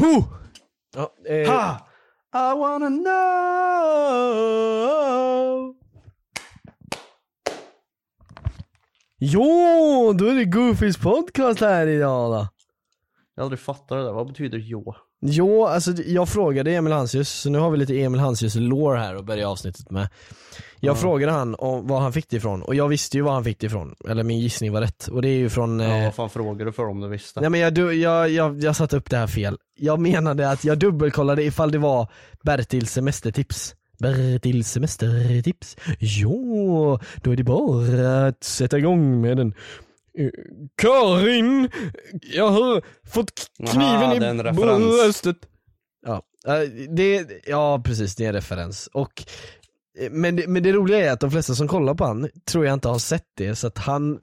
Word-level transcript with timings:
Huh! 0.00 0.24
Ja, 0.94 1.14
eh, 1.26 1.50
Ha! 1.50 1.88
I 2.34 2.54
wanna 2.58 2.88
know 2.88 4.16
Jo, 9.18 10.12
då 10.12 10.26
är 10.26 10.34
det 10.34 10.44
Goofys 10.44 10.96
podcast 10.96 11.60
här 11.60 11.86
idag 11.86 12.32
då. 12.32 12.48
Jag 13.34 13.42
har 13.42 13.44
aldrig 13.44 13.60
fattat 13.60 13.88
det 13.88 14.04
där, 14.04 14.12
vad 14.12 14.26
betyder 14.26 14.58
jo? 14.58 14.94
Jo, 15.20 15.64
alltså 15.66 15.92
jag 16.06 16.28
frågade 16.28 16.70
Emil 16.74 16.92
Hansius, 16.92 17.28
så 17.30 17.50
nu 17.50 17.58
har 17.58 17.70
vi 17.70 17.78
lite 17.78 18.00
Emil 18.02 18.20
Hansius 18.20 18.54
lore 18.54 18.98
här 18.98 19.14
att 19.14 19.24
börja 19.24 19.48
avsnittet 19.48 19.90
med. 19.90 20.08
Jag 20.80 20.98
frågade 21.00 21.32
han 21.32 21.54
om 21.58 21.86
var 21.86 22.00
han 22.00 22.12
fick 22.12 22.30
det 22.30 22.36
ifrån 22.36 22.62
och 22.62 22.74
jag 22.74 22.88
visste 22.88 23.16
ju 23.16 23.22
var 23.22 23.32
han 23.32 23.44
fick 23.44 23.58
det 23.60 23.66
ifrån, 23.66 23.94
eller 24.08 24.22
min 24.22 24.40
gissning 24.40 24.72
var 24.72 24.80
rätt. 24.80 25.08
Och 25.08 25.22
det 25.22 25.28
är 25.28 25.38
ju 25.38 25.48
från 25.48 25.80
Ja, 25.80 25.96
eh, 25.96 26.04
vad 26.04 26.14
fan 26.14 26.30
frågar 26.30 26.66
du 26.66 26.72
för 26.72 26.88
om 26.88 27.00
du 27.00 27.08
visste? 27.08 27.40
Nej 27.40 27.50
men 27.50 27.60
jag, 27.60 27.74
du- 27.74 27.92
jag, 27.94 28.30
jag, 28.30 28.60
jag 28.62 28.76
satte 28.76 28.96
upp 28.96 29.10
det 29.10 29.16
här 29.16 29.26
fel. 29.26 29.58
Jag 29.78 30.00
menade 30.00 30.50
att 30.50 30.64
jag 30.64 30.78
dubbelkollade 30.78 31.42
ifall 31.44 31.70
det 31.70 31.78
var 31.78 32.08
Bertils 32.42 32.90
semestertips. 32.92 33.74
Bertils 33.98 34.70
semestertips. 34.70 35.76
Jo, 35.98 36.98
då 37.22 37.30
är 37.32 37.36
det 37.36 37.44
bara 37.44 38.26
att 38.26 38.44
sätta 38.44 38.78
igång 38.78 39.20
med 39.20 39.36
den. 39.36 39.54
Eh, 40.18 40.30
Karin, 40.76 41.70
jag 42.20 42.48
har 42.48 42.82
fått 43.08 43.50
kniven 43.70 44.40
Aha, 44.40 44.76
i 44.76 44.80
bröstet. 44.80 45.36
Ja, 46.06 46.22
eh, 46.46 46.70
det, 46.88 47.26
ja 47.46 47.82
precis 47.84 48.14
det 48.16 48.24
är 48.24 48.28
en 48.28 48.34
referens. 48.34 48.86
Och, 48.92 49.24
eh, 49.98 50.10
men, 50.10 50.36
det, 50.36 50.46
men 50.46 50.62
det 50.62 50.72
roliga 50.72 51.06
är 51.06 51.12
att 51.12 51.20
de 51.20 51.30
flesta 51.30 51.54
som 51.54 51.68
kollar 51.68 51.94
på 51.94 52.04
han 52.04 52.28
tror 52.50 52.66
jag 52.66 52.74
inte 52.74 52.88
har 52.88 52.98
sett 52.98 53.26
det 53.36 53.56
så 53.56 53.66
att 53.66 53.78
han 53.78 54.18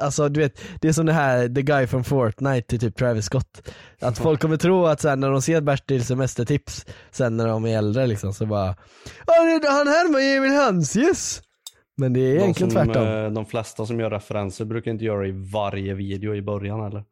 Alltså 0.00 0.28
du 0.28 0.40
vet, 0.40 0.60
det 0.80 0.88
är 0.88 0.92
som 0.92 1.06
det 1.06 1.12
här 1.12 1.48
the 1.48 1.62
guy 1.62 1.86
from 1.86 2.04
Fortnite 2.04 2.68
till 2.68 2.80
typ 2.80 2.96
Travis 2.96 3.24
Scott 3.24 3.68
Att 4.00 4.18
folk 4.18 4.40
kommer 4.40 4.56
tro 4.56 4.86
att 4.86 5.00
sen 5.00 5.20
när 5.20 5.30
de 5.30 5.42
ser 5.42 5.60
Bertils 5.60 6.06
semestertips 6.06 6.86
Sen 7.10 7.36
när 7.36 7.48
de 7.48 7.66
är 7.66 7.78
äldre 7.78 8.06
liksom 8.06 8.34
så 8.34 8.46
bara 8.46 8.76
Ja 9.26 9.60
han 9.68 9.88
härmar 9.88 10.36
Emil 10.36 10.52
Hansius 10.52 11.42
Men 11.96 12.12
det 12.12 12.20
är 12.20 12.34
de, 12.34 12.40
egentligen 12.40 12.70
som, 12.70 12.84
tvärtom 12.84 13.06
eh, 13.06 13.30
de 13.30 13.46
flesta 13.46 13.86
som 13.86 14.00
gör 14.00 14.10
referenser 14.10 14.64
brukar 14.64 14.90
inte 14.90 15.04
göra 15.04 15.20
det 15.20 15.28
i 15.28 15.48
varje 15.52 15.94
video 15.94 16.34
i 16.34 16.42
början 16.42 16.86
eller? 16.86 17.04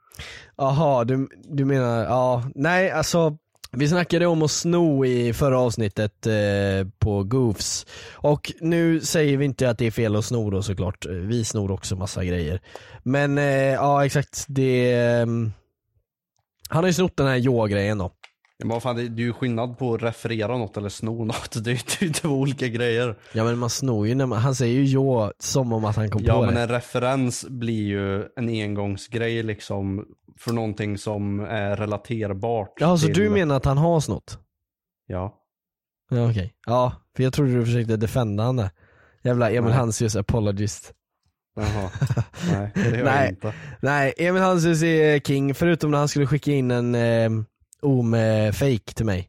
Jaha, 0.57 1.05
du, 1.05 1.29
du 1.45 1.65
menar, 1.65 2.05
ja, 2.05 2.45
nej 2.55 2.91
alltså 2.91 3.37
vi 3.77 3.89
snackade 3.89 4.27
om 4.27 4.43
att 4.43 4.51
sno 4.51 5.05
i 5.05 5.33
förra 5.33 5.59
avsnittet 5.59 6.27
eh, 6.27 6.89
på 6.99 7.23
Goofs 7.25 7.87
och 8.13 8.53
nu 8.61 9.01
säger 9.01 9.37
vi 9.37 9.45
inte 9.45 9.71
att 9.71 9.79
det 9.79 9.87
är 9.87 9.91
fel 9.91 10.17
att 10.17 10.25
sno 10.25 10.51
då 10.51 10.63
såklart, 10.63 11.07
vi 11.07 11.45
snor 11.45 11.71
också 11.71 11.97
massa 11.97 12.25
grejer. 12.25 12.61
Men 13.03 13.39
eh, 13.39 13.73
ja 13.73 14.07
exakt, 14.07 14.45
det 14.49 14.95
ehm, 14.95 15.53
Han 16.69 16.85
har 16.85 16.89
ju 16.89 16.93
snott 16.93 17.17
den 17.17 17.27
här 17.27 17.37
Joa-grejen 17.37 17.99
då. 17.99 18.13
Ja, 18.63 18.67
men 18.67 18.75
vad 18.75 18.83
fan, 18.83 18.97
det, 18.97 19.03
är 19.03 19.27
ju 19.27 19.33
skillnad 19.33 19.79
på 19.79 19.95
att 19.95 20.03
referera 20.03 20.59
något 20.59 20.77
eller 20.77 20.89
sno 20.89 21.25
något. 21.25 21.65
Det 21.65 21.71
är 21.71 21.75
ju 21.75 21.81
det 21.99 22.03
är 22.03 22.07
ju 22.07 22.13
två 22.13 22.29
olika 22.29 22.69
grejer. 22.69 23.19
Ja 23.33 23.45
men 23.45 23.59
man 23.59 23.71
snor 23.71 24.07
ju 24.09 24.15
när 24.15 24.27
man, 24.27 24.39
han 24.39 24.55
säger 24.55 24.75
ju 24.75 24.85
Jo 24.85 25.31
som 25.39 25.73
om 25.73 25.85
att 25.85 25.97
han 25.97 26.11
kom 26.11 26.23
Ja 26.25 26.35
på 26.35 26.47
men 26.47 26.55
det. 26.55 26.61
en 26.63 26.69
referens 26.69 27.47
blir 27.49 27.83
ju 27.83 28.23
en 28.37 28.49
engångsgrej 28.49 29.43
liksom 29.43 30.05
för 30.39 30.53
någonting 30.53 30.99
som 30.99 31.41
är 31.41 31.77
relaterbart. 31.77 32.73
Ja 32.81 32.97
så 32.97 33.07
till- 33.07 33.15
du 33.15 33.31
menar 33.31 33.57
att 33.57 33.65
han 33.65 33.79
har 33.79 34.01
snott? 34.01 34.39
Ja. 35.07 35.39
Ja 36.11 36.31
okej, 36.31 36.55
ja 36.67 36.93
för 37.17 37.23
jag 37.23 37.33
trodde 37.33 37.53
du 37.55 37.65
försökte 37.65 37.97
defenda 37.97 38.43
han 38.45 38.57
där. 38.57 38.71
Jävla 39.25 39.51
Emil 39.51 39.63
Nej. 39.71 39.73
Hansius 39.73 40.17
apologist. 40.17 40.93
Jaha. 41.57 41.91
Nej, 42.53 42.71
det 42.75 42.97
gör 42.99 43.05
Nej. 43.05 43.21
jag 43.25 43.29
inte. 43.29 43.55
Nej, 43.81 44.15
Emil 44.17 44.43
Hansius 44.43 44.83
är 44.83 45.19
king, 45.21 45.55
förutom 45.55 45.91
när 45.91 45.99
han 45.99 46.09
skulle 46.09 46.27
skicka 46.27 46.53
in 46.53 46.71
en 46.71 46.95
eh, 46.95 47.31
OM-fake 47.83 48.95
till 48.95 49.07
mig. 49.07 49.29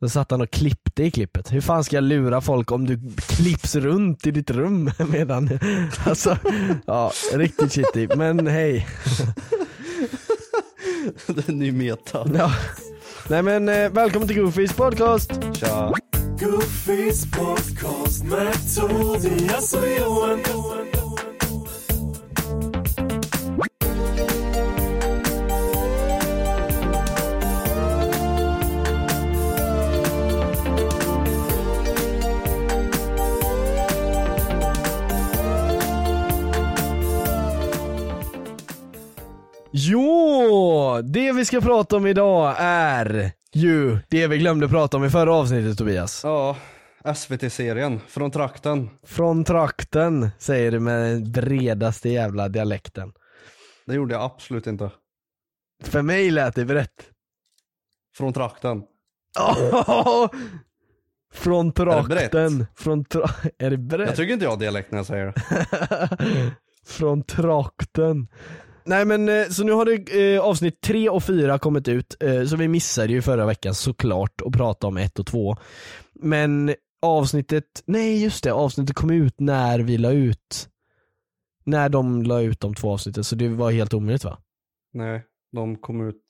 Då 0.00 0.08
satt 0.08 0.30
han 0.30 0.40
och 0.40 0.50
klippte 0.50 1.02
i 1.02 1.10
klippet. 1.10 1.52
Hur 1.52 1.60
fan 1.60 1.84
ska 1.84 1.96
jag 1.96 2.04
lura 2.04 2.40
folk 2.40 2.70
om 2.72 2.86
du 2.86 3.00
klipps 3.16 3.74
runt 3.74 4.26
i 4.26 4.30
ditt 4.30 4.50
rum 4.50 4.90
medan, 5.08 5.58
alltså, 6.04 6.38
ja, 6.86 7.12
riktigt 7.34 7.72
shitty. 7.72 8.08
Men 8.16 8.46
hej. 8.46 8.86
det 11.26 11.48
är 11.48 11.52
ny 11.52 11.72
meta. 11.72 12.28
Ja. 12.34 12.52
Nej 13.28 13.42
men 13.42 13.68
eh, 13.68 13.90
välkommen 13.90 14.28
till 14.28 14.40
Goofys 14.40 14.72
podcast. 14.72 15.32
Tja. 15.54 15.92
Goofys 16.40 17.30
podcast 17.30 18.24
med 18.24 18.54
Tobias 18.76 19.74
och 19.74 19.88
Johan. 20.00 21.01
Jo, 39.72 41.00
det 41.04 41.32
vi 41.32 41.44
ska 41.44 41.60
prata 41.60 41.96
om 41.96 42.06
idag 42.06 42.54
är 42.58 43.32
ju 43.52 43.98
det 44.08 44.26
vi 44.26 44.38
glömde 44.38 44.68
prata 44.68 44.96
om 44.96 45.04
i 45.04 45.10
förra 45.10 45.34
avsnittet 45.34 45.78
Tobias. 45.78 46.20
Ja, 46.24 46.56
SVT-serien 47.14 48.00
från 48.08 48.30
trakten. 48.30 48.90
Från 49.06 49.44
trakten, 49.44 50.30
säger 50.38 50.70
du 50.72 50.80
med 50.80 51.02
den 51.10 51.32
bredaste 51.32 52.08
jävla 52.08 52.48
dialekten. 52.48 53.12
Det 53.86 53.94
gjorde 53.94 54.14
jag 54.14 54.22
absolut 54.22 54.66
inte. 54.66 54.90
För 55.84 56.02
mig 56.02 56.30
lät 56.30 56.54
det 56.54 56.64
rätt. 56.64 57.02
Från 58.16 58.32
trakten. 58.32 58.82
Från 61.34 61.66
Är 61.68 61.72
det 61.72 62.02
brett? 62.08 62.08
trakten. 62.32 62.66
Från 62.76 63.04
tra... 63.04 63.22
Är 63.58 63.70
det 63.70 63.76
Jag 63.76 63.80
brett? 63.80 64.16
tycker 64.16 64.32
inte 64.32 64.44
jag 64.44 64.50
har 64.50 64.58
dialekt 64.58 64.90
när 64.90 64.98
jag 64.98 65.06
säger 65.06 65.26
det. 65.26 65.42
Från 66.86 67.22
trakten. 67.22 68.28
Nej 68.84 69.04
men 69.04 69.28
eh, 69.28 69.48
så 69.48 69.64
nu 69.64 69.72
har 69.72 69.84
det 69.84 70.34
eh, 70.34 70.40
avsnitt 70.40 70.80
tre 70.80 71.08
och 71.08 71.24
fyra 71.24 71.58
kommit 71.58 71.88
ut, 71.88 72.16
eh, 72.20 72.44
så 72.44 72.56
vi 72.56 72.68
missade 72.68 73.12
ju 73.12 73.22
förra 73.22 73.46
veckan 73.46 73.74
såklart 73.74 74.40
att 74.46 74.52
prata 74.52 74.86
om 74.86 74.96
ett 74.96 75.18
och 75.18 75.26
två. 75.26 75.56
Men 76.12 76.74
avsnittet, 77.02 77.82
nej 77.86 78.22
just 78.22 78.44
det, 78.44 78.52
avsnittet 78.52 78.96
kom 78.96 79.10
ut 79.10 79.40
när 79.40 79.78
vi 79.78 79.98
la 79.98 80.10
ut, 80.10 80.68
när 81.64 81.88
de 81.88 82.22
la 82.22 82.40
ut 82.40 82.60
de 82.60 82.74
två 82.74 82.92
avsnitten 82.92 83.24
så 83.24 83.36
det 83.36 83.48
var 83.48 83.70
helt 83.70 83.94
omöjligt 83.94 84.24
va? 84.24 84.38
Nej, 84.92 85.24
de 85.52 85.76
kom 85.76 86.08
ut, 86.08 86.24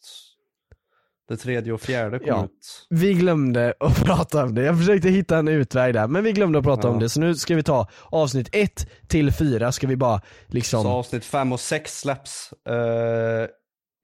det 1.33 1.37
tredje 1.39 1.73
och 1.73 1.81
fjärde 1.81 2.19
kom 2.19 2.29
Ja. 2.29 2.49
Vi 2.91 3.15
glömde 3.15 3.75
att 3.81 3.97
prata 4.05 4.45
om 4.45 4.55
det, 4.55 4.63
jag 4.63 4.79
försökte 4.79 5.09
hitta 5.09 5.37
en 5.39 5.49
utväg 5.49 5.95
där, 5.95 6.07
men 6.09 6.25
vi 6.25 6.33
glömde 6.33 6.59
att 6.59 6.65
prata 6.65 6.89
Ja. 6.89 6.93
om 6.95 6.99
det 7.01 7.09
så 7.09 7.21
nu 7.21 7.35
ska 7.35 7.55
vi 7.55 7.63
ta 7.63 7.89
avsnitt 8.11 8.49
1 8.53 8.87
till 9.09 9.33
4 9.33 9.73
ska 9.73 9.87
vi 9.87 9.97
bara 9.97 10.21
liksom 10.47 10.83
Så 10.83 10.89
avsnitt 10.89 11.25
fem 11.25 11.53
och 11.53 11.61
sex 11.61 12.01
släpps 12.01 12.53
eh, 12.69 13.47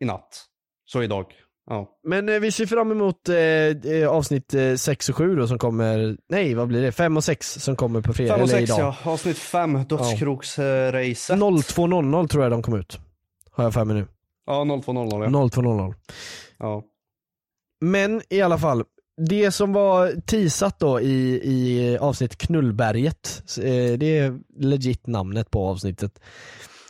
i 0.01 0.05
natt. 0.05 0.45
Så 0.87 1.03
idag. 1.03 1.27
Ja. 1.71 1.89
Men 2.07 2.29
eh, 2.29 2.41
vi 2.41 2.53
ser 2.53 2.67
fram 2.67 2.91
emot 2.93 3.29
eh, 3.29 3.37
eh, 3.93 4.09
avsnitt 4.09 4.55
6 4.77 5.09
och 5.09 5.17
7 5.17 5.37
då 5.37 5.47
som 5.49 5.59
kommer, 5.59 6.17
nej 6.29 6.55
vad 6.55 6.69
blir 6.69 6.83
det? 6.83 6.93
5 6.93 7.17
och 7.17 7.25
6 7.25 7.53
som 7.55 7.77
kommer 7.77 8.01
på 8.01 8.13
fredag, 8.13 8.35
Fem 8.35 8.43
och 8.43 8.49
eller 8.49 8.59
sex 8.59 8.71
idag. 8.71 8.95
ja, 9.05 9.11
avsnitt 9.13 9.39
fem, 9.39 9.85
dödskroksracet. 9.89 11.39
02.00 11.39 12.29
tror 12.29 12.43
jag 12.43 12.53
de 12.53 12.63
kom 12.63 12.75
ut. 12.75 12.99
Har 13.51 13.65
jag 13.65 13.75
för 13.75 13.85
mig 13.85 13.97
nu. 13.97 14.07
Ja, 14.47 14.81
0200 14.85 15.19
ja. 15.19 15.27
02.00. 15.31 15.95
ja. 16.59 16.83
Men 17.81 18.23
i 18.31 18.41
alla 18.41 18.59
fall, 18.59 18.85
det 19.29 19.53
som 19.53 19.73
var 19.73 20.21
teasat 20.21 20.79
då 20.79 21.01
i, 21.01 21.41
i 21.45 21.99
avsnitt 21.99 22.39
Knullberget, 22.39 23.43
eh, 23.59 23.99
det 23.99 24.19
är 24.19 24.39
legit 24.59 25.07
namnet 25.07 25.51
på 25.51 25.69
avsnittet. 25.69 26.21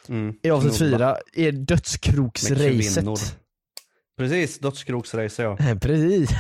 Mm. 0.09 0.35
I 0.43 0.51
avsnitt. 0.51 0.79
4 0.79 1.17
är 1.35 1.53
dödskroksracet. 1.53 3.39
Precis, 4.19 4.59
dödskroksrace 4.59 5.43
ja. 5.43 5.57
Precis. 5.81 6.31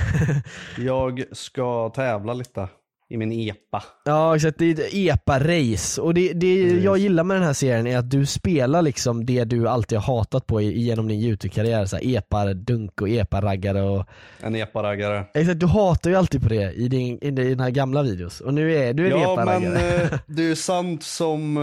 Jag 0.78 1.24
ska 1.32 1.88
tävla 1.88 2.34
lite 2.34 2.68
i 3.10 3.16
min 3.16 3.32
epa. 3.32 3.82
Ja 4.04 4.36
exakt, 4.36 4.58
det 4.58 4.64
är 4.64 4.72
ett 4.72 4.92
epa-race 4.92 6.00
och 6.00 6.14
det, 6.14 6.32
det 6.32 6.54
jag 6.68 6.98
gillar 6.98 7.24
med 7.24 7.36
den 7.36 7.44
här 7.44 7.52
serien 7.52 7.86
är 7.86 7.98
att 7.98 8.10
du 8.10 8.26
spelar 8.26 8.82
liksom 8.82 9.26
det 9.26 9.44
du 9.44 9.68
alltid 9.68 9.98
har 9.98 10.16
hatat 10.16 10.46
på 10.46 10.60
genom 10.60 11.08
din 11.08 11.20
YouTube-karriär, 11.20 11.88
epa-dunk 12.02 13.00
och 13.00 13.08
epa-raggare 13.08 13.82
och 13.82 14.04
En 14.40 14.54
epa-raggare. 14.56 15.24
Exakt, 15.34 15.60
du 15.60 15.66
hatar 15.66 16.10
ju 16.10 16.16
alltid 16.16 16.42
på 16.42 16.48
det 16.48 16.72
i, 16.72 16.88
din, 16.88 17.18
i 17.22 17.30
dina 17.30 17.70
gamla 17.70 18.02
videos 18.02 18.40
och 18.40 18.54
nu 18.54 18.74
är 18.76 18.94
du 18.94 19.12
en 19.12 19.20
Ja 19.20 19.44
men 19.44 19.48
epa-raggare. 19.48 20.02
eh, 20.02 20.18
det 20.26 20.42
är 20.42 20.46
ju 20.48 20.56
sant 20.56 21.02
som 21.02 21.56
eh, 21.56 21.62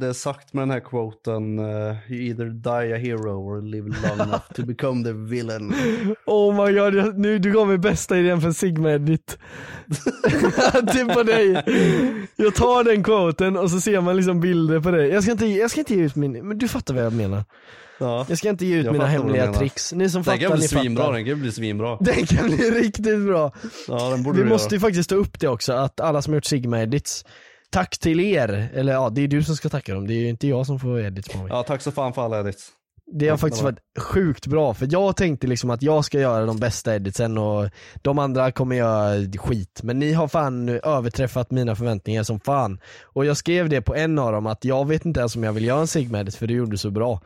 det 0.00 0.06
är 0.06 0.12
sagt 0.12 0.52
med 0.52 0.62
den 0.62 0.70
här 0.70 0.80
quoten. 0.80 1.58
eh, 1.58 1.96
you 2.08 2.22
either 2.22 2.44
die 2.46 2.94
a 2.94 2.98
hero 2.98 3.30
or 3.30 3.62
live 3.62 3.88
long 3.88 4.20
enough 4.20 4.52
to 4.54 4.62
become 4.62 5.04
the 5.04 5.12
villain. 5.12 5.74
Oh 6.26 6.66
my 6.66 6.72
god, 6.72 7.18
nu 7.18 7.38
du 7.38 7.52
gav 7.52 7.68
mig 7.68 7.78
bästa 7.78 8.18
idén 8.18 8.40
för 8.40 8.52
Sigma 8.52 8.88
Typ 10.92 11.12
på 11.14 11.22
dig. 11.22 11.62
Jag 12.36 12.54
tar 12.54 12.84
den 12.84 13.02
quoten 13.04 13.56
och 13.56 13.70
så 13.70 13.80
ser 13.80 14.00
man 14.00 14.16
liksom 14.16 14.40
bilder 14.40 14.80
på 14.80 14.90
dig. 14.90 15.08
Jag 15.08 15.22
ska 15.22 15.32
inte, 15.32 15.46
jag 15.46 15.70
ska 15.70 15.80
inte 15.80 15.94
ge 15.94 16.02
ut 16.02 16.16
min, 16.16 16.48
men 16.48 16.58
du 16.58 16.68
fattar 16.68 16.94
vad 16.94 17.04
jag 17.04 17.12
menar. 17.12 17.44
Ja. 18.00 18.26
Jag 18.28 18.38
ska 18.38 18.48
inte 18.48 18.66
ge 18.66 18.76
ut 18.76 18.84
Jag 18.84 18.92
mina 18.92 19.06
hemliga 19.06 19.52
tricks. 19.52 19.92
Ni 19.92 20.10
som 20.10 20.18
Den 20.18 20.24
fattar, 20.24 20.38
kan 20.38 20.52
bli 20.52 20.60
ni 20.60 20.68
svinbra, 20.68 21.04
fattar. 21.04 21.16
den 21.16 21.26
kan 21.26 21.40
bli 21.40 21.52
svinbra. 21.52 21.96
Den 22.00 22.26
kan 22.26 22.46
bli 22.46 22.70
riktigt 22.70 23.26
bra. 23.26 23.52
Ja 23.88 24.10
den 24.10 24.22
borde 24.22 24.42
Vi 24.42 24.48
måste 24.48 24.74
ju 24.74 24.80
faktiskt 24.80 25.10
ta 25.10 25.16
upp 25.16 25.40
det 25.40 25.48
också, 25.48 25.72
att 25.72 26.00
alla 26.00 26.22
som 26.22 26.32
har 26.32 26.36
gjort 26.36 26.44
Sigma 26.44 26.82
edits 26.82 27.24
Tack 27.70 27.98
till 27.98 28.20
er, 28.20 28.70
eller 28.74 28.92
ja 28.92 29.10
det 29.10 29.20
är 29.22 29.28
du 29.28 29.42
som 29.42 29.56
ska 29.56 29.68
tacka 29.68 29.94
dem, 29.94 30.06
det 30.06 30.14
är 30.14 30.18
ju 30.18 30.28
inte 30.28 30.48
jag 30.48 30.66
som 30.66 30.80
får 30.80 31.00
edits 31.00 31.28
på 31.28 31.38
mig. 31.38 31.46
Ja 31.50 31.62
tack 31.62 31.82
så 31.82 31.92
fan 31.92 32.12
för 32.12 32.24
alla 32.24 32.40
edits. 32.40 32.70
Det 33.12 33.28
har 33.28 33.36
faktiskt 33.36 33.60
det 33.62 33.64
var- 33.64 33.72
varit 33.72 34.04
sjukt 34.04 34.46
bra, 34.46 34.74
för 34.74 34.88
jag 34.90 35.16
tänkte 35.16 35.46
liksom 35.46 35.70
att 35.70 35.82
jag 35.82 36.04
ska 36.04 36.20
göra 36.20 36.46
de 36.46 36.58
bästa 36.58 36.94
editsen 36.96 37.38
och 37.38 37.68
de 38.02 38.18
andra 38.18 38.52
kommer 38.52 38.76
göra 38.76 39.26
skit. 39.38 39.80
Men 39.82 39.98
ni 39.98 40.12
har 40.12 40.28
fan 40.28 40.68
överträffat 40.68 41.50
mina 41.50 41.76
förväntningar 41.76 42.22
som 42.22 42.40
fan. 42.40 42.80
Och 43.02 43.24
jag 43.26 43.36
skrev 43.36 43.68
det 43.68 43.80
på 43.82 43.94
en 43.94 44.18
av 44.18 44.32
dem 44.32 44.46
att 44.46 44.64
jag 44.64 44.88
vet 44.88 45.04
inte 45.04 45.20
ens 45.20 45.36
om 45.36 45.44
jag 45.44 45.52
vill 45.52 45.64
göra 45.64 45.80
en 45.80 45.86
Sigma 45.86 46.20
edit 46.20 46.34
för 46.34 46.46
du 46.46 46.54
gjorde 46.54 46.78
så 46.78 46.90
bra. 46.90 47.20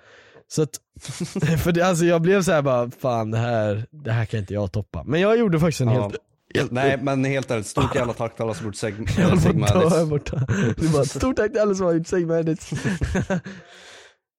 Så 0.49 0.63
att, 0.63 0.71
för 1.63 1.73
det, 1.73 1.83
alltså 1.83 2.05
jag 2.05 2.23
blev 2.23 2.43
så 2.43 2.53
här 2.53 2.63
bara, 2.63 2.91
fan 3.01 3.31
det 3.31 3.39
här, 3.39 3.87
det 3.91 4.13
här 4.13 4.25
kan 4.25 4.41
inte 4.41 4.55
jag 4.55 4.73
toppa. 4.73 5.03
Men 5.07 5.21
jag 5.21 5.39
gjorde 5.39 5.61
faktiskt 5.61 5.81
en 5.81 5.89
Ja. 5.89 6.03
helt 6.55 6.71
Nej 6.73 6.99
men 7.03 7.25
helt 7.25 7.51
ärligt, 7.51 7.67
stort 7.67 7.95
jävla 7.95 8.13
tack 8.13 8.35
till 8.37 8.43
alla 8.43 8.55
som 8.55 8.67
gjort 8.67 8.75
seg- 8.75 9.11
Jag 9.21 9.29
var 9.29 9.37
Sigma 9.37 9.67
borta, 9.67 9.79
jag 9.83 9.93
edits. 9.93 10.11
borta. 10.11 10.37
Det 10.77 10.87
är 10.87 10.93
bara, 10.93 11.05
stort 11.05 11.37
tack 11.37 11.53
till 11.53 11.61
alla 11.61 11.75
som 11.75 11.87
har 11.87 11.93
gjort 11.93 12.07
Sigma 12.07 12.39
edits. 12.39 12.71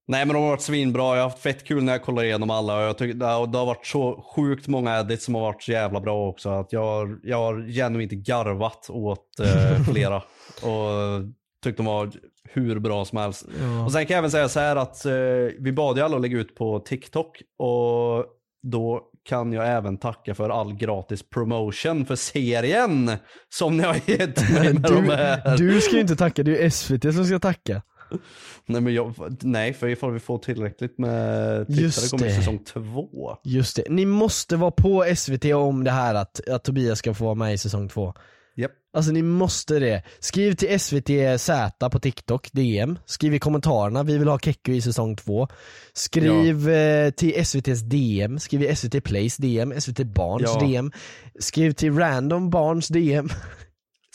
Nej 0.08 0.26
men 0.26 0.34
de 0.34 0.42
har 0.44 0.50
varit 0.50 0.62
svinbra, 0.62 1.04
jag 1.04 1.24
har 1.24 1.30
haft 1.30 1.40
fett 1.40 1.64
kul 1.68 1.84
när 1.84 1.92
jag 1.94 2.04
kollar 2.04 2.24
igenom 2.24 2.50
alla 2.50 2.78
och 2.78 2.84
jag 2.84 2.98
tycker 2.98 3.14
det 3.14 3.26
har, 3.26 3.48
det 3.48 3.58
har 3.58 3.66
varit 3.66 3.86
så 3.86 4.24
sjukt 4.36 4.68
många 4.68 5.00
edits 5.00 5.26
som 5.26 5.36
har 5.36 5.42
varit 5.42 5.64
så 5.64 5.72
jävla 5.72 6.00
bra 6.00 6.28
också. 6.30 6.50
Att 6.50 6.74
jag, 6.74 6.82
har- 6.84 7.20
jag 7.24 7.38
har 7.38 7.72
genuint 7.74 8.12
garvat 8.12 8.88
åt 8.90 9.40
eh, 9.40 9.84
flera 9.92 10.16
och 10.62 11.22
tyckte 11.64 11.84
de 11.84 11.86
var 11.86 12.12
hur 12.50 12.80
bra 12.80 13.06
som 13.06 13.18
helst. 13.18 13.46
Ja. 13.62 13.86
Och 13.86 13.92
sen 13.92 14.06
kan 14.06 14.14
jag 14.14 14.18
även 14.20 14.32
säga 14.32 14.50
så 14.50 14.60
här 14.60 14.76
att 14.76 15.06
eh, 15.06 15.14
vi 15.60 15.72
bad 15.72 15.98
ju 15.98 16.04
alla 16.04 16.16
att 16.16 16.22
lägga 16.22 16.38
ut 16.38 16.56
på 16.56 16.80
TikTok 16.80 17.42
och 17.60 18.26
då 18.72 19.02
kan 19.30 19.54
jag 19.54 19.68
även 19.70 19.98
tacka 19.98 20.36
för 20.36 20.50
all 20.50 20.74
gratis 20.74 21.30
promotion 21.30 22.06
för 22.06 22.16
serien 22.16 23.12
som 23.50 23.78
ni 23.78 23.84
har 23.84 23.96
gett 24.06 24.54
mig 24.54 24.74
med 24.74 24.82
de 24.82 25.04
här. 25.10 25.58
Du, 25.58 25.70
du 25.74 25.82
ska 25.82 25.96
ju 25.96 26.02
inte 26.02 26.16
tacka, 26.16 26.44
det 26.44 26.58
är 26.58 26.64
ju 26.64 26.70
SVT 26.72 27.04
som 27.16 27.26
ska 27.26 27.40
tacka. 27.40 27.82
Nej, 28.66 28.82
men 28.82 28.94
jag, 28.94 29.14
nej, 29.42 29.74
för 29.74 29.88
ifall 29.88 30.12
vi 30.12 30.20
får 30.20 30.38
tillräckligt 30.38 30.98
med 30.98 31.68
tittare 31.68 32.10
kommer 32.10 32.30
säsong 32.30 32.60
två. 32.66 33.38
Just 33.44 33.76
det, 33.76 33.84
ni 33.90 34.06
måste 34.06 34.56
vara 34.56 34.72
på 34.72 35.06
SVT 35.16 35.46
om 35.46 35.84
det 35.84 35.92
här 35.92 36.16
att, 36.16 36.50
att 36.50 36.64
Tobias 36.64 37.00
ska 37.00 37.14
få 37.14 37.24
vara 37.24 37.36
med 37.36 37.54
i 37.54 37.58
säsong 37.58 37.90
två. 37.90 38.14
Japp. 38.56 38.72
Alltså 38.94 39.12
ni 39.12 39.22
måste 39.22 39.80
det. 39.80 40.04
Skriv 40.20 40.54
till 40.54 40.80
SVT 40.80 41.10
Z 41.42 41.90
på 41.90 42.00
TikTok, 42.00 42.50
DM. 42.52 43.00
Skriv 43.06 43.34
i 43.34 43.40
kommentarerna, 43.40 44.04
vi 44.04 44.18
vill 44.18 44.28
ha 44.28 44.40
Kekko 44.40 44.72
i 44.72 44.82
säsong 44.82 45.16
två. 45.16 45.48
Skriv 45.94 46.70
eh, 46.70 47.10
till 47.10 47.34
SVT's 47.34 47.84
DM, 47.84 48.40
skriv 48.40 48.64
i 48.64 48.76
SVT 48.76 49.04
Plays 49.04 49.38
DM, 49.38 49.82
SVT 49.82 50.00
Barns 50.04 50.44
Ja. 50.46 50.60
DM. 50.68 50.92
Skriv 51.40 51.72
till 51.72 51.98
random 51.98 52.50
Barns 52.50 52.88
DM. 52.88 53.30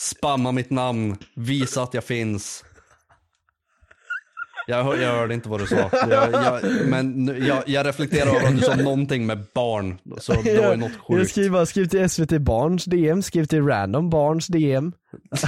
Spamma 0.01 0.53
mitt 0.53 0.71
namn, 0.71 1.17
visa 1.37 1.83
att 1.83 1.95
jag 1.95 2.05
finns. 2.05 2.65
Jag, 4.71 4.85
hör, 4.85 4.97
jag 4.97 5.11
hörde 5.13 5.35
inte 5.35 5.49
vad 5.49 5.61
du 5.61 5.67
sa. 5.67 5.91
Jag, 5.93 6.33
jag, 6.33 6.61
men 6.87 7.27
jag, 7.47 7.63
jag 7.67 7.87
reflekterar 7.87 8.27
över 8.37 8.47
att 8.49 8.57
du 8.57 8.61
sa 8.63 8.75
någonting 8.77 9.27
med 9.27 9.39
barn. 9.55 9.99
Så 10.19 10.33
det 10.45 10.61
var 10.61 10.71
ju 10.71 10.77
något 10.77 10.91
Jag 11.09 11.17
sjukt. 11.19 11.31
skriver 11.31 11.51
bara, 11.51 11.67
skriv 11.67 11.87
till 11.87 12.11
SVT 12.11 12.39
Barns 12.41 12.85
DM, 12.85 13.23
skriv 13.23 13.45
till 13.45 13.63
random 13.67 14.11
Barns 14.11 14.47
DM. 14.47 14.93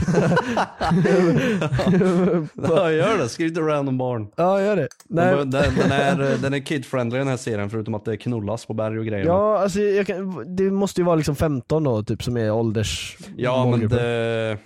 Ja, 2.68 2.92
gör 2.92 3.18
det. 3.18 3.28
Skriv 3.28 3.48
till 3.54 3.62
random 3.62 3.98
barn. 3.98 4.28
Ja 4.36 4.60
gör 4.62 4.76
det. 4.76 4.88
Nej. 5.08 5.36
Den, 5.36 5.50
den, 5.50 5.92
är, 5.92 6.36
den 6.42 6.54
är 6.54 6.58
kid-friendly 6.58 7.18
den 7.18 7.28
här 7.28 7.36
serien 7.36 7.70
förutom 7.70 7.94
att 7.94 8.04
det 8.04 8.16
knullas 8.16 8.66
på 8.66 8.74
berg 8.74 8.98
och 8.98 9.06
grejer. 9.06 9.26
Ja, 9.26 9.58
alltså 9.58 9.80
jag 9.80 10.06
kan, 10.06 10.56
det 10.56 10.70
måste 10.70 11.00
ju 11.00 11.04
vara 11.04 11.16
liksom 11.16 11.36
15 11.36 11.84
då, 11.84 12.02
typ 12.02 12.22
som 12.22 12.36
är 12.36 12.50
ålders 12.52 13.16
ja 13.36 13.70
men 13.70 13.88
det, 13.88 14.58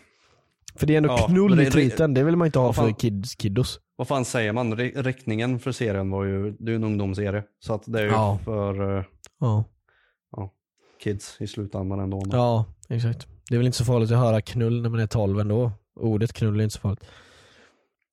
För 0.77 0.87
det 0.87 0.93
är 0.93 0.97
ändå 0.97 1.09
ja, 1.09 1.27
knull 1.27 1.61
i 1.61 1.65
det- 1.65 1.71
titeln, 1.71 2.15
det 2.15 2.23
vill 2.23 2.37
man 2.37 2.47
inte 2.47 2.59
ha 2.59 2.73
för 2.73 2.91
kids, 2.99 3.35
kiddos. 3.35 3.81
Vad 3.97 4.09
fan 4.09 4.25
säger 4.25 4.53
man? 4.53 4.75
Ri- 4.77 5.03
Riktningen 5.03 5.59
för 5.59 5.73
serien 5.73 6.11
var 6.11 6.25
ju, 6.25 6.51
det 6.51 6.65
är 6.69 6.71
ju 6.71 6.77
en 6.77 6.85
ungdomsserie. 6.85 7.43
Så 7.61 7.75
att 7.75 7.83
det 7.87 7.99
är 7.99 8.05
ju 8.05 8.11
Ja. 8.11 8.39
för 8.45 8.97
eh, 8.99 9.05
Ja. 9.41 9.65
kids 11.05 11.37
i 11.41 11.47
slutändan 11.47 12.01
ändå. 12.01 12.23
ja, 12.33 12.65
exakt. 12.89 13.27
Det 13.49 13.55
är 13.55 13.59
väl 13.59 13.67
inte 13.67 13.79
så 13.79 13.85
farligt 13.85 14.11
att 14.13 14.19
höra 14.19 14.41
knull 14.41 14.83
när 14.83 14.89
man 14.91 15.01
är 15.01 15.07
12 15.07 15.41
ändå. 15.41 15.73
Ordet 16.01 16.33
knull 16.33 16.61
är 16.61 16.65
inte 16.65 16.75
så 16.75 16.81
farligt. 16.81 17.05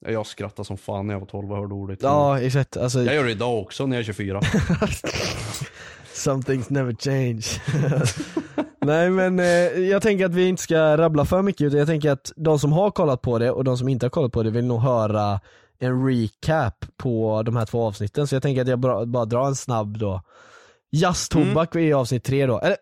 Jag 0.08 0.26
skrattade 0.28 0.66
som 0.68 0.78
fan 0.78 1.08
när 1.08 1.14
jag 1.14 1.20
var 1.20 1.28
12 1.28 1.52
och 1.52 1.58
hörde 1.58 1.74
ordet. 1.74 2.00
Ja, 2.02 2.40
exakt. 2.42 2.78
Alltså, 2.78 3.04
Jag 3.04 3.16
gör 3.16 3.24
det 3.24 3.32
idag 3.32 3.60
också 3.62 3.86
när 3.86 3.96
jag 3.96 4.00
är 4.00 4.04
24. 4.06 4.42
some 6.14 6.44
things 6.44 6.70
never 6.70 6.94
change. 7.00 7.46
Nej 8.86 9.10
men 9.10 9.40
eh, 9.40 9.46
jag 9.90 10.02
tänker 10.02 10.26
att 10.26 10.34
vi 10.34 10.48
inte 10.48 10.64
ska 10.64 10.98
rabbla 10.98 11.26
för 11.26 11.42
mycket 11.42 11.62
utan 11.62 11.80
jag 11.80 11.88
tänker 11.88 12.12
att 12.12 12.32
de 12.36 12.60
som 12.60 12.72
har 12.72 12.92
kollat 12.92 13.22
på 13.22 13.40
det 13.40 13.52
och 13.52 13.64
de 13.64 13.78
som 13.78 13.88
inte 13.90 14.06
har 14.06 14.10
kollat 14.10 14.32
på 14.32 14.44
det 14.44 14.50
vill 14.52 14.66
nog 14.66 14.80
höra 14.82 15.40
en 15.82 16.08
recap 16.08 16.86
på 16.98 17.44
de 17.44 17.56
här 17.56 17.66
två 17.66 17.84
avsnitten. 17.84 18.28
Så 18.28 18.36
jag 18.36 18.42
tänker 18.42 18.62
att 18.62 18.68
jag 18.68 18.80
bara, 18.80 19.06
bara 19.06 19.26
drar 19.26 19.48
en 19.48 19.56
snabb 19.56 19.98
då. 19.98 20.22
Jazztobak 20.92 21.76
är 21.76 21.80
i 21.80 21.94
avsnitt 21.94 22.24
tre 22.24 22.46
då. 22.46 22.60
Eller, 22.60 22.78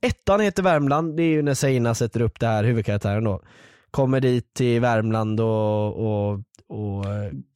ettan 0.00 0.40
heter 0.40 0.62
Värmland, 0.62 1.16
det 1.16 1.22
är 1.22 1.28
ju 1.28 1.42
när 1.42 1.54
Seina 1.54 1.94
sätter 1.94 2.20
upp 2.20 2.40
det 2.40 2.46
här 2.46 2.64
huvudkaraktären 2.64 3.24
då. 3.24 3.42
Kommer 3.90 4.20
dit 4.20 4.54
till 4.54 4.80
Värmland 4.80 5.40
och, 5.40 5.96
och, 5.96 6.32
och 6.68 7.04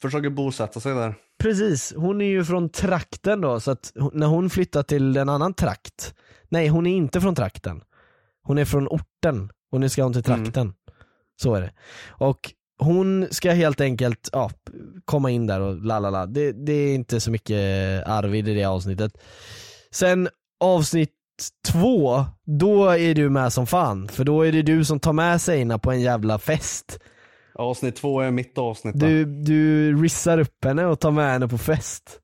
Försöker 0.03 0.31
bosätta 0.31 0.81
sig 0.81 0.95
där. 0.95 1.15
Precis, 1.39 1.95
hon 1.97 2.21
är 2.21 2.27
ju 2.27 2.45
från 2.45 2.69
trakten 2.69 3.41
då 3.41 3.61
så 3.61 3.71
att 3.71 3.93
när 4.13 4.27
hon 4.27 4.51
flyttar 4.51 4.83
till 4.83 5.17
en 5.17 5.29
annan 5.29 5.55
trakt. 5.55 6.15
Nej 6.49 6.69
hon 6.69 6.87
är 6.87 6.97
inte 6.97 7.21
från 7.21 7.35
trakten. 7.35 7.83
Hon 8.43 8.59
är 8.59 8.65
från 8.65 8.89
orten. 8.89 9.51
Och 9.73 9.81
nu 9.81 9.89
ska 9.89 10.03
hon 10.03 10.13
till 10.13 10.23
trakten. 10.23 10.73
Så 11.43 11.55
är 11.55 11.61
det. 11.61 11.73
Och 12.09 12.55
hon 12.81 13.29
ska 13.31 13.51
helt 13.51 13.81
enkelt 13.81 14.29
ja, 14.33 14.51
komma 15.05 15.31
in 15.31 15.47
där 15.47 15.61
och 15.61 15.85
lalala 15.85 16.27
det, 16.27 16.53
det 16.53 16.73
är 16.73 16.95
inte 16.95 17.21
så 17.21 17.31
mycket 17.31 17.59
Arvid 18.07 18.49
i 18.49 18.55
det 18.55 18.65
avsnittet 18.65 19.13
Sen 19.91 20.29
avsnitt 20.61 21.11
två, 21.69 22.25
då 22.45 22.89
är 22.89 23.15
du 23.15 23.31
med 23.31 23.53
som 23.53 23.67
fan 23.67 24.09
för 24.09 24.25
då 24.25 24.43
är 24.43 24.53
det 24.53 24.63
du 24.63 24.85
som 24.85 25.01
tar 25.01 25.13
med 25.13 25.41
Seina 25.41 25.79
på 25.79 25.91
en 25.91 26.01
jävla 26.01 26.39
fest 26.39 26.99
Avsnitt 27.55 27.97
två 27.97 28.21
är 28.21 28.31
mitt 28.31 28.59
avsnitt. 28.59 28.95
då. 28.95 29.07
Du, 29.07 29.25
du 29.25 29.95
rissar 30.03 30.39
upp 30.39 30.65
henne 30.65 30.87
och 30.87 31.01
tar 31.01 31.11
med 31.11 31.33
henne 31.33 31.49
på 31.49 31.59
fest 31.59 32.21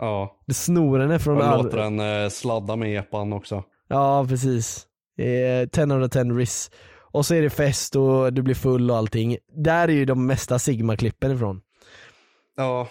Ja. 0.00 0.40
Du 0.46 0.54
snor 0.54 0.98
henne 0.98 1.18
från 1.18 1.36
Och 1.36 1.44
all... 1.44 1.64
låter 1.64 1.78
den 1.78 2.00
eh, 2.00 2.28
sladda 2.28 2.76
med 2.76 2.98
epan 2.98 3.32
också. 3.32 3.64
Ja 3.88 4.26
precis. 4.28 4.86
Eh, 5.18 5.68
10 5.68 5.84
out 5.84 6.06
of 6.06 6.10
10 6.10 6.24
riss. 6.24 6.70
Och 7.12 7.26
så 7.26 7.34
är 7.34 7.42
det 7.42 7.50
fest 7.50 7.96
och 7.96 8.32
du 8.32 8.42
blir 8.42 8.54
full 8.54 8.90
och 8.90 8.96
allting. 8.96 9.36
Där 9.64 9.88
är 9.88 9.92
ju 9.92 10.04
de 10.04 10.26
mesta 10.26 10.58
Sigma-klippen 10.58 11.32
ifrån. 11.32 11.60
Ja. 12.56 12.88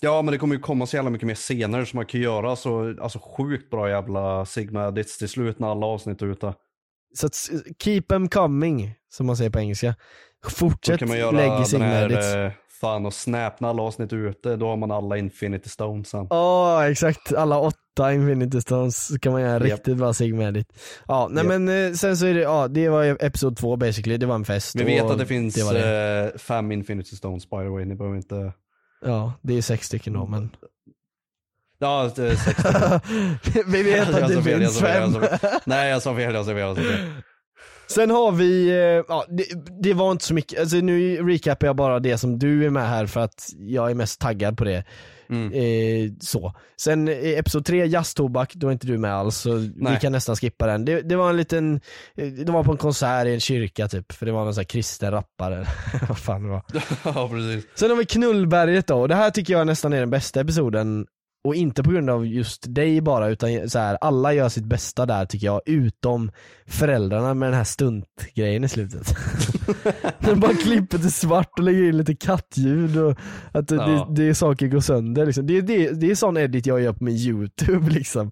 Ja 0.00 0.22
men 0.22 0.32
det 0.32 0.38
kommer 0.38 0.54
ju 0.54 0.60
komma 0.60 0.86
så 0.86 0.96
jävla 0.96 1.10
mycket 1.10 1.26
mer 1.26 1.34
scener 1.34 1.84
som 1.84 1.96
man 1.96 2.06
kan 2.06 2.20
göra 2.20 2.56
så 2.56 2.94
alltså 3.02 3.18
sjukt 3.36 3.70
bra 3.70 3.88
jävla 3.90 4.44
Sigma 4.46 4.88
edits 4.88 5.18
till 5.18 5.28
slut 5.28 5.58
när 5.58 5.68
alla 5.70 5.86
avsnitt 5.86 6.22
är 6.22 6.26
ute. 6.26 6.54
Så 7.14 7.26
att, 7.26 7.34
keep 7.78 8.02
them 8.08 8.28
coming, 8.28 8.94
som 9.08 9.26
man 9.26 9.36
säger 9.36 9.50
på 9.50 9.58
engelska. 9.60 9.94
Fortsätt 10.48 10.98
kan 10.98 11.08
man 11.08 11.16
lägg 11.16 11.26
göra 11.46 11.56
den 11.56 11.66
Sigma 11.66 12.00
edits. 12.00 12.34
eh, 12.34 12.50
fan 12.80 13.06
och 13.06 13.14
snap 13.14 13.60
när 13.60 13.68
alla 13.68 13.82
avsnitt 13.82 14.12
är 14.12 14.16
ute, 14.16 14.56
då 14.56 14.66
har 14.68 14.76
man 14.76 14.90
alla 14.90 15.16
infinity 15.16 15.68
stones 15.68 16.08
sen. 16.08 16.26
Ja 16.30 16.90
exakt, 16.90 17.32
alla 17.32 17.58
åtta 17.58 17.78
Infinity 17.98 18.60
Stones 18.60 19.06
så 19.06 19.18
kan 19.18 19.32
man 19.32 19.40
göra 19.42 19.52
en 19.52 19.60
riktigt 19.60 19.96
bra 19.96 20.12
Sigma 20.12 20.44
edit. 20.44 20.72
Ja 21.06 21.28
nej 21.30 21.44
Japp. 21.44 21.60
men 21.60 21.86
eh, 21.86 21.92
sen 21.92 22.16
så 22.16 22.26
är 22.26 22.34
det, 22.34 22.40
ja 22.40 22.68
det 22.68 22.88
var 22.88 23.04
episod 23.04 23.56
två 23.56 23.76
basically, 23.76 24.16
det 24.16 24.26
var 24.26 24.34
en 24.34 24.44
fest. 24.44 24.76
Vi 24.76 24.84
vet 24.84 25.04
att 25.04 25.18
det 25.18 25.26
finns 25.26 25.64
var 25.64 25.74
det. 25.74 26.30
eh, 26.34 26.38
fem 26.38 26.72
infinity 26.72 27.16
stones 27.16 27.50
by 27.50 27.56
the 27.56 27.68
way, 27.68 27.84
ni 27.84 27.94
behöver 27.94 28.16
inte... 28.16 28.52
Ja 29.04 29.32
det 29.42 29.54
är 29.58 29.62
sex 29.62 29.86
stycken 29.86 30.12
då 30.12 30.26
men. 30.26 30.50
Ja, 31.78 32.10
det 32.16 32.28
är 32.28 32.36
sex 32.36 32.60
Vi 33.66 33.82
vet 33.82 34.08
att 34.08 34.28
det 34.28 34.42
finns 34.42 34.80
fem. 34.80 35.14
Nej 35.64 35.90
jag 35.90 36.02
sa 36.02 36.16
fel, 36.16 36.34
jag 36.34 36.44
sa 36.44 36.50
fel, 36.50 36.58
jag 36.60 36.76
sa 36.76 36.82
fel. 36.82 36.98
Sen 37.88 38.10
har 38.10 38.32
vi, 38.32 38.68
eh, 38.68 39.04
ja 39.08 39.24
det, 39.28 39.44
det 39.82 39.94
var 39.94 40.12
inte 40.12 40.24
så 40.24 40.34
mycket, 40.34 40.60
alltså 40.60 40.76
nu 40.76 41.16
recapar 41.28 41.66
jag 41.66 41.76
bara 41.76 42.00
det 42.00 42.18
som 42.18 42.38
du 42.38 42.66
är 42.66 42.70
med 42.70 42.88
här 42.88 43.06
för 43.06 43.20
att 43.20 43.48
jag 43.58 43.90
är 43.90 43.94
mest 43.94 44.20
taggad 44.20 44.56
på 44.58 44.64
det. 44.64 44.84
Mm. 45.28 45.52
Eh, 45.52 46.12
så. 46.20 46.54
Sen 46.80 47.08
i 47.08 47.34
episod 47.38 47.64
3, 47.64 47.86
jazztobak, 47.86 48.54
då 48.54 48.68
är 48.68 48.72
inte 48.72 48.86
du 48.86 48.98
med 48.98 49.14
alls 49.14 49.36
så 49.36 49.54
vi 49.54 49.72
Nej. 49.76 49.98
kan 50.00 50.12
nästan 50.12 50.36
skippa 50.36 50.66
den. 50.66 50.84
Det, 50.84 51.02
det 51.02 51.16
var 51.16 51.30
en 51.30 51.36
liten, 51.36 51.80
eh, 52.14 52.26
det 52.26 52.52
var 52.52 52.64
på 52.64 52.72
en 52.72 52.78
konsert 52.78 53.26
i 53.26 53.34
en 53.34 53.40
kyrka 53.40 53.88
typ, 53.88 54.12
för 54.12 54.26
det 54.26 54.32
var 54.32 54.44
någon 54.44 54.54
sån 54.54 54.60
här 54.60 54.66
kristen 54.66 55.10
rappare. 55.10 55.66
Vad 56.08 56.18
fan 56.18 56.42
det 56.42 56.48
var. 56.48 56.62
ja 57.04 57.28
precis. 57.28 57.66
Sen 57.74 57.90
har 57.90 57.96
vi 57.96 58.06
Knullberget 58.06 58.86
då, 58.86 59.00
och 59.00 59.08
det 59.08 59.14
här 59.14 59.30
tycker 59.30 59.52
jag 59.52 59.66
nästan 59.66 59.92
är 59.92 60.00
den 60.00 60.10
bästa 60.10 60.40
episoden 60.40 61.06
och 61.46 61.54
inte 61.54 61.82
på 61.82 61.90
grund 61.90 62.10
av 62.10 62.26
just 62.26 62.74
dig 62.74 63.00
bara 63.00 63.28
utan 63.28 63.70
så 63.70 63.78
här, 63.78 63.98
alla 64.00 64.32
gör 64.32 64.48
sitt 64.48 64.64
bästa 64.64 65.06
där 65.06 65.26
tycker 65.26 65.46
jag, 65.46 65.60
utom 65.66 66.30
föräldrarna 66.66 67.34
med 67.34 67.48
den 67.48 67.56
här 67.56 67.64
stuntgrejen 67.64 68.64
i 68.64 68.68
slutet. 68.68 69.14
De 70.20 70.40
bara 70.40 70.54
klipper 70.54 70.98
till 70.98 71.12
svart 71.12 71.58
och 71.58 71.64
lägger 71.64 71.82
in 71.82 71.96
lite 71.98 72.14
kattljud 72.14 72.96
och 72.98 73.18
att 73.52 73.68
det, 73.68 73.74
Ja. 73.74 73.86
det, 74.08 74.22
det 74.22 74.28
är 74.28 74.34
saker 74.34 74.66
går 74.66 74.80
sönder 74.80 75.26
liksom. 75.26 75.46
det, 75.46 75.60
det, 75.60 75.90
det 75.90 76.10
är 76.10 76.14
sån 76.14 76.36
edit 76.36 76.66
jag 76.66 76.80
gör 76.80 76.92
på 76.92 77.04
min 77.04 77.16
youtube 77.16 77.90
liksom. 77.90 78.30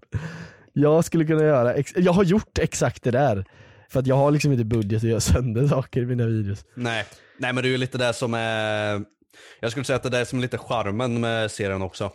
Jag 0.72 1.04
skulle 1.04 1.24
kunna 1.24 1.42
göra, 1.42 1.74
jag 1.96 2.12
har 2.12 2.24
gjort 2.24 2.58
exakt 2.58 3.02
det 3.02 3.10
där. 3.10 3.44
För 3.88 4.00
att 4.00 4.06
jag 4.06 4.16
har 4.16 4.30
liksom 4.30 4.52
inte 4.52 4.64
budget 4.64 4.96
att 5.02 5.08
göra 5.08 5.20
sönder 5.20 5.68
saker 5.68 6.02
i 6.02 6.06
mina 6.06 6.26
videos. 6.26 6.64
Nej. 6.74 7.04
Nej 7.38 7.52
men 7.52 7.62
det 7.62 7.68
är 7.68 7.70
ju 7.70 7.78
lite 7.78 7.98
det 7.98 8.12
som 8.12 8.34
är, 8.34 9.02
jag 9.60 9.70
skulle 9.70 9.84
säga 9.84 9.96
att 9.96 10.02
det 10.02 10.08
är 10.08 10.20
det 10.20 10.26
som 10.26 10.38
är 10.38 10.42
lite 10.42 10.58
charmen 10.58 11.20
med 11.20 11.50
serien 11.50 11.82
också. 11.82 12.10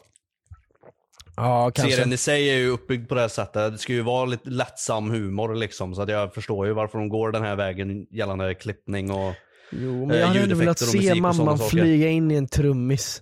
Ja 1.39 1.72
Serien 1.75 2.13
i 2.13 2.17
sig 2.17 2.50
är 2.50 2.58
ju 2.58 2.67
uppbyggd 2.67 3.10
på 3.10 3.15
det 3.15 3.22
här 3.22 3.27
sättet. 3.27 3.72
Det 3.72 3.77
ska 3.77 3.93
ju 3.93 4.01
vara 4.01 4.25
lite 4.25 4.50
lättsam 4.50 5.10
humor 5.10 5.55
liksom. 5.55 5.96
Så 5.96 6.01
att 6.01 6.10
jag 6.10 6.34
förstår 6.34 6.67
ju 6.67 6.74
varför 6.74 6.98
de 6.98 7.10
går 7.10 7.31
den 7.31 7.43
här 7.43 7.55
vägen 7.55 8.08
gällande 8.12 8.53
klippning 8.53 9.12
och 9.12 9.34
Jo 9.72 10.05
men 10.05 10.12
eh, 10.12 10.19
jag 10.19 10.27
hade 10.27 10.39
ändå 10.39 10.55
velat 10.55 10.79
se 10.79 11.15
mamman 11.15 11.60
flyga 11.60 12.10
in 12.10 12.31
i 12.31 12.36
en 12.36 12.48
trummis. 12.48 13.22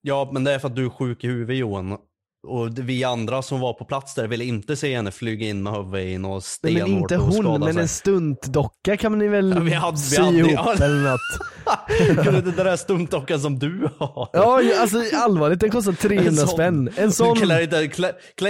Ja, 0.00 0.30
men 0.32 0.44
det 0.44 0.52
är 0.52 0.58
för 0.58 0.68
att 0.68 0.76
du 0.76 0.84
är 0.84 0.90
sjuk 0.90 1.24
i 1.24 1.26
huvudet 1.26 1.56
Johan. 1.56 1.98
Och 2.46 2.68
vi 2.78 3.04
andra 3.04 3.42
som 3.42 3.60
var 3.60 3.72
på 3.72 3.84
plats 3.84 4.14
där 4.14 4.26
ville 4.28 4.44
inte 4.44 4.76
se 4.76 4.96
henne 4.96 5.10
flyga 5.10 5.46
in 5.46 5.62
med 5.62 5.72
huvudet 5.72 6.06
i 6.06 6.18
något 6.18 6.44
Nej, 6.62 6.72
men 6.72 6.82
stenhårt 6.82 7.00
inte 7.02 7.16
och 7.18 7.22
hon, 7.44 7.60
men 7.60 7.72
sig. 7.74 7.82
en 7.82 7.88
stuntdocka 7.88 8.96
kan 8.96 9.18
ni 9.18 9.28
väl 9.28 9.52
Ja, 9.56 9.60
vi 9.60 9.72
hade- 9.72 9.96
vi 9.96 9.98
sy 10.02 10.22
hade- 10.22 10.38
ihop 10.38 10.50
ja. 10.52 10.72
eller 10.84 11.10
något? 11.10 12.24
Kunde 12.24 12.38
inte 12.38 12.50
den 12.50 12.66
där 12.66 12.76
stuntdockan 12.76 13.40
som 13.40 13.58
du 13.58 13.88
har? 13.98 14.28
Ja 14.32 14.60
alltså 14.80 14.96
allvarligt, 15.16 15.60
den 15.60 15.70
kostar 15.70 15.92
300 15.92 16.28
En 16.28 16.36
sån. 16.36 16.48
spänn. 16.48 16.90
En 16.96 17.12
sån, 17.12 17.36
klä 17.36 17.62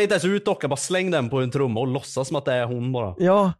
inte 0.02 0.14
ens 0.14 0.24
ut 0.24 0.44
dockan, 0.44 0.70
bara 0.70 0.76
släng 0.76 1.10
den 1.10 1.28
på 1.28 1.40
en 1.40 1.50
trumma 1.50 1.80
och 1.80 1.86
låtsas 1.86 2.28
som 2.28 2.36
att 2.36 2.44
det 2.44 2.52
är 2.52 2.66
hon 2.66 2.92
bara. 2.92 3.14
ja. 3.18 3.52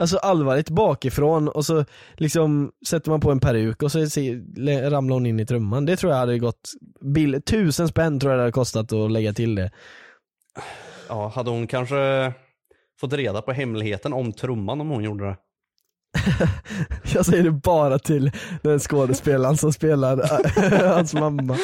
Alltså 0.00 0.16
allvarligt 0.16 0.70
bakifrån 0.70 1.48
och 1.48 1.64
så 1.64 1.84
liksom 2.16 2.72
sätter 2.88 3.10
man 3.10 3.20
på 3.20 3.30
en 3.30 3.40
peruk 3.40 3.82
och 3.82 3.92
så 3.92 3.98
ramlar 4.90 5.14
hon 5.14 5.26
in 5.26 5.40
i 5.40 5.46
trumman. 5.46 5.86
Det 5.86 5.96
tror 5.96 6.12
jag 6.12 6.18
hade 6.18 6.38
gått, 6.38 6.70
bill, 7.00 7.42
tusen 7.42 7.88
spänn 7.88 8.20
tror 8.20 8.32
jag 8.32 8.38
det 8.38 8.42
hade 8.42 8.52
kostat 8.52 8.92
att 8.92 9.10
lägga 9.10 9.32
till 9.32 9.54
det. 9.54 9.70
Ja, 11.08 11.28
hade 11.28 11.50
hon 11.50 11.66
kanske 11.66 12.32
fått 13.00 13.12
reda 13.12 13.42
på 13.42 13.52
hemligheten 13.52 14.12
om 14.12 14.32
trumman 14.32 14.80
om 14.80 14.88
hon 14.88 15.04
gjorde 15.04 15.24
det? 15.24 15.36
Jag 17.14 17.26
säger 17.26 17.42
det 17.42 17.50
bara 17.50 17.98
till 17.98 18.30
den 18.62 18.78
skådespelaren 18.80 19.56
som 19.56 19.72
spelar 19.72 20.22
hans 20.94 21.14
mamma. 21.14 21.56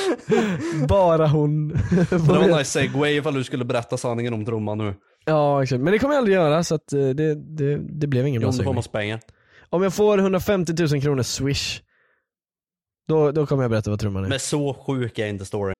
Bara 0.88 1.26
hon. 1.26 1.68
Det 2.10 2.16
var 2.16 2.38
en 2.44 2.50
nice 2.50 2.70
segway 2.70 3.16
ifall 3.16 3.34
du 3.34 3.44
skulle 3.44 3.64
berätta 3.64 3.96
sanningen 3.96 4.34
om 4.34 4.44
trumman 4.44 4.78
nu. 4.78 4.94
Ja 5.24 5.62
exakt, 5.62 5.80
men 5.80 5.92
det 5.92 5.98
kommer 5.98 6.14
jag 6.14 6.18
aldrig 6.18 6.34
göra 6.36 6.64
så 6.64 6.74
att 6.74 6.92
eh, 6.92 7.08
det, 7.08 7.34
det, 7.34 7.76
det 7.76 8.06
blev 8.06 8.26
ingen 8.26 8.40
bra 8.40 8.50
Om 8.50 8.56
du 8.56 8.64
får 8.64 8.72
massa 8.72 8.90
pengar. 8.90 9.20
Om 9.70 9.82
jag 9.82 9.94
får 9.94 10.18
150 10.18 10.74
000 10.78 11.02
kronor 11.02 11.22
swish, 11.22 11.80
då, 13.08 13.32
då 13.32 13.46
kommer 13.46 13.62
jag 13.62 13.70
berätta 13.70 13.90
vad 13.90 14.00
trumman 14.00 14.24
är. 14.24 14.28
Men 14.28 14.40
så 14.40 14.74
sjuk 14.74 15.18
är 15.18 15.26
inte 15.26 15.44
storyn. 15.44 15.74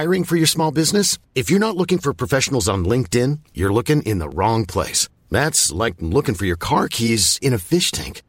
Hiring 0.00 0.24
for 0.24 0.36
your 0.36 0.46
small 0.46 0.74
business? 0.74 1.18
If 1.34 1.50
you're 1.50 1.58
not 1.58 1.76
looking 1.76 1.98
for 1.98 2.12
professionals 2.12 2.68
on 2.68 2.88
LinkedIn, 2.88 3.40
you're 3.52 3.72
looking 3.72 4.02
in 4.02 4.20
the 4.20 4.28
wrong 4.28 4.66
place. 4.66 5.10
That's 5.30 5.72
like 5.84 5.96
looking 5.98 6.34
for 6.34 6.46
your 6.46 6.58
car 6.58 6.88
keys 6.88 7.38
in 7.42 7.54
a 7.54 7.58
fish 7.58 7.90
tank. 7.90 8.22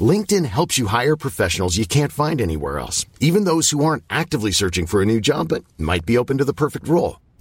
LinkedIn 0.00 0.44
helps 0.46 0.76
you 0.76 0.86
hire 0.88 1.16
professionals 1.16 1.76
you 1.76 1.86
can't 1.86 2.12
find 2.12 2.40
anywhere 2.40 2.78
else, 2.78 3.06
even 3.20 3.44
those 3.44 3.70
who 3.70 3.84
aren't 3.84 4.02
actively 4.10 4.50
searching 4.50 4.86
for 4.86 5.00
a 5.02 5.06
new 5.06 5.20
job 5.20 5.48
but 5.48 5.62
might 5.78 6.04
be 6.04 6.18
open 6.18 6.38
to 6.38 6.44
the 6.44 6.52
perfect 6.52 6.88
role. 6.88 7.20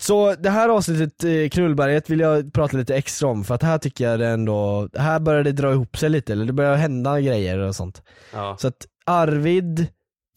Så 0.00 0.34
det 0.34 0.50
här 0.50 0.68
avsnittet, 0.68 1.24
eh, 1.24 1.48
Knullberget, 1.48 2.10
vill 2.10 2.20
jag 2.20 2.52
prata 2.52 2.76
lite 2.76 2.96
extra 2.96 3.28
om 3.28 3.44
för 3.44 3.54
att 3.54 3.62
här 3.62 3.78
tycker 3.78 4.04
jag 4.10 4.18
det 4.20 4.28
ändå, 4.28 4.88
här 4.94 5.20
börjar 5.20 5.44
det 5.44 5.52
dra 5.52 5.72
ihop 5.72 5.96
sig 5.96 6.10
lite, 6.10 6.32
eller 6.32 6.44
det 6.44 6.52
börjar 6.52 6.76
hända 6.76 7.20
grejer 7.20 7.58
och 7.58 7.76
sånt. 7.76 8.02
Ja. 8.32 8.56
Så 8.60 8.68
att 8.68 8.86
Arvid 9.04 9.86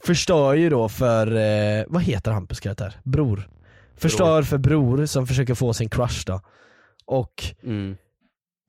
förstör 0.04 0.54
ju 0.54 0.70
då 0.70 0.90
för, 0.90 1.36
eh, 1.36 1.84
vad 1.88 2.02
heter 2.02 2.32
Hampus 2.32 2.60
karaktär? 2.60 2.96
Bror. 3.04 3.50
Förstör 3.96 4.44
för 4.44 4.58
bror 4.58 5.06
som 5.06 5.28
försöker 5.28 5.56
få 5.56 5.74
sin 5.74 5.90
crush 5.90 6.24
då. 6.26 6.42
Och 7.06 7.44
Mm. 7.64 7.98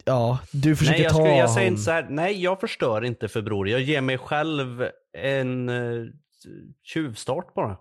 ja, 0.04 0.38
du 0.52 0.76
försöker 0.76 0.98
Nej, 0.98 1.02
jag, 1.02 1.12
ta 1.12 1.18
skulle, 1.18 1.36
jag 1.36 1.50
säger 1.50 1.68
inte 1.68 1.82
så 1.82 1.90
här, 1.90 2.06
nej 2.10 2.42
jag 2.42 2.60
förstör 2.60 3.04
inte 3.04 3.28
för 3.28 3.42
bror. 3.42 3.68
Jag 3.68 3.80
ger 3.80 4.00
mig 4.00 4.18
själv 4.18 4.88
en 5.18 5.68
uh, 5.68 6.10
tjuvstart 6.82 7.54
bara. 7.54 7.76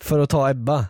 För 0.00 0.18
att 0.18 0.30
ta 0.30 0.50
Ebba. 0.50 0.86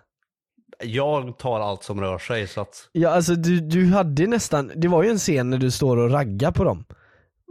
Jag 0.85 1.39
tar 1.39 1.61
allt 1.61 1.83
som 1.83 2.01
rör 2.01 2.19
sig 2.19 2.47
så 2.49 2.61
att, 2.61 2.89
Ja 2.93 3.11
alltså 3.11 3.35
du, 3.35 3.61
du 3.61 3.87
hade 3.87 4.27
nästan, 4.27 4.71
det 4.77 4.89
var 4.89 5.03
ju 5.03 5.11
en 5.11 5.19
scen 5.19 5.51
när 5.51 5.59
du 5.59 5.71
står 5.71 5.97
och 5.97 6.11
raggar 6.11 6.53
på 6.53 6.65
dem. 6.65 6.85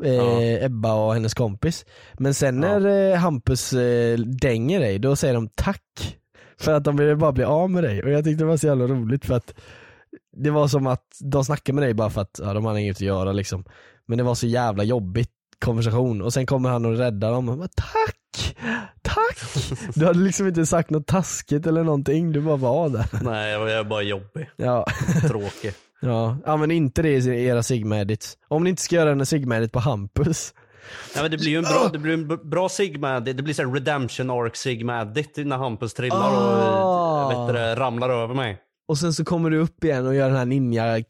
Eh, 0.04 0.14
Ja. 0.14 0.42
Ebba 0.66 0.94
och 0.94 1.14
hennes 1.14 1.34
kompis. 1.34 1.86
Men 2.14 2.34
sen 2.34 2.64
Ja. 2.64 2.80
när 2.80 3.12
eh, 3.12 3.18
Hampus 3.18 3.74
eh, 3.74 4.18
dänger 4.20 4.80
dig, 4.80 5.00
då 5.00 5.16
säger 5.16 5.34
de 5.34 5.50
tack. 5.56 6.18
För 6.60 6.74
att 6.74 6.84
de 6.84 6.98
ville 6.98 7.16
bara 7.16 7.32
bli 7.32 7.44
av 7.44 7.70
med 7.70 7.84
dig. 7.84 8.04
Och 8.04 8.10
jag 8.10 8.24
tyckte 8.24 8.44
det 8.44 8.48
var 8.48 8.58
så 8.58 8.68
jävla 8.68 8.88
roligt 8.88 9.26
för 9.26 9.34
att 9.36 9.54
det 10.38 10.50
var 10.50 10.68
som 10.68 10.88
att 10.88 11.06
de 11.20 11.46
snackade 11.46 11.76
med 11.76 11.84
dig 11.84 11.94
bara 11.94 12.10
för 12.10 12.22
att 12.22 12.40
ja, 12.44 12.54
de 12.54 12.66
hade 12.66 12.82
inget 12.82 12.98
att 12.98 13.02
göra 13.02 13.32
liksom. 13.32 13.64
Men 14.06 14.18
det 14.18 14.24
var 14.24 14.36
så 14.36 14.48
jävla 14.48 14.84
jobbigt 14.84 15.30
konversation 15.64 16.22
och 16.22 16.34
sen 16.34 16.46
kommer 16.46 16.70
han 16.70 16.86
och 16.86 16.98
räddar 16.98 17.32
dem 17.32 17.50
och 17.50 17.58
bara, 17.58 17.68
tack! 17.68 18.56
Tack! 19.02 19.38
Du 19.96 20.06
hade 20.06 20.20
liksom 20.20 20.48
inte 20.48 20.66
sagt 20.66 20.90
något 20.90 21.08
taskigt 21.08 21.68
eller 21.68 21.84
någonting, 21.84 22.32
du 22.32 22.42
bara 22.42 22.56
var 22.56 22.90
där. 22.90 23.06
nej 23.24 23.52
jag 23.52 23.72
är 23.72 23.84
bara 23.84 24.02
jobbig. 24.02 24.50
Ja. 24.56 24.86
Tråkig. 25.28 25.74
Ja, 26.02 26.38
använd 26.46 26.72
inte 26.72 27.02
det 27.02 27.10
i 27.10 27.46
era 27.46 27.64
sigma-edits. 27.64 28.38
Om 28.48 28.64
ni 28.64 28.70
inte 28.70 28.82
ska 28.82 28.96
göra 28.96 29.12
en 29.12 29.26
sigma-edit 29.26 29.72
på 29.72 29.80
Hampus. 29.80 30.54
Ja, 31.16 31.22
men 31.22 31.32
det 31.32 31.38
blir 31.38 31.50
ju 31.50 31.58
en 31.58 31.64
bra, 31.64 31.90
det 31.94 32.00
blir 32.00 32.14
en 32.14 32.50
bra 32.50 32.70
sigma, 32.70 33.20
det, 33.20 33.34
det 33.34 33.44
blir 33.44 33.54
så 33.54 33.64
redemption 33.74 34.30
arc 34.30 34.56
sigma 34.58 35.02
edit 35.02 35.32
när 35.38 35.58
Hampus 35.58 35.94
trillar 35.94 36.18
Ah. 36.18 37.26
och 37.26 37.32
vet 37.50 37.56
du, 37.56 37.82
ramlar 37.82 38.10
över 38.10 38.36
mig. 38.36 38.58
Och 38.94 39.00
sen 39.00 39.14
så 39.14 39.26
kommer 39.26 39.50
du 39.50 39.58
upp 39.58 39.84
igen 39.84 40.08
och 40.08 40.16
gör 40.16 40.28
den 40.28 40.38
här 40.38 40.46
ninja 40.46 40.98
eh, 40.98 41.04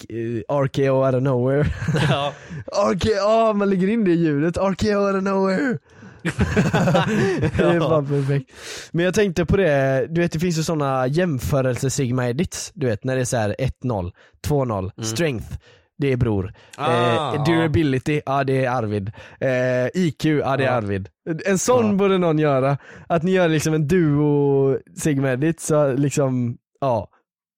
RKO 0.63 1.05
out 1.05 1.15
of 1.15 1.21
nowhere. 1.21 1.67
Ja. 2.09 2.33
RKO, 2.93 3.27
ah, 3.27 3.53
man 3.53 3.69
lägger 3.69 3.87
in 3.87 4.03
det 4.03 4.11
i 4.11 4.15
ljudet. 4.15 4.57
RKO 4.57 4.97
out 4.97 5.15
of 5.15 5.23
nowhere. 5.23 5.77
det 6.23 7.63
är 7.63 7.79
fan 7.79 8.07
perfekt. 8.07 8.51
Men 8.91 9.05
jag 9.05 9.13
tänkte 9.13 9.45
på 9.45 9.57
det, 9.57 10.07
du 10.09 10.21
vet 10.21 10.31
det 10.31 10.39
finns 10.39 10.57
ju 10.57 10.63
sådana 10.63 11.07
jämförelse 11.07 11.89
sigma 11.89 12.29
edits. 12.29 12.71
Du 12.75 12.87
vet 12.87 13.03
när 13.03 13.15
det 13.15 13.21
är 13.21 13.25
så 13.25 13.37
här 13.37 13.55
1-0, 13.83 14.11
2-0, 14.47 15.03
strength. 15.03 15.57
det 15.97 16.11
är 16.11 16.17
bror. 16.17 16.53
Ah, 16.77 17.35
eh, 17.35 17.43
durability, 17.43 18.21
ja 18.25 18.43
det 18.43 18.65
är 18.65 18.69
Arvid. 18.69 19.11
Eh, 19.39 20.01
IQ, 20.03 20.25
ja 20.25 20.57
det 20.57 20.65
är. 20.65 20.71
Arvid. 20.71 21.09
En 21.45 21.57
sån 21.57 21.97
borde 21.97 22.17
någon 22.17 22.39
göra. 22.39 22.77
Att 23.07 23.23
ni 23.23 23.31
gör 23.31 23.47
liksom 23.49 23.73
en 23.73 23.87
duo 23.87 24.77
Sigmedit 24.95 25.59
så 25.59 25.93
liksom, 25.93 26.57
ja. 26.81 27.09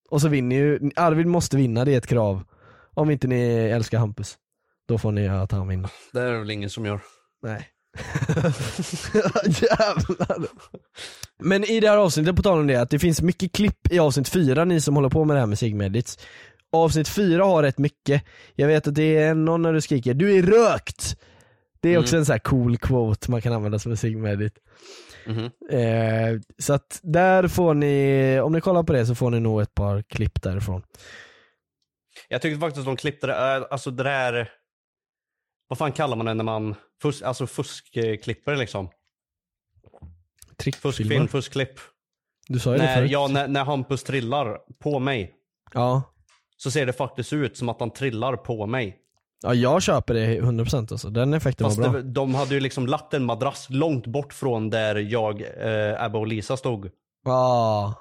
Och 0.09 0.21
så 0.21 0.27
vinner 0.27 0.55
ju, 0.55 0.91
Arvid 0.95 1.27
måste 1.27 1.57
vinna, 1.57 1.85
det 1.85 1.93
är 1.93 1.97
ett 1.97 2.07
krav. 2.07 2.43
Om 2.93 3.12
inte 3.12 3.27
ni 3.27 3.41
älskar 3.55 3.97
Hampus. 4.00 4.38
Då 4.88 4.97
får 4.97 5.12
ni 5.12 5.27
att 5.27 5.51
han 5.51 5.67
vinner. 5.67 5.89
Det 6.13 6.21
är 6.21 6.31
det 6.31 6.39
väl 6.39 6.51
ingen 6.51 6.69
som 6.69 6.85
gör. 6.85 7.00
Nej. 7.43 7.69
Jävlar. 9.45 10.47
Men 11.39 11.63
i 11.63 11.79
det 11.79 11.89
här 11.89 11.97
avsnittet, 11.97 12.35
på 12.35 12.43
tal 12.43 12.59
om 12.59 12.67
det, 12.67 12.75
att 12.75 12.89
det 12.89 13.00
finns 13.00 13.21
mycket 13.21 13.51
klipp 13.51 13.91
i 13.91 14.00
avsnitt 14.00 14.29
4, 14.29 14.65
ni 14.65 14.81
som 14.81 14.95
håller 14.95 15.09
på 15.09 15.25
med 15.25 15.35
det 15.35 15.39
här 15.39 15.47
med 15.47 15.59
Sigmedits. 15.59 16.19
Avsnitt 16.71 17.07
4 17.07 17.43
har 17.43 17.63
rätt 17.63 17.77
mycket. 17.77 18.24
Jag 18.55 18.67
vet 18.67 18.88
att 18.88 18.95
det 18.95 19.17
är 19.17 19.33
någon 19.33 19.62
när 19.62 19.74
du 19.74 19.81
skriker 19.81 20.13
'Du 20.13 20.38
är 20.38 20.43
rökt!' 20.43 21.17
Det 21.79 21.93
är 21.93 21.97
också 21.97 22.17
en 22.17 22.25
sån 22.25 22.33
här 22.33 22.39
cool 22.39 22.77
quote 22.77 23.31
man 23.31 23.41
kan 23.41 23.53
använda 23.53 23.79
som 23.79 23.91
en 23.91 23.97
Sigmedit. 23.97 24.53
Mhm. 25.25 25.51
Eh, 25.70 26.39
så 26.58 26.74
att 26.74 27.00
där 27.03 27.48
får 27.48 27.74
ni, 27.74 28.39
om 28.39 28.53
ni 28.53 28.62
kollar 28.62 28.84
på 28.84 28.94
det 28.94 29.05
så 29.05 29.15
får 29.15 29.32
ni 29.32 29.39
nog 29.39 29.62
ett 29.62 29.75
par 29.75 30.01
klipp 30.01 30.41
därifrån. 30.41 30.84
Jag 32.29 32.41
tyckte 32.41 32.60
faktiskt 32.60 32.86
de 32.86 32.96
klippte 32.98 33.27
det, 33.27 33.34
äh, 33.55 33.63
alltså 33.72 33.91
det 33.91 34.03
där, 34.03 34.50
vad 35.67 35.77
fan 35.77 35.91
kallar 35.91 36.15
man 36.17 36.25
det 36.25 36.34
när 36.34 36.44
man, 36.44 36.75
fusk, 37.01 37.22
alltså 37.24 37.48
fuskklipper 37.48 38.55
liksom? 38.55 38.89
Fuskfilm, 40.60 40.82
Trickfilmer. 40.91 41.27
fuskklipp. 41.27 41.79
Du 42.48 42.60
sa 42.60 42.72
ju 42.72 42.77
det 42.77 42.84
När, 42.84 42.96
förut. 42.96 43.12
ja, 43.12 43.27
när, 43.27 43.48
när 43.48 43.63
Hampus 43.65 44.03
trillar 44.03 44.58
på 44.79 45.00
mig 45.00 45.34
ja. 45.74 46.03
så 46.58 46.72
ser 46.72 46.86
det 46.86 46.94
faktiskt 46.94 47.34
ut 47.34 47.58
som 47.58 47.70
att 47.70 47.79
han 47.79 47.91
trillar 47.91 48.38
på 48.38 48.65
mig. 48.65 48.98
Ja 49.45 49.53
jag 49.53 49.81
köper 49.81 50.13
det 50.13 50.41
100% 50.41 50.91
alltså, 50.91 51.09
den 51.09 51.33
effekten 51.33 51.67
Fast 51.67 51.77
var 51.77 51.89
bra. 51.89 52.01
det, 52.01 52.11
de 52.11 52.35
hade 52.35 52.53
ju 52.53 52.59
liksom 52.59 52.87
lagt 52.87 53.13
en 53.13 53.25
madrass 53.25 53.67
långt 53.69 54.07
bort 54.07 54.33
från 54.33 54.69
där 54.69 54.95
jag, 54.95 55.41
eh, 55.41 56.05
Ebba 56.05 56.19
och 56.19 56.27
Lisa 56.27 56.57
stod. 56.57 56.89
Ja. 57.25 57.93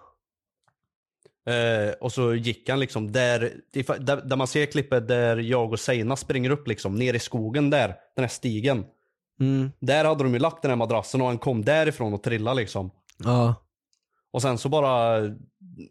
Eh, 1.46 1.92
och 2.00 2.12
så 2.12 2.34
gick 2.34 2.68
han 2.68 2.80
liksom 2.80 3.12
där, 3.12 3.52
där, 3.98 4.16
där 4.16 4.36
man 4.36 4.46
ser 4.46 4.66
klippet 4.66 5.08
där 5.08 5.36
jag 5.36 5.72
och 5.72 5.80
Seina 5.80 6.16
springer 6.16 6.50
upp 6.50 6.68
liksom, 6.68 6.94
ner 6.94 7.14
i 7.14 7.18
skogen 7.18 7.70
där, 7.70 7.94
den 8.16 8.22
här 8.22 8.28
stigen. 8.28 8.84
Mm. 9.40 9.72
Där 9.80 10.04
hade 10.04 10.24
de 10.24 10.32
ju 10.32 10.38
lagt 10.38 10.62
den 10.62 10.70
här 10.70 10.76
madrassen 10.76 11.20
och 11.20 11.26
han 11.26 11.38
kom 11.38 11.64
därifrån 11.64 12.14
och 12.14 12.22
trillade 12.22 12.56
liksom. 12.56 12.90
Ja. 13.24 13.54
Och 14.32 14.42
sen 14.42 14.58
så 14.58 14.68
bara, 14.68 15.20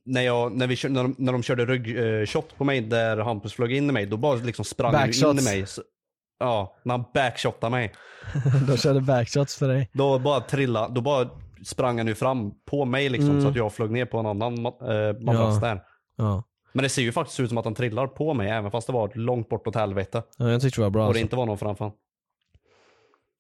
när, 0.06 0.22
jag, 0.22 0.58
när, 0.58 0.68
vi, 0.68 0.76
kör- 0.76 0.90
när, 0.90 1.04
de, 1.04 1.16
när 1.18 1.32
de 1.34 1.44
körde 1.44 1.66
ryggshot 1.66 2.58
på 2.58 2.64
mig 2.64 2.82
där 2.82 3.18
Hampus 3.18 3.54
flög 3.54 3.72
in 3.72 3.90
i 3.90 3.92
mig, 3.92 4.06
då 4.06 4.18
bara 4.18 4.36
liksom 4.36 4.66
sprang 4.66 4.92
ju 4.92 4.98
in 4.98 5.04
i 5.04 5.08
Backshots. 5.08 5.46
mig. 5.46 5.66
Så, 5.68 5.82
ja, 6.40 6.76
när 6.84 6.98
han 6.98 7.06
backshotade 7.14 7.72
mig. 7.72 7.94
De 8.68 8.78
körde 8.78 9.02
backshots 9.02 9.56
för 9.58 9.68
dig. 9.68 9.90
Då 9.94 10.20
bara 10.20 10.42
trilla, 10.42 10.88
då 10.90 11.02
bara 11.02 11.30
sprang 11.66 11.98
han 11.98 12.08
ju 12.08 12.16
fram 12.16 12.52
på 12.66 12.86
mig 12.86 13.10
liksom 13.10 13.30
Mm. 13.30 13.42
så 13.42 13.48
att 13.48 13.56
jag 13.56 13.74
flög 13.74 13.92
ner 13.92 14.06
på 14.06 14.18
en 14.20 14.26
annan 14.26 14.66
eh, 14.66 15.20
madrass 15.22 15.60
Ja. 15.62 15.68
där. 15.68 15.82
Ja. 16.16 16.44
Men 16.74 16.84
det 16.84 16.90
ser 16.90 17.02
ju 17.02 17.12
faktiskt 17.12 17.40
ut 17.40 17.50
som 17.50 17.58
att 17.58 17.66
han 17.66 17.76
trillar 17.76 18.08
på 18.08 18.34
mig 18.34 18.50
även 18.50 18.72
fast 18.72 18.88
det 18.88 18.94
var 18.94 19.12
långt 19.16 19.50
bort 19.50 19.68
åt 19.68 19.76
helvete. 19.76 20.24
ja, 20.38 20.50
jag 20.52 20.62
tyckte 20.62 20.80
det 20.82 20.84
var 20.84 20.90
bra 20.90 21.02
och 21.02 21.08
alltså. 21.08 21.18
det 21.20 21.22
inte 21.22 21.36
var 21.36 21.46
någon 21.46 21.58
framför. 21.58 21.92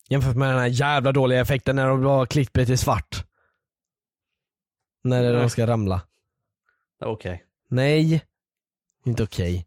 Jämfört 0.10 0.36
med 0.36 0.50
den 0.50 0.60
här 0.60 0.68
jävla 0.68 1.12
dåliga 1.12 1.42
effekten 1.42 1.76
när 1.76 1.88
de 1.88 2.04
har 2.06 2.26
klippet 2.26 2.70
i 2.70 2.78
svart. 2.78 3.26
När 5.04 5.34
de 5.34 5.50
ska 5.50 5.68
ramla. 5.68 6.02
Okej. 7.06 7.44
Nej. 7.70 8.24
Inte 9.06 9.24
okej. 9.24 9.66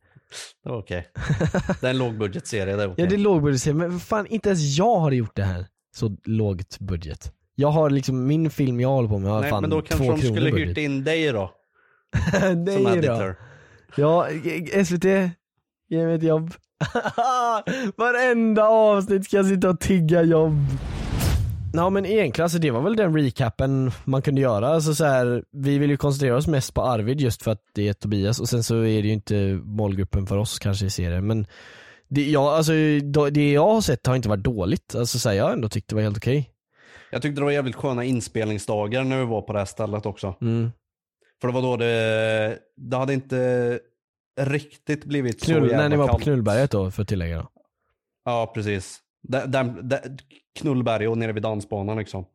Det 0.63 0.69
var 0.71 0.79
okej. 0.79 1.09
Det 1.81 1.87
är 1.87 1.91
en 1.91 1.99
lågbudgetserie, 1.99 2.77
det 2.77 2.83
är 2.83 2.87
okej. 2.87 3.05
Ja 3.05 3.11
det 3.11 3.17
är 3.17 3.19
lågbudget 3.19 3.77
men 3.77 4.01
fan 4.01 4.27
inte 4.27 4.49
ens 4.49 4.79
jag 4.79 4.97
har 4.99 5.11
gjort 5.13 5.37
det 5.37 5.45
här. 5.45 5.67
Så 5.97 6.17
lågt 6.25 6.79
budget. 6.79 7.33
Jag 7.55 7.69
har 7.69 7.91
liksom, 7.91 8.27
min 8.27 8.51
film 8.51 8.81
jag 8.81 8.89
håller 8.89 9.09
på 9.09 9.19
med 9.19 9.31
har 9.31 9.41
Nej 9.41 9.51
fan 9.51 9.61
men 9.61 9.71
då 9.71 9.81
två 9.81 9.87
kanske 9.89 10.05
de 10.05 10.21
kronor 10.21 10.35
skulle 10.37 10.51
budget. 10.51 10.69
hyrt 10.69 10.79
in 10.79 11.05
dig 11.05 11.33
då. 11.33 11.51
som 12.31 12.65
Nej 12.65 12.83
då. 12.83 12.91
editor. 12.91 13.37
Ja, 13.97 14.29
SVT, 14.85 15.05
ge 15.89 16.05
mig 16.07 16.15
ett 16.15 16.23
jobb. 16.23 16.55
Varenda 17.97 18.65
avsnitt 18.69 19.25
ska 19.25 19.37
jag 19.37 19.47
sitta 19.47 19.71
och 19.71 19.81
tigga 19.81 20.23
jobb. 20.23 20.59
Ja 21.73 21.91
men 21.91 22.07
egentligen, 22.07 22.45
alltså 22.45 22.59
det 22.59 22.71
var 22.71 22.83
väl 22.83 22.97
den 22.97 23.17
recapen 23.17 23.91
man 24.05 24.23
kunde 24.23 24.41
göra. 24.41 24.69
Alltså 24.69 24.95
så 24.95 25.05
här, 25.05 25.45
vi 25.51 25.79
vill 25.79 25.91
ju 25.91 25.97
koncentrera 25.97 26.37
oss 26.37 26.47
mest 26.47 26.75
på 26.75 26.83
Arvid 26.83 27.21
just 27.21 27.43
för 27.43 27.51
att 27.51 27.63
det 27.75 27.89
är 27.89 27.93
Tobias 27.93 28.41
och 28.41 28.49
sen 28.49 28.63
så 28.63 28.77
är 28.77 29.03
det 29.03 29.09
ju 29.09 29.13
inte 29.13 29.61
målgruppen 29.65 30.27
för 30.27 30.37
oss 30.39 30.59
kanske 30.59 30.87
i 30.87 30.91
serien. 30.91 31.27
Men 31.27 31.47
det, 32.09 32.31
ja, 32.31 32.57
alltså, 32.57 32.73
det 33.31 33.53
jag 33.53 33.69
har 33.69 33.81
sett 33.81 34.07
har 34.07 34.17
inte 34.17 34.29
varit 34.29 34.45
dåligt. 34.45 34.95
Alltså 34.95 35.19
så 35.19 35.29
här, 35.29 35.37
jag 35.37 35.45
har 35.45 35.53
ändå 35.53 35.69
tyckt 35.69 35.89
det 35.89 35.95
var 35.95 36.03
helt 36.03 36.17
okej. 36.17 36.51
Jag 37.11 37.23
tyckte 37.23 37.41
det 37.41 37.45
var 37.45 37.51
jävligt 37.53 37.77
sköna 37.77 38.05
inspelningsdagar 38.05 39.05
när 39.05 39.19
vi 39.19 39.25
var 39.25 39.43
på 39.43 39.53
det 39.53 39.59
här 39.59 39.67
stället 39.67 40.07
också. 40.07 40.35
Mm. 40.41 40.71
För 41.41 41.49
det 41.49 41.55
var 41.55 41.63
då 41.63 41.77
det, 41.77 42.59
det 42.77 42.97
hade 42.97 43.13
inte 43.13 43.81
riktigt 44.41 45.05
blivit 45.05 45.41
så 45.41 45.47
Knull, 45.47 45.63
jävla 45.63 45.77
när 45.77 45.89
ni 45.89 45.97
var 45.97 46.07
på 46.07 46.13
kallt. 46.13 46.23
Knullberget 46.23 46.71
då, 46.71 46.91
för 46.91 47.03
att 47.03 47.09
tillägga 47.09 47.37
då. 47.37 47.49
Ja 48.25 48.53
precis. 48.55 48.99
Där, 49.29 49.83
där, 49.83 50.01
Knullberg 50.59 51.09
och 51.09 51.19
nere 51.19 51.33
vid 51.33 51.43
dansbanan 51.43 51.97
liksom. 51.99 52.27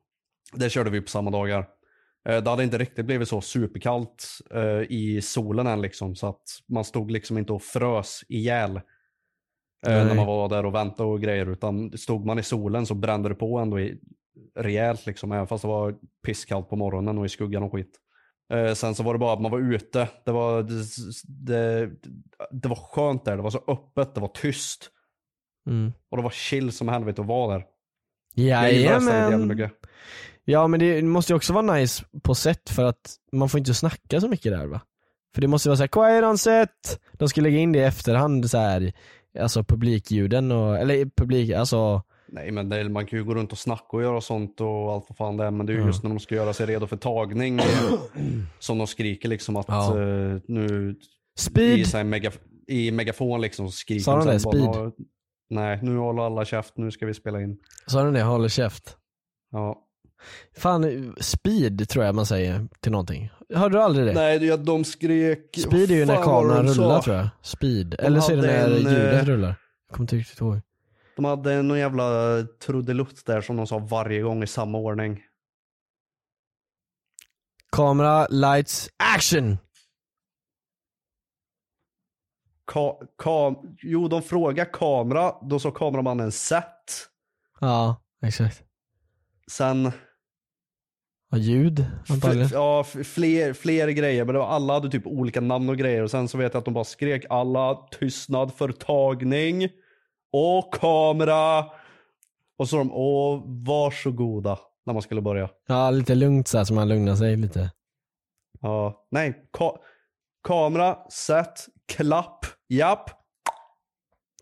Där 0.53 0.69
körde 0.69 0.89
vi 0.89 1.01
på 1.01 1.07
samma 1.09 1.31
dagar. 1.31 1.67
Eh, 2.29 2.43
Det 2.43 2.49
hade 2.49 2.63
inte 2.63 2.77
riktigt 2.77 3.05
blivit 3.05 3.27
så 3.27 3.41
superkallt 3.41 4.27
eh, 4.53 4.81
i 4.89 5.19
solen 5.23 5.67
än 5.67 5.81
liksom. 5.81 6.15
Så 6.15 6.27
att 6.27 6.41
man 6.67 6.83
stod 6.85 7.11
liksom 7.11 7.37
inte 7.37 7.53
och 7.53 7.61
frös 7.63 8.23
ihjäl. 8.29 8.75
eh, 8.75 8.81
Nej. 9.87 10.05
När 10.05 10.15
man 10.15 10.25
var 10.27 10.49
där 10.49 10.65
och 10.65 10.75
väntade 10.75 11.09
och 11.09 11.21
grejer. 11.21 11.45
Utan 11.45 11.97
stod 11.97 12.25
man 12.25 12.39
i 12.39 12.43
solen 12.43 12.85
så 12.85 12.93
brände 12.95 13.29
det 13.29 13.35
på 13.35 13.57
ändå 13.57 13.79
i, 13.79 13.99
rejält 14.55 15.05
liksom. 15.05 15.31
Även 15.31 15.47
fast 15.47 15.61
det 15.61 15.67
var 15.67 15.95
pisskallt 16.25 16.69
på 16.69 16.75
morgonen 16.75 17.17
och 17.17 17.25
i 17.25 17.29
skuggan 17.29 17.63
och 17.63 17.71
skit. 17.71 17.97
Eh, 18.53 18.73
sen 18.73 18.95
så 18.95 19.03
var 19.03 19.13
det 19.13 19.19
bara 19.19 19.33
att 19.33 19.41
man 19.41 19.51
var 19.51 19.59
ute. 19.73 20.09
Det 20.25 20.31
var, 20.31 20.63
det, 20.63 20.83
det, 21.27 21.91
det 22.51 22.69
var 22.69 22.75
skönt 22.75 23.25
där. 23.25 23.37
Det 23.37 23.43
var 23.43 23.49
så 23.49 23.63
öppet, 23.67 24.15
det 24.15 24.21
var 24.21 24.27
tyst. 24.33 24.89
Mm. 25.67 25.93
Och 26.09 26.17
det 26.17 26.23
var 26.23 26.29
chill 26.29 26.71
som 26.71 26.87
helvete 26.87 27.21
att 27.21 27.27
vara 27.27 27.53
där. 27.53 27.65
Jajamän. 28.35 29.69
Ja 30.45 30.67
men 30.67 30.79
det 30.79 31.01
måste 31.01 31.33
ju 31.33 31.37
också 31.37 31.53
vara 31.53 31.73
nice 31.73 32.05
på 32.23 32.35
set 32.35 32.69
för 32.69 32.85
att 32.85 33.15
man 33.31 33.49
får 33.49 33.57
inte 33.57 33.73
snacka 33.73 34.21
så 34.21 34.27
mycket 34.27 34.51
där 34.51 34.65
va? 34.65 34.81
För 35.33 35.41
det 35.41 35.47
måste 35.47 35.69
vara 35.69 35.77
såhär 35.77 35.87
'quiet 35.87 36.23
on 36.23 36.35
set' 36.35 36.99
De 37.13 37.29
ska 37.29 37.41
lägga 37.41 37.57
in 37.57 37.71
det 37.71 37.79
i 37.79 37.83
efterhand 37.83 38.49
så 38.49 38.57
här, 38.57 38.93
alltså 39.39 39.63
publikljuden 39.63 40.51
och, 40.51 40.77
eller 40.77 41.05
publik, 41.17 41.51
alltså 41.51 42.03
Nej 42.33 42.51
men 42.51 42.69
det, 42.69 42.89
man 42.89 43.05
kan 43.05 43.19
ju 43.19 43.25
gå 43.25 43.35
runt 43.35 43.51
och 43.51 43.57
snacka 43.57 43.97
och 43.97 44.01
göra 44.03 44.21
sånt 44.21 44.61
och 44.61 44.91
allt 44.93 45.05
vad 45.09 45.17
fan 45.17 45.37
det 45.37 45.45
är. 45.45 45.51
Men 45.51 45.65
det 45.65 45.71
är 45.71 45.75
ju 45.75 45.79
Ja. 45.81 45.87
just 45.87 46.03
när 46.03 46.09
de 46.09 46.19
ska 46.19 46.35
göra 46.35 46.53
sig 46.53 46.65
redo 46.65 46.87
för 46.87 46.97
tagning 46.97 47.59
som 48.59 48.77
de 48.77 48.87
skriker 48.87 49.29
liksom 49.29 49.55
att 49.55 49.65
Ja. 49.67 50.01
eh, 50.01 50.37
nu 50.47 50.91
i, 50.91 51.39
Speed! 51.39 51.87
så 51.87 51.97
här, 51.97 52.03
megaf 52.03 52.39
i 52.67 52.91
megafon 52.91 53.41
liksom 53.41 53.71
skriker 53.71 54.03
Sa 54.03 54.17
de 54.17 54.27
det? 54.27 54.39
Speed? 54.39 54.91
"Nå- 55.51 55.61
Nej, 55.61 55.79
nu 55.81 55.97
håller 55.97 56.21
alla 56.23 56.45
käft, 56.45 56.77
nu 56.77 56.91
ska 56.91 57.05
vi 57.05 57.13
spela 57.13 57.41
in. 57.41 57.57
Sa 57.87 58.03
den 58.03 58.13
det? 58.13 58.21
Håller 58.21 58.49
käft? 58.49 58.97
Ja. 59.51 59.87
Fan, 60.57 61.13
speed 61.19 61.89
tror 61.89 62.05
jag 62.05 62.15
man 62.15 62.25
säger 62.25 62.67
till 62.79 62.91
någonting. 62.91 63.29
Hörde 63.53 63.77
du 63.77 63.81
aldrig 63.81 64.05
det? 64.07 64.13
Nej, 64.13 64.57
de 64.57 64.83
skrek... 64.83 65.55
Speed 65.57 65.91
är 65.91 65.95
ju 65.95 66.05
när 66.05 66.15
kameran 66.23 66.65
de 66.65 66.73
sa. 66.73 66.81
rullar 66.81 67.01
tror 67.01 67.15
jag. 67.15 67.27
Speed. 67.41 67.95
Eller 67.99 68.19
så 68.19 68.31
är 68.31 68.35
det 68.35 68.41
när 68.41 68.65
en, 68.69 68.75
ljudet 68.77 69.21
eh, 69.21 69.25
rullar. 69.25 69.55
Jag 69.87 69.95
kommer 69.95 70.03
inte 70.03 70.15
riktigt 70.15 70.41
ihåg. 70.41 70.61
De 71.15 71.25
hade 71.25 71.61
någon 71.61 71.79
jävla 71.79 72.03
trudelutt 72.65 73.25
där 73.25 73.41
som 73.41 73.55
de 73.57 73.67
sa 73.67 73.77
varje 73.77 74.21
gång 74.21 74.43
i 74.43 74.47
samma 74.47 74.77
ordning. 74.77 75.19
Kamera, 77.71 78.27
lights, 78.29 78.89
action! 79.15 79.57
Ka 82.73 82.99
kam 83.17 83.55
jo, 83.81 84.07
de 84.07 84.21
frågar 84.21 84.65
kamera, 84.73 85.35
då 85.41 85.59
sa 85.59 85.71
kameramannen 85.71 86.31
set. 86.31 87.07
Ja, 87.59 87.95
exakt. 88.25 88.63
Sen, 89.51 89.91
Och 91.31 91.37
ljud 91.39 91.85
antagligen. 92.09 92.45
f- 92.45 92.51
ja, 92.53 92.83
fler, 92.83 93.53
fler 93.53 93.87
grejer, 93.87 94.25
men 94.25 94.33
det 94.33 94.39
var, 94.39 94.47
alla 94.47 94.73
hade 94.73 94.89
typ 94.89 95.07
olika 95.07 95.41
namn 95.41 95.69
och 95.69 95.77
grejer. 95.77 96.03
Och 96.03 96.11
sen 96.11 96.27
så 96.27 96.37
vet 96.37 96.53
jag 96.53 96.59
att 96.59 96.65
de 96.65 96.73
bara 96.73 96.83
skrek 96.83 97.25
alla 97.29 97.75
tystnad 97.99 98.53
för 98.53 98.71
tagning 98.71 99.69
och 100.31 100.73
kamera. 100.73 101.65
Och 102.57 102.69
så 102.69 102.77
de, 102.77 102.91
åh 102.93 103.43
varsågoda, 103.67 104.59
när 104.85 104.93
man 104.93 105.01
skulle 105.01 105.21
börja. 105.21 105.49
Ja, 105.67 105.89
lite 105.91 106.15
lugnt 106.15 106.47
så 106.47 106.57
här 106.57 106.65
så 106.65 106.73
man 106.73 106.89
lugnar 106.89 107.15
sig 107.15 107.35
lite. 107.35 107.71
Ja, 108.61 109.05
nej, 109.11 109.49
ka 109.51 109.77
kamera, 110.47 110.97
set, 111.09 111.65
klapp, 111.85 112.45
japp. 112.71 113.09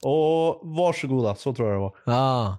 Och 0.01 0.61
varsågoda, 0.63 1.35
så 1.35 1.53
tror 1.53 1.67
jag 1.67 1.77
det 1.77 1.81
var. 1.81 1.95
Ja. 2.05 2.57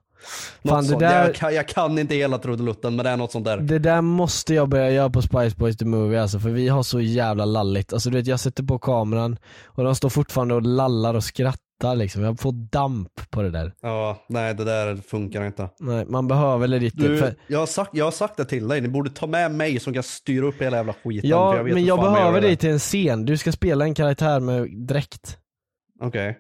Något 0.63 0.73
Fan 0.73 0.99
det 0.99 1.07
där, 1.07 1.27
jag, 1.27 1.35
kan, 1.35 1.55
jag 1.55 1.69
kan 1.69 1.99
inte 1.99 2.15
hela 2.15 2.39
trudelutten 2.39 2.97
men 2.97 3.05
det 3.05 3.11
är 3.11 3.17
något 3.17 3.33
sånt 3.33 3.45
där. 3.45 3.57
det 3.57 3.79
där 3.79 4.01
måste 4.01 4.55
jag 4.55 4.69
börja 4.69 4.91
göra 4.91 5.11
på 5.11 5.23
Spice 5.23 5.57
Boys 5.57 5.77
the 5.77 5.85
Movie 5.85 6.23
alltså, 6.23 6.39
för 6.39 6.51
vi 6.51 6.69
har 6.69 6.83
så 6.83 7.01
jävla 7.01 7.45
lalligt. 7.45 7.93
Alltså 7.93 8.11
du 8.11 8.17
vet 8.17 8.27
jag 8.27 8.41
sätter 8.41 8.63
på 8.63 8.79
kameran 8.79 9.39
och 9.65 9.85
de 9.85 9.95
står 9.95 10.09
fortfarande 10.09 10.55
och 10.55 10.63
lallar 10.63 11.15
och 11.15 11.25
skrattar 11.25 11.95
liksom, 11.95 12.23
jag 12.23 12.41
får 12.41 12.53
damp 12.53 13.31
på 13.31 13.43
det 13.43 13.51
där. 13.51 13.73
Ja, 13.83 14.25
nej 14.29 14.55
det 14.55 14.65
där 14.65 14.97
funkar 14.97 15.47
inte. 15.47 15.69
Nej, 15.79 16.05
man 16.09 16.29
behöver 16.29 16.69
legit 16.69 16.95
Du, 16.97 17.19
för, 17.19 17.35
jag, 17.47 17.59
har 17.59 17.67
sagt, 17.67 17.91
jag 17.95 18.05
har 18.05 18.13
sagt 18.13 18.37
det 18.37 18.45
till 18.45 18.69
dig, 18.69 18.81
ni 18.81 18.89
borde 18.89 19.11
ta 19.11 19.27
med 19.27 19.51
mig 19.51 19.81
som 19.81 19.95
kan 19.95 20.03
styra 20.03 20.47
upp 20.47 20.63
hela 20.63 20.77
jävla 20.77 20.95
skiten. 21.05 21.31
Ja, 21.31 21.63
vet 21.63 21.75
men 21.75 21.85
jag 21.85 22.01
behöver 22.01 22.41
dig 22.41 22.51
det. 22.51 22.57
till 22.57 22.71
en 22.71 22.79
scen, 22.79 23.25
du 23.25 23.37
ska 23.37 23.53
spela 23.53 23.85
en 23.85 23.95
karaktär 23.95 24.41
med 24.41 24.87
dräkt. 24.87 25.39
Okej. 26.01 26.39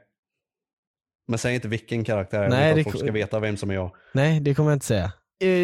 Men 1.28 1.38
säg 1.38 1.54
inte 1.54 1.68
vilken 1.68 2.04
karaktär, 2.04 2.48
Nej, 2.48 2.74
det- 2.74 2.80
att 2.80 2.84
folk 2.84 2.98
ska 2.98 3.12
veta 3.12 3.40
vem 3.40 3.56
som 3.56 3.70
är 3.70 3.74
jag. 3.74 3.90
Nej, 4.12 4.40
det 4.40 4.54
kommer 4.54 4.70
jag 4.70 4.76
inte 4.76 4.86
säga. 4.86 5.12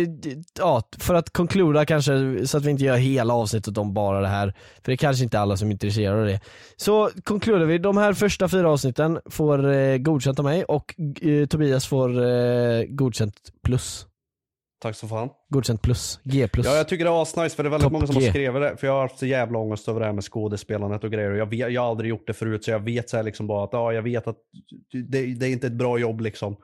D- 0.06 0.42
ja, 0.58 0.82
för 0.98 1.14
att 1.14 1.30
konkluda 1.32 1.84
kanske, 1.86 2.46
så 2.46 2.56
att 2.58 2.64
vi 2.64 2.70
inte 2.70 2.84
gör 2.84 2.96
hela 2.96 3.34
avsnittet 3.34 3.78
om 3.78 3.94
bara 3.94 4.20
det 4.20 4.28
här. 4.28 4.50
För 4.74 4.82
det 4.84 4.92
är 4.92 4.96
kanske 4.96 5.24
inte 5.24 5.40
alla 5.40 5.56
som 5.56 5.68
är 5.68 5.72
intresserade 5.72 6.20
av 6.20 6.26
det. 6.26 6.40
Så 6.76 7.10
konkluderar 7.24 7.64
vi, 7.64 7.78
de 7.78 7.96
här 7.96 8.12
första 8.12 8.48
fyra 8.48 8.70
avsnitten 8.70 9.20
får 9.26 9.72
eh, 9.72 9.96
godkänt 9.98 10.38
av 10.38 10.44
mig 10.44 10.64
och 10.64 10.94
eh, 11.22 11.46
Tobias 11.46 11.86
får 11.86 12.24
eh, 12.24 12.82
godkänt 12.88 13.34
plus. 13.62 14.06
Tack 14.78 14.96
så 14.96 15.08
fan. 15.08 15.28
Godkänt 15.48 15.82
plus, 15.82 16.20
G 16.24 16.48
plus. 16.48 16.66
Ja, 16.66 16.76
jag 16.76 16.88
tycker 16.88 17.04
det 17.04 17.10
är 17.10 17.22
asnice 17.22 17.56
för 17.56 17.62
det 17.62 17.68
är 17.68 17.70
väldigt 17.70 17.84
Top 17.84 17.92
många 17.92 18.06
som 18.06 18.16
G. 18.16 18.24
har 18.24 18.30
skrivit 18.30 18.62
det. 18.62 18.76
För 18.76 18.86
jag 18.86 18.94
har 18.94 19.00
haft 19.02 19.18
så 19.18 19.26
jävla 19.26 19.58
ångest 19.58 19.88
över 19.88 20.00
det 20.00 20.06
här 20.06 20.12
med 20.12 20.24
skådespelandet 20.24 21.04
och 21.04 21.10
grejer. 21.12 21.30
Och 21.30 21.36
jag, 21.38 21.50
vet, 21.50 21.72
jag 21.72 21.82
har 21.82 21.88
aldrig 21.90 22.10
gjort 22.10 22.26
det 22.26 22.32
förut 22.32 22.64
så 22.64 22.70
jag 22.70 22.80
vet 22.84 23.10
så 23.10 23.22
liksom 23.22 23.46
bara 23.46 23.64
att 23.64 23.70
ja, 23.72 23.92
jag 23.92 24.02
vet 24.02 24.26
att 24.26 24.36
det, 25.08 25.34
det 25.34 25.46
är 25.46 25.50
inte 25.50 25.66
ett 25.66 25.72
bra 25.72 25.98
jobb 25.98 26.20
liksom. 26.20 26.56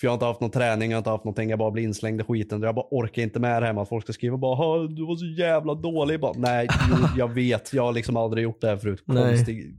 För 0.00 0.06
jag 0.06 0.10
har 0.10 0.14
inte 0.14 0.24
haft 0.26 0.40
någon 0.40 0.50
träning, 0.50 0.90
jag 0.90 0.96
har 0.96 1.00
inte 1.00 1.10
haft 1.10 1.24
någonting, 1.24 1.50
jag 1.50 1.58
bara 1.58 1.70
blir 1.70 1.82
inslängd 1.82 2.20
i 2.20 2.24
skiten. 2.24 2.62
Jag 2.62 2.74
bara 2.74 2.86
orkar 2.90 3.22
inte 3.22 3.40
med 3.40 3.62
det 3.62 3.66
här 3.66 3.72
med 3.72 3.82
att 3.82 3.88
folk 3.88 4.04
ska 4.04 4.12
skriva 4.12 4.36
bara 4.36 4.54
"Ha, 4.54 4.78
du 4.86 5.06
var 5.06 5.16
så 5.16 5.26
jävla 5.42 5.74
dålig. 5.74 6.20
Bara, 6.20 6.32
Nej, 6.36 6.68
jag 7.16 7.28
vet, 7.34 7.72
jag 7.72 7.82
har 7.82 7.92
liksom 7.92 8.16
aldrig 8.16 8.44
gjort 8.44 8.60
det 8.60 8.66
här 8.68 8.76
förut. 8.76 9.02
Konstig. 9.06 9.76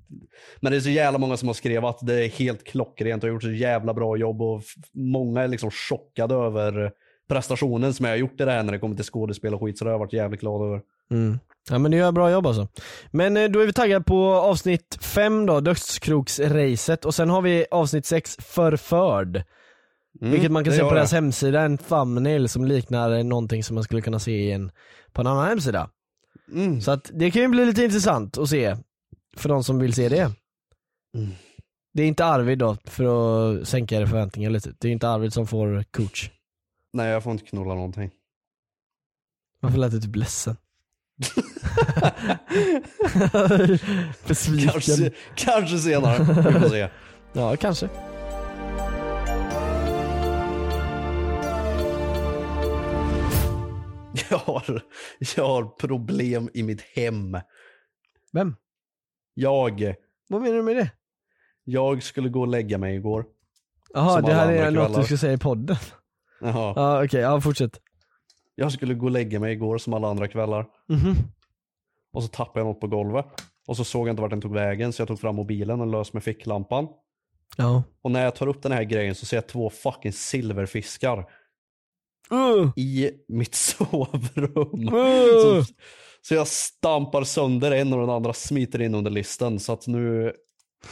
Men 0.60 0.72
det 0.72 0.78
är 0.78 0.82
så 0.82 0.90
jävla 0.90 1.20
många 1.20 1.38
som 1.38 1.48
har 1.50 1.54
skrivit 1.54 1.84
att 1.84 2.00
det 2.08 2.26
är 2.26 2.30
helt 2.30 2.64
klockrent 2.64 3.24
och 3.24 3.28
har 3.30 3.34
gjort 3.34 3.44
så 3.44 3.52
jävla 3.52 3.94
bra 3.94 4.18
jobb 4.18 4.42
och 4.42 4.62
många 4.94 5.42
är 5.42 5.48
liksom 5.48 5.72
chockade 5.72 6.36
över 6.36 6.92
prestationen 7.28 7.94
som 7.94 8.06
jag 8.06 8.14
har 8.14 8.18
gjort 8.18 8.42
i 8.42 8.46
det 8.46 8.52
här 8.52 8.64
när 8.64 8.74
det 8.74 8.80
kommer 8.80 8.96
till 8.96 9.06
skådespel 9.06 9.54
och 9.54 9.62
skit 9.62 9.78
så 9.78 9.86
det 9.86 9.90
har 9.90 9.94
jag 9.94 10.00
varit 10.00 10.14
jävligt 10.14 10.40
glad 10.40 10.62
över. 10.68 10.82
Mm. 11.12 11.40
Ja 11.70 11.80
men 11.80 11.92
du 11.92 11.98
gör 11.98 12.12
bra 12.12 12.32
jobb 12.32 12.48
alltså. 12.48 12.68
Men 13.12 13.38
eh, 13.38 13.50
då 13.50 13.60
är 13.60 13.66
vi 13.66 13.74
taggade 13.74 14.06
på 14.06 14.34
avsnitt 14.34 14.98
5 15.02 15.46
då, 15.46 15.60
dödskroksracet 15.60 17.06
och 17.06 17.16
sen 17.16 17.30
har 17.30 17.42
vi 17.42 17.66
avsnitt 17.72 18.06
6, 18.06 18.38
förförd. 18.40 19.44
Mm, 20.22 20.32
Vilket 20.32 20.52
man 20.52 20.64
kan 20.64 20.72
det 20.72 20.78
se 20.78 20.84
på 20.84 20.94
deras 20.94 21.12
hemsida, 21.12 21.62
en 21.62 21.78
thumbnail 21.78 22.50
som 22.50 22.66
liknar 22.66 23.24
någonting 23.24 23.64
som 23.64 23.76
man 23.76 23.84
skulle 23.84 24.02
kunna 24.02 24.20
se 24.20 24.32
i 24.32 24.52
en, 24.52 24.72
på 25.14 25.22
en 25.22 25.28
annan 25.28 25.48
hemsida. 25.48 25.90
Mm. 26.54 26.82
Så 26.82 26.92
att 26.92 27.12
det 27.14 27.32
kan 27.32 27.42
ju 27.42 27.48
bli 27.48 27.66
lite 27.66 27.84
intressant 27.84 28.38
att 28.38 28.50
se, 28.50 28.76
för 29.38 29.50
de 29.50 29.64
som 29.64 29.80
vill 29.80 29.94
se 29.94 30.10
det. 30.10 30.32
Mm. 31.18 31.32
Det 31.94 32.04
är 32.04 32.08
inte 32.08 32.26
Arvid 32.26 32.58
då, 32.58 32.78
för 32.86 33.06
att 33.06 33.68
sänka 33.68 33.96
era 33.96 34.08
förväntningar 34.08 34.50
lite. 34.50 34.74
Det 34.80 34.88
är 34.88 34.92
inte 34.92 35.10
Arvid 35.10 35.34
som 35.34 35.48
får 35.48 35.84
coach. 35.92 36.30
Nej 36.96 37.10
jag 37.10 37.24
får 37.24 37.32
inte 37.32 37.46
knulla 37.46 37.74
någonting. 37.74 38.12
Varför 39.60 39.78
lät 39.78 39.92
du 39.92 40.02
typ 40.02 40.16
ledsen? 40.16 40.56
Besviken. 44.28 44.70
Kanske, 44.72 45.12
kanske 45.36 45.78
senare, 45.78 46.18
vi 46.20 46.60
får 46.60 46.70
se. 46.70 46.90
Ja, 47.34 47.56
kanske. 47.56 47.86
Jag 54.30 54.38
har, 54.38 54.82
jag 55.36 55.48
har 55.48 55.64
problem 55.64 56.50
i 56.54 56.64
mitt 56.64 56.82
hem. 56.82 57.38
Vem? 58.32 58.56
Jag, 59.34 59.96
Vad 60.30 60.42
menar 60.42 60.56
du 60.56 60.64
med 60.64 60.76
det? 60.76 60.92
jag 61.64 62.04
skulle 62.04 62.30
gå 62.30 62.42
och 62.42 62.48
lägga 62.48 62.78
mig 62.78 62.96
igår. 62.96 63.26
Jaha, 63.94 64.22
det 64.22 64.34
här 64.34 64.52
är 64.52 64.72
något 64.72 64.96
du 64.96 65.04
ska 65.04 65.18
säga 65.18 65.34
i 65.34 65.38
podden. 65.38 65.78
Jaha. 66.42 66.74
Ja 66.76 67.04
okej, 67.04 67.22
ja 67.22 67.42
fortsätt. 67.42 67.80
Jag 68.56 68.72
skulle 68.72 68.94
gå 68.94 69.06
och 69.06 69.12
lägga 69.12 69.40
mig 69.40 69.54
igår 69.54 69.78
som 69.78 69.94
alla 69.94 70.08
andra 70.08 70.28
kvällar. 70.28 70.66
Mhm. 70.90 71.16
Och 72.14 72.24
så 72.24 72.30
tappade 72.30 72.60
jag 72.60 72.68
något 72.68 72.80
på 72.80 72.88
golvet. 72.88 73.26
Och 73.68 73.78
så 73.78 73.84
såg 73.84 74.08
jag 74.08 74.14
inte 74.14 74.22
vart 74.22 74.32
den 74.32 74.42
tog 74.42 74.54
vägen 74.54 74.94
så 74.94 75.02
jag 75.02 75.08
tog 75.08 75.20
fram 75.20 75.36
mobilen 75.36 75.82
och 75.82 75.88
lös 75.88 76.14
med 76.14 76.24
ficklampan. 76.24 76.88
Ja. 77.58 77.84
Och 78.02 78.12
när 78.12 78.24
jag 78.24 78.36
tar 78.36 78.48
upp 78.48 78.62
den 78.64 78.72
här 78.72 78.84
grejen 78.84 79.16
så 79.16 79.26
ser 79.26 79.38
jag 79.38 79.48
två 79.48 79.70
fucking 79.70 80.14
silverfiskar 80.14 81.26
Uh, 82.32 82.72
i 82.76 83.12
mitt 83.28 83.56
sovrum. 83.56 84.94
uh. 84.94 85.44
Så, 85.44 85.74
så 86.22 86.34
jag 86.34 86.48
stampar 86.48 87.24
sönder 87.24 87.72
en 87.72 87.94
och 87.94 88.00
den 88.00 88.10
andra 88.10 88.34
smiter 88.34 88.82
in 88.82 88.96
under 88.96 89.12
listen. 89.12 89.60
Så 89.60 89.74
att 89.74 89.88
nu 89.88 90.34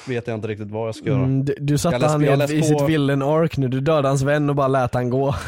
vet 0.08 0.27
jag 0.27 0.36
inte 0.38 0.47
riktigt 0.47 0.71
vad 0.71 0.88
jag 0.88 0.95
ska 0.95 1.06
göra. 1.06 1.17
Mm, 1.17 1.45
du, 1.45 1.56
du 1.60 1.77
satte 1.77 2.08
han 2.08 2.23
i, 2.23 2.43
i 2.58 2.63
sitt 2.63 2.77
på- 2.77 2.86
villain 2.86 3.21
ark 3.21 3.58
nu, 3.58 3.67
du 3.67 3.79
dödade 3.82 4.08
hans 4.08 4.21
vän 4.21 4.49
och 4.49 4.56
bara 4.56 4.67
lät 4.67 4.93
han 4.93 5.10
gå. 5.10 5.36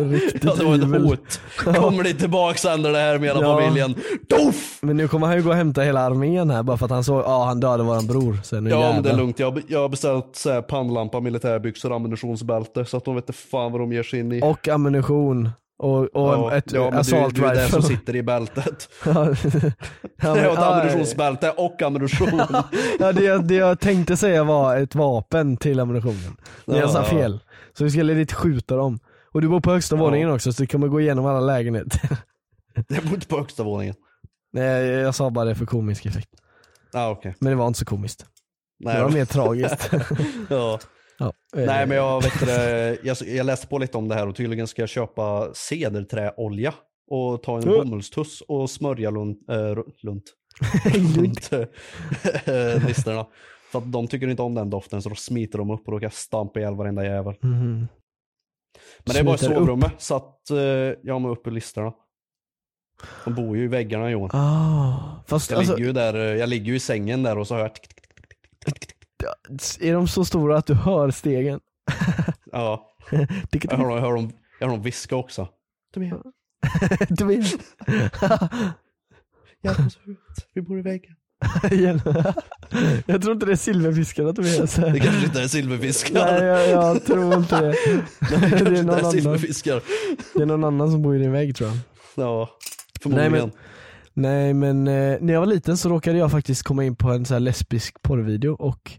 Riktigt 0.00 0.44
Ja, 0.44 0.54
det 0.54 0.64
var 0.64 0.74
ett 0.96 1.02
hot. 1.02 1.40
Kommer 1.76 2.02
ni 2.02 2.14
tillbaks 2.14 2.64
händer 2.64 2.92
det 2.92 2.98
här 2.98 3.18
med 3.18 3.28
hela 3.28 3.40
Ja. 3.40 3.58
familjen. 3.60 3.94
Doff! 4.28 4.78
Men 4.82 4.96
nu 4.96 5.08
kommer 5.08 5.26
han 5.26 5.36
ju 5.36 5.42
gå 5.42 5.50
och 5.50 5.56
hämta 5.56 5.80
hela 5.82 6.00
armén 6.00 6.50
här 6.50 6.62
bara 6.62 6.76
för 6.76 6.84
att 6.84 6.90
han 6.90 7.04
såg, 7.04 7.20
ja 7.24 7.44
han 7.44 7.60
dödade 7.60 7.82
våran 7.82 8.06
bror. 8.06 8.38
Så 8.42 8.60
nu 8.60 8.70
Ja 8.70 8.92
men 8.94 9.02
det 9.02 9.10
är 9.10 9.16
lugnt. 9.16 9.38
Jag, 9.38 9.62
jag 9.68 9.80
har 9.80 9.88
beställt 9.88 10.36
så 10.36 10.50
här, 10.52 10.62
pannlampa, 10.62 11.20
militärbyxor, 11.20 11.96
ammunitionsbälte. 11.96 12.84
Så 12.84 12.96
att 12.96 13.04
de 13.04 13.14
vet 13.14 13.28
inte 13.28 13.40
fan 13.40 13.72
vad 13.72 13.80
de 13.80 13.92
ger 13.92 14.02
sig 14.02 14.20
in 14.20 14.32
i. 14.32 14.40
Och 14.42 14.68
ammunition. 14.68 15.50
Och, 15.78 15.98
och 16.00 16.10
ja, 16.14 16.56
ett 16.56 16.72
ja, 16.72 16.84
men 16.84 16.94
är- 16.94 16.98
assault 17.00 17.34
det 17.36 17.40
är 17.46 17.54
det 17.54 17.62
rifle. 17.64 17.70
som 17.72 17.82
sitter 17.82 18.16
i 18.16 18.22
bältet. 18.22 18.88
ja, 19.04 19.12
jag 19.14 19.24
har 19.24 20.36
ett 20.36 20.42
ja, 20.54 20.74
ammunitionsbälte 20.74 21.50
och 21.50 21.82
ammunition. 21.82 22.40
Ja 22.98 23.12
det 23.12 23.24
jag, 23.24 23.44
det 23.44 23.54
jag 23.54 23.80
tänkte 23.80 24.16
säga 24.16 24.44
var 24.44 24.76
ett 24.76 24.94
vapen 24.94 25.56
till 25.56 25.80
ammunitionen. 25.80 26.36
Men 26.64 26.76
jag 26.76 26.90
sa 26.90 26.98
Ja. 26.98 27.04
fel. 27.04 27.40
Så 27.78 27.84
vi 27.84 27.90
skulle 27.90 28.14
lite 28.14 28.34
skjuta 28.34 28.76
dem. 28.76 28.98
Och 29.32 29.40
du 29.40 29.48
bor 29.48 29.60
på 29.60 29.70
högsta 29.72 29.96
Ja. 29.96 30.02
våningen 30.02 30.30
också 30.30 30.52
så 30.52 30.62
du 30.62 30.66
kommer 30.66 30.88
gå 30.88 31.00
igenom 31.00 31.26
alla 31.26 31.40
lägenheter. 31.40 32.00
jag 32.88 33.04
bor 33.04 33.14
inte 33.14 33.26
på 33.26 33.38
högsta 33.38 33.62
våningen. 33.62 33.94
Nej 34.52 34.86
jag 34.86 35.14
sa 35.14 35.30
bara 35.30 35.44
det 35.44 35.54
för 35.54 35.66
komisk 35.66 36.06
effekt. 36.06 36.28
Ah, 36.92 37.08
okej. 37.10 37.34
Men 37.38 37.50
det 37.50 37.56
var 37.56 37.66
inte 37.66 37.78
så 37.78 37.84
komiskt. 37.84 38.26
Nej, 38.80 38.94
det 38.94 39.00
var 39.02 39.08
men- 39.08 39.18
mer 39.18 39.24
tragiskt. 39.24 39.90
ja. 40.48 40.78
Ja. 41.18 41.32
eh, 41.56 41.66
Nej 41.66 41.86
men 41.86 41.96
jag, 41.96 42.22
vet 42.22 42.46
det, 42.46 42.98
jag, 43.02 43.16
jag 43.26 43.46
läste 43.46 43.66
på 43.66 43.78
lite 43.78 43.98
om 43.98 44.08
det 44.08 44.14
här 44.14 44.28
och 44.28 44.36
tydligen 44.36 44.66
ska 44.66 44.82
jag 44.82 44.88
köpa 44.88 45.54
cederträolja 45.54 46.74
och 47.10 47.42
ta 47.42 47.56
en 47.56 47.64
bomullstuss 47.64 48.40
och 48.40 48.70
smörja 48.70 49.10
lunt, 49.10 49.50
äh, 49.50 49.56
lunt. 50.02 50.32
runt 51.16 51.52
äh, 51.52 52.86
listerna. 52.86 53.26
För 53.72 53.78
att 53.78 53.92
de 53.92 54.08
tycker 54.08 54.28
inte 54.28 54.42
om 54.42 54.54
den 54.54 54.70
doften 54.70 55.02
så 55.02 55.08
då 55.08 55.14
smiter 55.14 55.58
de 55.58 55.70
upp 55.70 55.86
och 55.86 55.92
då 55.92 55.98
kan 55.98 56.06
jag 56.06 56.12
stampa 56.12 56.60
ihjäl 56.60 56.74
varenda 56.74 57.04
jävel. 57.04 57.34
Mhm. 57.42 57.88
Men 59.04 59.14
det 59.14 59.18
är 59.18 59.24
bara 59.24 59.34
i 59.34 59.38
sovrummet 59.38 59.92
så 59.98 60.16
att 60.16 60.40
uh, 60.50 60.58
jag 61.02 61.14
har 61.14 61.18
med 61.18 61.30
upp 61.30 61.46
i 61.46 61.50
listerna. 61.50 61.92
De 63.24 63.34
bor 63.34 63.56
ju 63.56 63.64
i 63.64 63.66
väggarna 63.66 64.10
Johan. 64.10 64.30
Ah, 64.32 65.24
fast 65.26 65.50
Jag, 65.50 65.58
alltså, 65.58 65.74
ligger 65.74 65.86
ju 65.86 65.92
där, 65.92 66.14
eh, 66.14 66.36
jag 66.36 66.48
ligger 66.48 66.66
ju 66.66 66.76
i 66.76 66.80
sängen 66.80 67.22
där 67.22 67.38
och 67.38 67.46
så 67.46 67.54
hör 67.54 67.62
jag 67.62 67.74
tick, 67.74 67.88
tick, 68.64 68.78
tick. 68.80 68.95
Är 69.80 69.92
de 69.94 70.08
så 70.08 70.24
stora 70.24 70.58
att 70.58 70.66
du 70.66 70.74
hör 70.74 71.10
stegen? 71.10 71.60
Ja, 72.52 72.92
jag 73.10 73.76
hör, 73.76 73.90
jag 73.94 74.00
hör, 74.00 74.12
dem, 74.14 74.32
jag 74.60 74.66
hör 74.66 74.74
dem 74.74 74.82
viska 74.82 75.16
också. 75.16 75.48
Tobias, 75.94 76.18
vet. 77.18 77.60
hjälp 79.62 79.78
oss 79.86 79.98
ut. 80.06 80.18
Vi 80.54 80.62
bor 80.62 80.78
i 80.78 80.82
väggen. 80.82 81.12
Jag 83.06 83.22
tror 83.22 83.32
inte 83.34 83.46
det 83.46 83.52
är 83.52 83.56
silverfiskarna 83.56 84.32
Tobias. 84.32 84.74
Det 84.74 85.00
kanske 85.00 85.24
inte 85.26 85.42
är 85.42 85.48
silverfiskar. 85.48 86.14
Nej 86.32 86.44
jag, 86.44 86.68
jag 86.70 87.04
tror 87.04 87.34
inte 87.34 87.60
det. 87.60 87.74
Nej, 88.20 88.50
det 88.50 88.70
det, 88.70 88.78
är 88.78 88.82
någon 88.82 88.94
är 88.94 88.98
annan, 88.98 89.38
det 90.34 90.42
är 90.42 90.46
någon 90.46 90.64
annan 90.64 90.90
som 90.90 91.02
bor 91.02 91.16
i 91.16 91.18
din 91.18 91.32
vägg 91.32 91.56
tror 91.56 91.68
jag. 91.70 91.78
Ja, 92.14 92.50
förmodligen. 93.00 93.32
Nej, 93.32 93.40
men- 93.40 93.50
Nej 94.16 94.54
men 94.54 94.88
eh, 94.88 95.16
när 95.20 95.32
jag 95.32 95.40
var 95.40 95.46
liten 95.46 95.76
så 95.76 95.88
råkade 95.88 96.18
jag 96.18 96.30
faktiskt 96.30 96.62
komma 96.62 96.84
in 96.84 96.96
på 96.96 97.08
en 97.10 97.24
så 97.24 97.34
här 97.34 97.40
lesbisk 97.40 98.02
porrvideo 98.02 98.52
och 98.54 98.92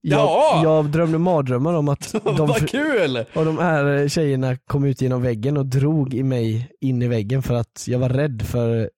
jag, 0.00 0.20
Ja! 0.20 0.60
jag 0.64 0.84
drömde 0.90 1.18
mardrömmar 1.18 1.74
om 1.74 1.88
att 1.88 2.12
de, 2.24 2.46
Vad 2.46 2.68
kul! 2.68 3.24
och 3.34 3.44
de 3.44 3.58
här 3.58 4.08
tjejerna 4.08 4.56
kom 4.56 4.84
ut 4.84 5.00
genom 5.02 5.22
väggen 5.22 5.56
och 5.56 5.66
drog 5.66 6.14
i 6.14 6.22
mig 6.22 6.70
in 6.80 7.02
i 7.02 7.08
väggen 7.08 7.42
för 7.42 7.54
att 7.54 7.84
jag 7.86 7.98
var 7.98 8.08
rädd 8.08 8.42
för 8.42 8.90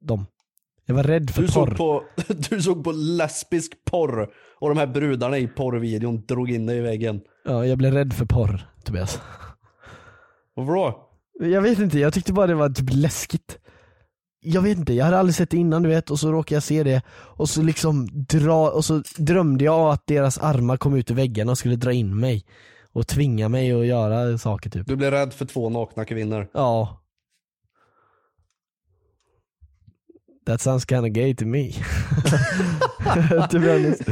dem. 0.00 0.26
Jag 0.86 0.94
var 0.94 1.02
rädd 1.02 1.30
för 1.30 1.42
Du 1.42 1.48
porr. 1.48 1.52
såg, 1.66 1.76
på, 1.76 2.02
du 2.50 2.62
såg 2.62 2.84
på 2.84 2.92
lesbisk 2.92 3.72
porr 3.90 4.28
och 4.60 4.68
de 4.68 4.78
här 4.78 4.86
brudarna 4.86 5.38
i 5.38 5.46
porrvideon 5.48 6.22
drog 6.26 6.50
in 6.50 6.66
dig 6.66 6.78
i 6.78 6.80
väggen. 6.80 7.20
Ja, 7.44 7.66
jag 7.66 7.78
blev 7.78 7.92
rädd 7.92 8.12
för 8.12 8.24
porr 8.26 8.68
Tobias. 8.84 9.20
Varför 10.54 10.72
då? 10.72 11.00
Jag 11.40 11.62
vet 11.62 11.78
inte, 11.78 11.98
jag 11.98 12.14
tyckte 12.14 12.32
bara 12.32 12.46
det 12.46 12.54
var 12.54 12.68
typ 12.70 12.88
läskigt. 12.92 13.58
Jag 14.46 14.62
vet 14.62 14.78
inte, 14.78 14.92
jag 14.92 15.04
hade 15.04 15.18
aldrig 15.18 15.34
sett 15.34 15.50
det 15.50 15.56
innan 15.56 15.82
du 15.82 15.88
vet 15.88 16.10
och 16.10 16.20
så 16.20 16.32
råkade 16.32 16.56
jag 16.56 16.62
se 16.62 16.82
det 16.82 17.02
och 17.10 17.48
så 17.48 17.62
liksom 17.62 18.08
dra, 18.12 18.70
och 18.70 18.84
så 18.84 19.02
drömde 19.16 19.64
jag 19.64 19.92
att 19.92 20.06
deras 20.06 20.38
armar 20.38 20.76
kom 20.76 20.94
ut 20.94 21.10
ur 21.10 21.14
väggarna 21.14 21.52
och 21.52 21.58
skulle 21.58 21.76
dra 21.76 21.92
in 21.92 22.20
mig 22.20 22.44
och 22.92 23.06
tvinga 23.06 23.48
mig 23.48 23.72
att 23.72 23.86
göra 23.86 24.38
saker 24.38 24.70
typ. 24.70 24.86
Du 24.86 24.96
blev 24.96 25.10
rädd 25.10 25.32
för 25.32 25.44
två 25.44 25.68
nakna 25.70 26.04
kvinnor. 26.04 26.48
Ja. 26.52 27.00
That 30.46 30.60
sounds 30.60 30.86
kinda 30.86 31.08
gay 31.08 31.34
to 31.36 31.44
me. 31.44 31.72
to 33.50 33.58
be 33.58 33.72
honest. 33.72 34.08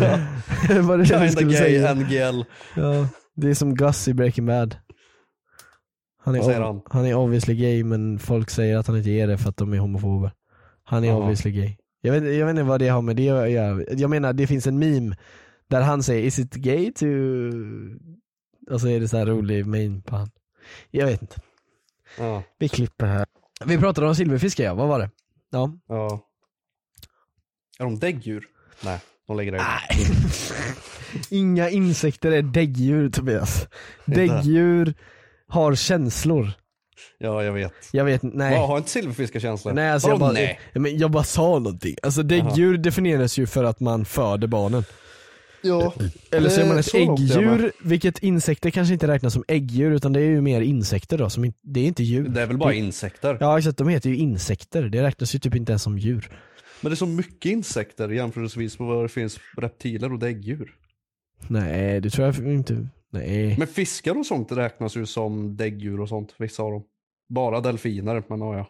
Var 0.86 0.98
det 0.98 1.06
Kinda 1.06 1.42
gay 1.42 1.56
säga? 1.56 1.94
NGL. 1.94 2.44
Ja, 2.76 3.08
det 3.34 3.50
är 3.50 3.54
som 3.54 3.74
Gus 3.74 4.08
i 4.08 4.14
Breaking 4.14 4.46
Bad. 4.46 4.76
Han 6.24 6.34
är, 6.34 6.60
han? 6.60 6.82
han 6.90 7.06
är 7.06 7.14
obviously 7.14 7.54
gay 7.54 7.84
men 7.84 8.18
folk 8.18 8.50
säger 8.50 8.76
att 8.76 8.86
han 8.86 8.96
inte 8.96 9.10
är 9.10 9.26
det 9.26 9.38
för 9.38 9.48
att 9.48 9.56
de 9.56 9.72
är 9.72 9.78
homofober. 9.78 10.32
Han 10.84 11.04
är 11.04 11.08
Jaha. 11.08 11.18
obviously 11.18 11.50
gay. 11.50 11.76
Jag 12.00 12.12
vet, 12.12 12.36
jag 12.36 12.46
vet 12.46 12.50
inte 12.50 12.62
vad 12.62 12.80
det 12.80 12.88
har 12.88 13.02
med 13.02 13.16
det 13.16 13.28
att 13.30 13.50
göra. 13.50 13.82
Jag 13.92 14.10
menar 14.10 14.32
det 14.32 14.46
finns 14.46 14.66
en 14.66 14.78
meme 14.78 15.16
där 15.68 15.80
han 15.80 16.02
säger 16.02 16.22
is 16.22 16.38
it 16.38 16.54
gay 16.54 16.92
to... 16.92 17.06
Och 18.70 18.80
så 18.80 18.88
är 18.88 19.00
det 19.00 19.08
så 19.08 19.16
här 19.16 19.26
rolig 19.26 19.66
meme 19.66 20.00
på 20.00 20.16
han. 20.16 20.30
Jag 20.90 21.06
vet 21.06 21.22
inte. 21.22 21.40
Ja, 22.18 22.42
Vi 22.58 22.68
klipper 22.68 23.06
här. 23.06 23.26
Vi 23.66 23.78
pratade 23.78 24.06
om 24.06 24.14
silverfiskar 24.14 24.64
ja, 24.64 24.74
vad 24.74 24.88
var 24.88 24.98
det? 24.98 25.10
Ja. 25.50 25.72
ja. 25.88 26.20
Är 27.78 27.84
de 27.84 27.98
däggdjur? 27.98 28.44
Nej, 28.84 29.00
de 29.26 29.36
lägger 29.36 29.52
ägg. 29.52 29.60
Nej. 29.60 30.06
Inga 31.30 31.70
insekter 31.70 32.30
är 32.30 32.42
däggdjur 32.42 33.10
Tobias. 33.10 33.68
Däggdjur 34.04 34.94
har 35.52 35.74
känslor. 35.74 36.52
Ja, 37.18 37.44
jag 37.44 37.52
vet. 37.52 37.72
Jag 37.92 38.04
vet 38.04 38.22
nej. 38.22 38.58
Vad, 38.58 38.68
har 38.68 38.78
inte 38.78 38.90
silverfiskar 38.90 39.40
känslor? 39.40 39.72
Nej, 39.72 39.90
alltså 39.90 40.08
jag, 40.08 40.14
Vadå 40.14 40.24
bara, 40.24 40.32
nej? 40.32 40.60
Ja, 40.72 40.80
men 40.80 40.98
jag 40.98 41.10
bara 41.10 41.24
sa 41.24 41.42
någonting. 41.42 41.96
Alltså 42.02 42.22
däggdjur 42.22 42.78
definieras 42.78 43.38
ju 43.38 43.46
för 43.46 43.64
att 43.64 43.80
man 43.80 44.04
föder 44.04 44.46
barnen. 44.46 44.84
Ja. 45.62 45.94
Eller 46.30 46.48
så 46.48 46.60
är 46.60 46.66
man 46.66 46.76
Eh, 46.76 46.80
ett 46.80 46.94
jag 46.94 47.20
äggdjur, 47.20 47.72
vilket 47.84 48.18
insekter 48.18 48.70
kanske 48.70 48.94
inte 48.94 49.08
räknas 49.08 49.32
som 49.32 49.44
äggdjur 49.48 49.90
utan 49.90 50.12
det 50.12 50.20
är 50.20 50.24
ju 50.24 50.40
mer 50.40 50.60
insekter 50.60 51.18
då, 51.18 51.30
som 51.30 51.44
in, 51.44 51.52
det 51.62 51.80
är 51.80 51.84
inte 51.84 52.02
djur. 52.02 52.28
Det 52.28 52.42
är 52.42 52.46
väl 52.46 52.58
bara 52.58 52.74
insekter? 52.74 53.36
Ja 53.40 53.58
exakt, 53.58 53.78
de 53.78 53.88
heter 53.88 54.10
ju 54.10 54.16
insekter, 54.16 54.82
det 54.82 55.02
räknas 55.02 55.34
ju 55.34 55.38
typ 55.38 55.54
inte 55.54 55.72
ens 55.72 55.82
som 55.82 55.98
djur. 55.98 56.30
Men 56.80 56.90
det 56.90 56.94
är 56.94 56.96
så 56.96 57.06
mycket 57.06 57.52
insekter 57.52 58.08
jämförelsevis 58.08 58.78
med 58.78 58.88
vad 58.88 59.04
det 59.04 59.08
finns 59.08 59.38
däggdjur 59.56 60.12
och 60.12 60.18
däggdjur. 60.18 60.74
Nej 61.48 62.00
det 62.00 62.10
tror 62.10 62.26
jag 62.26 62.52
inte, 62.52 62.88
nej. 63.12 63.54
Men 63.58 63.68
fiskar 63.68 64.18
och 64.18 64.26
sånt 64.26 64.52
räknas 64.52 64.96
ju 64.96 65.06
som 65.06 65.56
däggdjur 65.56 66.00
och 66.00 66.08
sånt, 66.08 66.34
vissa 66.38 66.62
av 66.62 66.70
dem. 66.72 66.82
Bara 67.28 67.60
delfiner, 67.60 68.22
men 68.28 68.40
ja, 68.40 68.56
ja. 68.56 68.66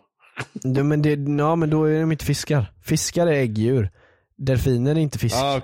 Men, 0.83 1.03
det, 1.03 1.11
ja, 1.39 1.57
men 1.57 1.71
då 1.71 1.85
är 1.85 2.01
de 2.01 2.13
inte 2.13 2.25
fiskar. 2.25 2.73
Fiskar 2.83 3.27
är 3.27 3.33
äggdjur. 3.33 3.91
Delfiner 4.37 4.91
är 4.91 4.99
inte 4.99 5.19
fisk. 5.19 5.37
Ah. 5.37 5.61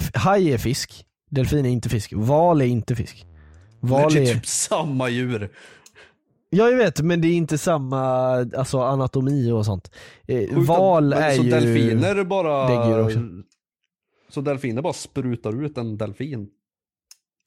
F- 0.00 0.10
Haj 0.14 0.52
är 0.52 0.58
fisk, 0.58 1.04
delfin 1.30 1.66
är 1.66 1.70
inte 1.70 1.88
fisk. 1.88 2.12
Val 2.16 2.60
är 2.60 2.66
inte 2.66 2.96
fisk. 2.96 3.26
Val 3.80 4.12
Det 4.12 4.18
är 4.18 4.22
är... 4.30 4.34
typ 4.34 4.46
samma 4.68 5.08
djur. 5.08 5.50
Ja 6.50 6.68
jag 6.70 6.76
vet 6.76 7.00
men 7.02 7.20
det 7.20 7.28
är 7.28 7.32
inte 7.32 7.58
samma 7.58 8.00
alltså, 8.56 8.80
anatomi 8.80 9.50
och 9.52 9.64
sånt. 9.64 9.90
Eh, 10.26 10.58
val 10.58 11.08
men 11.08 11.18
är 11.22 11.34
så 11.34 11.42
ju... 11.42 11.50
delfiner 11.50 12.24
bara... 12.24 12.68
däggdjur 12.68 13.04
också. 13.04 13.18
Så 14.28 14.40
delfiner 14.40 14.82
bara 14.82 14.92
sprutar 14.92 15.64
ut 15.64 15.78
en 15.78 15.96
delfin? 15.98 16.48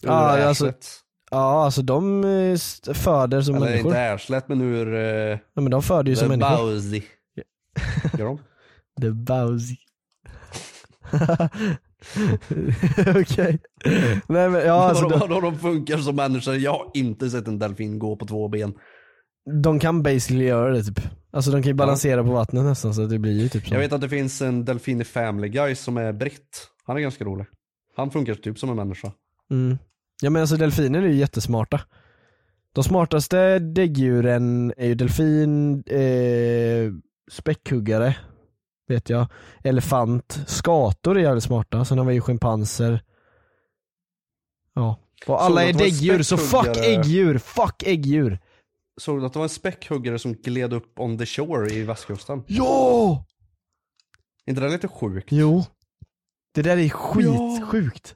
Ja, 0.02 0.12
alltså, 0.14 0.66
arslet. 0.66 0.88
Ja 1.32 1.66
alltså 1.66 1.82
de 1.82 2.24
eh, 2.24 2.94
föder 2.94 3.42
som 3.42 3.56
Eller 3.56 3.66
människor. 3.66 3.92
inte 3.92 4.12
arslet 4.14 4.48
men 4.48 4.62
ur... 4.62 4.94
Uh, 4.94 5.38
Ja, 5.54 5.62
men 5.62 5.72
de 5.72 5.84
föder 5.84 6.10
ju 6.10 6.16
som 6.16 6.28
människor. 6.28 6.58
Bowsy. 6.58 7.02
Gör 8.18 8.26
de? 8.26 8.40
The 9.02 9.12
Bowsy. 9.12 9.76
Okej. 13.22 13.60
Nej 14.28 14.50
men 14.50 14.66
ja 14.66 14.74
alltså 14.74 15.08
vadå, 15.08 15.28
de, 15.28 15.42
de 15.42 15.60
funkar 15.60 15.98
som 15.98 16.16
människor? 16.16 16.56
Jag 16.56 16.72
har 16.72 16.92
inte 16.94 17.30
sett 17.30 17.48
en 17.48 17.60
delfin 17.60 18.00
gå 18.00 18.16
på 18.16 18.26
två 18.26 18.48
ben. 18.48 18.74
de 19.64 19.80
kan 19.80 20.04
basically 20.04 20.46
göra 20.46 20.70
det 20.74 20.84
typ. 20.84 21.00
Alltså 21.34 21.52
de 21.52 21.62
kan 21.62 21.68
ju 21.70 21.74
balansera 21.74 22.24
på 22.24 22.32
vattnet 22.32 22.64
nästan 22.64 22.94
så 22.94 23.06
det 23.06 23.20
blir 23.20 23.42
ju 23.42 23.50
typ 23.50 23.68
så. 23.68 23.74
Jag 23.74 23.80
vet 23.80 23.94
att 23.94 24.02
det 24.02 24.10
finns 24.10 24.42
en 24.42 24.66
delfin 24.66 25.02
i 25.02 25.04
Family 25.04 25.50
Guy 25.50 25.76
som 25.76 25.98
är 25.98 26.14
britt. 26.14 26.68
Han 26.86 26.98
är 26.98 27.02
ganska 27.02 27.26
rolig. 27.26 27.46
Han 27.96 28.12
funkar 28.12 28.36
typ 28.36 28.60
som 28.60 28.70
en 28.70 28.76
människa. 28.76 29.12
Mm. 29.52 29.78
Ja 30.24 30.30
men 30.30 30.42
alltså 30.42 30.58
delfiner 30.58 31.02
är 31.02 31.08
ju 31.08 31.16
jättesmarta. 31.16 31.82
De 32.74 32.84
smartaste 32.84 33.60
däggdjuren 33.60 34.74
är 34.78 34.88
ju 34.88 34.96
delfin, 34.96 35.84
eh, 35.88 36.92
späckhuggare, 37.32 38.18
vet 38.88 39.10
jag, 39.10 39.28
elefant, 39.64 40.40
skator 40.48 41.18
är 41.18 41.22
jävligt 41.22 41.44
smarta, 41.44 41.86
sen 41.86 41.98
har 41.98 42.06
vi 42.06 42.14
ju 42.14 42.22
schimpanser. 42.22 43.04
Ja. 44.74 45.00
Och 45.28 45.44
alla 45.44 45.64
är 45.64 45.74
däggdjur, 45.74 46.24
så 46.24 46.38
fuck 46.38 46.78
äggdjur, 46.78 47.38
fuck 47.38 47.84
äggdjur. 47.84 48.40
Såg 48.98 49.20
du 49.20 49.26
att 49.26 49.34
det 49.34 49.40
var 49.40 49.46
en 49.46 49.50
späckhuggare 49.50 50.20
som 50.20 50.34
gled 50.34 50.74
upp 50.74 51.00
on 51.00 51.18
the 51.18 51.26
shore 51.26 51.74
i 51.74 51.84
västkusten? 51.84 52.44
Ja! 52.48 53.26
Är 54.46 54.50
inte 54.52 54.62
det 54.62 54.70
lite 54.70 54.88
sjukt? 54.88 55.28
Jo. 55.32 55.66
Det 56.54 56.62
där 56.62 56.78
är 56.78 56.90
skitsjukt. 56.90 58.16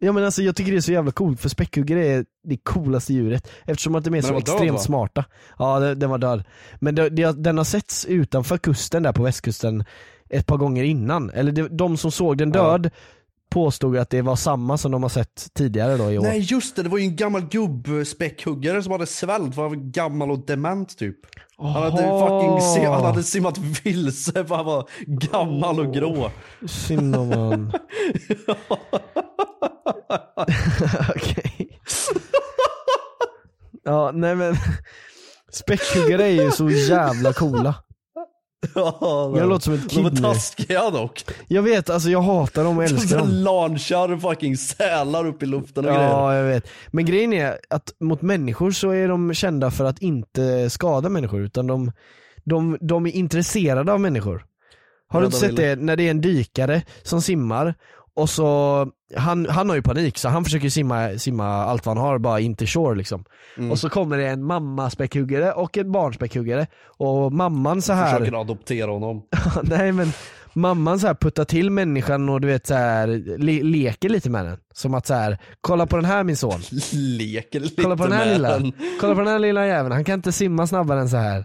Ja 0.00 0.12
men 0.12 0.24
alltså 0.24 0.42
jag 0.42 0.56
tycker 0.56 0.72
det 0.72 0.78
är 0.78 0.80
så 0.80 0.92
jävla 0.92 1.10
coolt 1.12 1.40
för 1.40 1.48
späckhuggare 1.48 2.06
är 2.06 2.24
det 2.48 2.56
coolaste 2.56 3.12
djuret 3.14 3.50
eftersom 3.64 3.94
att 3.94 4.04
de 4.04 4.14
är 4.14 4.20
så 4.22 4.26
den 4.28 4.34
död, 4.34 4.42
extremt 4.54 4.72
va? 4.72 4.78
smarta. 4.78 5.24
Ja 5.58 5.78
det- 5.80 5.94
den 5.94 6.10
var 6.10 6.18
död. 6.18 6.44
Men 6.80 6.94
det, 6.94 7.08
det, 7.08 7.42
den 7.42 7.56
har 7.58 7.64
setts 7.64 8.04
utanför 8.06 8.58
kusten 8.58 9.02
där 9.02 9.12
på 9.12 9.22
västkusten 9.22 9.84
ett 10.30 10.46
par 10.46 10.56
gånger 10.56 10.84
innan. 10.84 11.30
Eller 11.30 11.52
det, 11.52 11.68
de 11.68 11.96
som 11.96 12.10
såg 12.10 12.38
den 12.38 12.52
Ja. 12.54 12.62
död 12.78 12.90
påstod 13.50 13.96
att 13.96 14.10
det 14.10 14.22
var 14.22 14.36
samma 14.36 14.78
som 14.78 14.92
de 14.92 15.02
har 15.02 15.10
sett 15.10 15.46
tidigare 15.54 15.96
då 15.96 16.10
i 16.12 16.18
år. 16.18 16.22
Nej 16.22 16.38
just 16.40 16.76
det, 16.76 16.82
det 16.82 16.88
var 16.88 16.98
ju 16.98 17.04
en 17.04 17.16
gammal 17.16 17.42
gubb-späckhuggare 17.42 18.82
som 18.82 18.92
hade 18.92 19.06
svällt, 19.06 19.56
var 19.56 19.70
gammal 19.74 20.30
och 20.30 20.46
dement 20.46 20.98
typ. 20.98 21.16
Han 21.58 21.72
hade, 21.72 21.96
fucking, 21.96 22.86
han 22.86 23.04
hade 23.04 23.22
simmat 23.22 23.58
vilse 23.58 24.44
för 24.44 24.54
han 24.56 24.64
var 24.66 24.88
gammal 25.06 25.80
och 25.80 25.94
grå. 25.94 26.30
Synd 26.68 27.16
om 27.16 27.30
han. 27.32 27.72
Okej. 31.16 31.80
Ja 33.84 34.10
nej 34.14 34.34
men 34.34 34.54
späckhuggare 35.52 36.24
är 36.24 36.42
ju 36.44 36.50
så 36.50 36.70
jävla 36.70 37.32
coola. 37.32 37.74
Ja, 38.74 39.32
Jag 39.36 39.48
låter 39.48 39.64
som 39.64 39.74
ett 39.74 39.82
De 39.82 39.88
kid 39.88 40.06
är 40.06 40.10
nu. 40.10 40.16
taskiga 40.20 40.90
dock. 40.90 41.24
Jag 41.48 41.62
vet, 41.62 41.90
alltså 41.90 42.08
jag 42.10 42.22
hatar 42.22 42.64
dem 42.64 42.78
och 42.78 42.84
älskar 42.84 43.18
De 43.18 43.24
dem. 43.28 43.30
launchar 43.30 44.16
fucking 44.16 44.56
sälar 44.56 45.26
upp 45.26 45.42
i 45.42 45.46
luften 45.46 45.84
och 45.84 45.90
grejer. 45.94 46.08
Ja, 46.08 46.36
jag 46.36 46.44
vet. 46.44 46.68
Men 46.90 47.04
grejen 47.04 47.32
är 47.32 47.58
att 47.70 47.92
mot 48.00 48.22
människor 48.22 48.70
så 48.70 48.90
är 48.90 49.08
de 49.08 49.34
kända 49.34 49.70
för 49.70 49.84
att 49.84 49.98
inte 49.98 50.70
skada 50.70 51.08
människor 51.08 51.40
utan 51.40 51.66
de, 51.66 51.92
de, 52.44 52.78
de 52.80 53.06
är 53.06 53.10
intresserade 53.10 53.92
av 53.92 54.00
människor. 54.00 54.44
Har 55.08 55.20
du 55.20 55.26
inte 55.26 55.38
Rädda 55.38 55.46
sett 55.48 55.56
det 55.56 55.76
när 55.84 55.96
det 55.96 56.02
är 56.02 56.10
en 56.10 56.20
dykare 56.20 56.82
som 57.02 57.22
simmar 57.22 57.74
och 58.14 58.30
så, 58.30 58.88
han, 59.16 59.46
han 59.46 59.68
har 59.68 59.76
ju 59.76 59.82
panik 59.82 60.18
så 60.18 60.28
han 60.28 60.44
försöker 60.44 60.68
simma, 60.68 61.18
simma 61.18 61.46
allt 61.46 61.86
vad 61.86 61.96
han 61.96 62.06
har 62.06 62.18
bara 62.18 62.40
in 62.40 62.56
till 62.56 62.66
shore 62.66 62.94
liksom. 62.98 63.24
Mm. 63.58 63.70
Och 63.70 63.78
så 63.78 63.90
kommer 63.90 64.18
det 64.18 64.26
en 64.28 64.44
mamma 64.44 64.90
späckhuggare 64.90 65.52
och 65.52 65.78
en 65.78 65.92
barnspäckhuggare 65.92 66.66
och 66.86 67.32
mamman 67.32 67.82
så 67.82 67.92
här 67.92 68.18
Försöker 68.18 68.40
adoptera 68.40 68.90
honom. 68.90 69.22
Nej 69.62 69.92
men 69.92 70.12
mamman 70.52 70.98
så 71.00 71.06
här 71.06 71.14
puttar 71.14 71.44
till 71.44 71.70
människan 71.70 72.28
och 72.28 72.40
du 72.40 72.48
vet 72.48 72.66
så 72.66 72.74
här 72.74 73.06
le- 73.38 73.62
leker 73.62 74.08
lite 74.08 74.30
med 74.30 74.44
den. 74.44 74.58
Som 74.74 74.94
att 74.94 75.06
så 75.06 75.14
här, 75.14 75.38
kolla 75.60 75.86
på 75.86 75.96
den 75.96 76.04
här 76.04 76.24
min 76.24 76.36
son. 76.36 76.60
Leker 76.92 77.60
lite 77.60 77.82
Kolla 77.82 77.96
på 77.96 78.02
den 78.04 78.12
här 78.12 78.26
med 78.26 78.34
lilla. 78.36 78.58
den. 78.58 78.72
Kolla 79.00 79.14
på 79.14 79.20
den 79.20 79.28
här 79.32 79.38
lilla 79.38 79.66
jäveln, 79.66 79.92
han 79.92 80.04
kan 80.04 80.14
inte 80.14 80.32
simma 80.32 80.66
snabbare 80.66 81.00
än 81.00 81.08
så 81.08 81.16
här. 81.16 81.44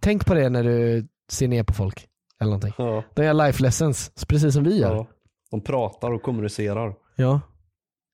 Tänk 0.00 0.26
på 0.26 0.34
det 0.34 0.48
när 0.48 0.64
du 0.64 1.06
ser 1.30 1.48
ner 1.48 1.62
på 1.62 1.74
folk. 1.74 2.06
Eller 2.40 2.50
någonting. 2.50 2.72
Ja, 2.78 3.04
De 3.14 3.24
gör 3.24 3.34
life 3.34 3.62
lessons, 3.62 4.10
precis 4.28 4.54
som 4.54 4.64
vi 4.64 4.78
gör. 4.80 4.94
Ja. 4.94 5.06
Ja. 5.50 5.58
De 5.58 5.60
pratar 5.60 6.10
och 6.10 6.22
kommunicerar. 6.22 6.94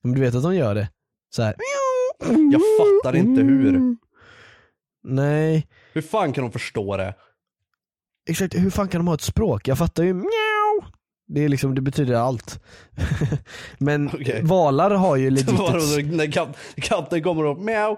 Men 0.03 0.13
du 0.15 0.21
vet 0.21 0.35
att 0.35 0.43
de 0.43 0.55
gör 0.57 0.75
det. 0.75 0.89
Så 1.37 1.43
här. 1.43 1.55
Jag 2.53 2.61
fattar 2.79 3.17
inte 3.17 3.43
hur. 3.43 3.97
Nej, 5.03 5.67
Hur 5.93 6.03
fan 6.03 6.33
kan 6.33 6.45
de 6.45 6.53
förstå 6.53 6.97
det? 6.97 7.15
exakt 8.31 8.55
hur 8.55 8.71
fan 8.71 8.89
kan 8.89 8.99
de 8.99 9.07
ha 9.09 9.15
ett 9.15 9.21
språk? 9.21 9.69
Jag 9.69 9.79
fattar 9.79 10.03
ju 10.03 10.15
mjau. 10.15 10.91
Det, 11.27 11.45
är 11.45 11.49
liksom, 11.49 11.75
det 11.75 11.81
betyder 11.81 12.15
allt. 12.15 12.61
Men 13.79 14.09
Okej. 14.09 14.41
valar 14.45 14.91
har 14.91 15.17
ju 15.17 15.31
legit 15.31 15.59
Bara 15.59 15.81
ett 16.01 16.13
när 16.13 16.33
katt, 16.33 16.57
katten 16.77 17.23
kommer 17.23 17.45
upp, 17.45 17.59
mjau. 17.59 17.97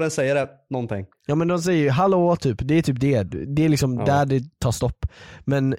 den 0.00 0.10
säger 0.10 0.36
är 0.36 0.48
någonting. 0.70 1.06
Ja 1.26 1.34
men 1.34 1.48
de 1.48 1.62
säger 1.62 1.82
ju 1.82 1.90
hallå 1.90 2.36
typ, 2.36 2.58
det 2.60 2.74
är 2.74 2.82
typ 2.82 3.00
det. 3.00 3.22
Det 3.22 3.64
är 3.64 3.68
liksom 3.68 3.94
Ja. 3.98 4.04
där 4.04 4.26
det 4.26 4.58
tar 4.58 4.72
stopp. 4.72 5.06
Men 5.44 5.76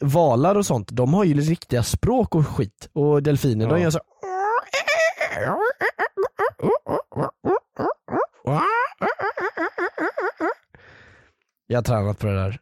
valar 0.00 0.54
och 0.54 0.66
sånt, 0.66 0.88
de 0.92 1.14
har 1.14 1.24
ju 1.24 1.34
riktiga 1.34 1.82
språk 1.82 2.34
och 2.34 2.46
skit. 2.46 2.88
Och 2.92 3.22
delfiner, 3.22 3.66
de 3.68 3.72
Ja. 3.78 3.82
gör 3.82 3.90
så 3.90 4.00
Jag 11.66 11.78
har 11.78 11.82
tränat 11.82 12.18
på 12.18 12.26
det 12.26 12.34
där. 12.34 12.58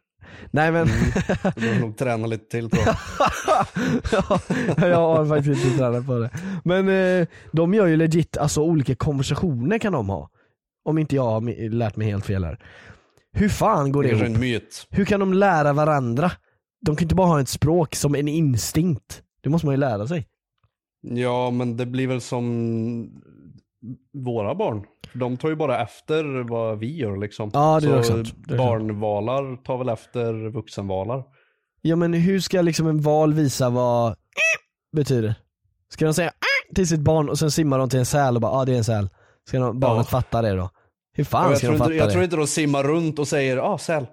Nej 0.51 0.71
men, 0.71 0.87
Du 1.55 1.61
behöver 1.61 1.79
nog 1.79 1.97
träna 1.97 2.27
lite 2.27 2.45
till 2.45 2.69
tror 2.69 2.83
jag. 2.85 2.95
ja, 4.77 4.87
jag 4.87 4.97
har 4.97 5.25
faktiskt 5.25 5.65
inte 5.65 5.77
tränat 5.77 6.05
på 6.05 6.19
det. 6.19 6.29
Men 6.63 6.89
eh, 6.89 7.27
de 7.51 7.73
gör 7.73 7.85
ju 7.87 7.97
legit, 7.97 8.37
alltså 8.37 8.61
olika 8.61 8.95
konversationer 8.95 9.77
kan 9.77 9.93
de 9.93 10.09
ha. 10.09 10.29
Om 10.85 10.97
inte 10.97 11.15
jag 11.15 11.23
har 11.23 11.69
lärt 11.69 11.95
mig 11.95 12.07
helt 12.07 12.25
fel 12.25 12.43
här. 12.43 12.59
Hur 13.33 13.49
fan 13.49 13.91
går 13.91 14.03
Det 14.03 14.09
det 14.09 14.25
ihop? 14.25 14.63
Hur 14.89 15.05
kan 15.05 15.19
de 15.19 15.33
lära 15.33 15.73
varandra? 15.73 16.31
De 16.81 16.95
kan 16.95 17.05
inte 17.05 17.15
bara 17.15 17.27
ha 17.27 17.41
ett 17.41 17.49
språk 17.49 17.95
som 17.95 18.15
en 18.15 18.27
instinkt. 18.27 19.23
Det 19.41 19.49
måste 19.49 19.67
man 19.67 19.73
ju 19.75 19.79
lära 19.79 20.07
sig. 20.07 20.27
Ja 21.01 21.51
men 21.51 21.77
det 21.77 21.85
blir 21.85 22.07
väl 22.07 22.21
som 22.21 23.21
våra 24.13 24.55
barn. 24.55 24.83
De 25.13 25.37
tar 25.37 25.49
ju 25.49 25.55
bara 25.55 25.81
efter 25.83 26.49
vad 26.49 26.79
vi 26.79 26.97
gör 26.97 27.17
liksom. 27.17 27.51
Ja, 27.53 27.79
det 27.79 27.87
är 27.87 27.91
Så 27.91 27.97
också 27.99 28.11
sant. 28.13 28.33
Det 28.47 28.53
är 28.53 28.57
sant. 28.57 28.69
barnvalar 28.69 29.55
tar 29.63 29.77
väl 29.77 29.89
efter 29.89 30.49
vuxenvalar. 30.49 31.23
Ja 31.81 31.95
men 31.95 32.13
hur 32.13 32.39
ska 32.39 32.61
liksom 32.61 32.87
en 32.87 33.01
val 33.01 33.33
visa 33.33 33.69
vad 33.69 34.15
betyder? 34.95 35.35
Ska 35.89 36.05
de 36.05 36.13
säga 36.13 36.31
till 36.75 36.87
sitt 36.87 36.99
barn 36.99 37.29
och 37.29 37.39
sen 37.39 37.51
simmar 37.51 37.79
de 37.79 37.89
till 37.89 37.99
en 37.99 38.05
säl 38.05 38.35
och 38.35 38.41
bara 38.41 38.51
ah 38.51 38.65
det 38.65 38.73
är 38.73 38.77
en 38.77 38.83
säl. 38.83 39.09
Ska 39.47 39.59
de, 39.59 39.79
barnet 39.79 40.07
Ja. 40.11 40.21
fatta 40.21 40.41
det 40.41 40.55
då? 40.55 40.69
Hur 41.13 41.23
fan 41.23 41.49
jag 41.49 41.57
ska 41.57 41.71
de 41.71 41.77
fatta 41.77 41.91
inte, 41.91 41.97
jag 41.97 42.07
det? 42.07 42.11
tror 42.11 42.23
inte 42.23 42.35
de 42.35 42.47
simmar 42.47 42.83
runt 42.83 43.19
och 43.19 43.27
säger 43.27 43.57
ah 43.73 43.77
säl. 43.77 44.05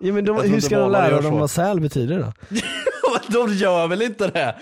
Ja, 0.00 0.12
men 0.12 0.24
de, 0.24 0.40
hur 0.40 0.60
ska 0.60 0.78
de 0.78 0.90
lära 0.90 1.20
dem 1.20 1.38
vad 1.38 1.50
säl 1.50 1.80
betyder 1.80 2.18
då? 2.18 2.32
de 3.28 3.54
gör 3.54 3.86
väl 3.86 4.02
inte 4.02 4.26
det? 4.26 4.56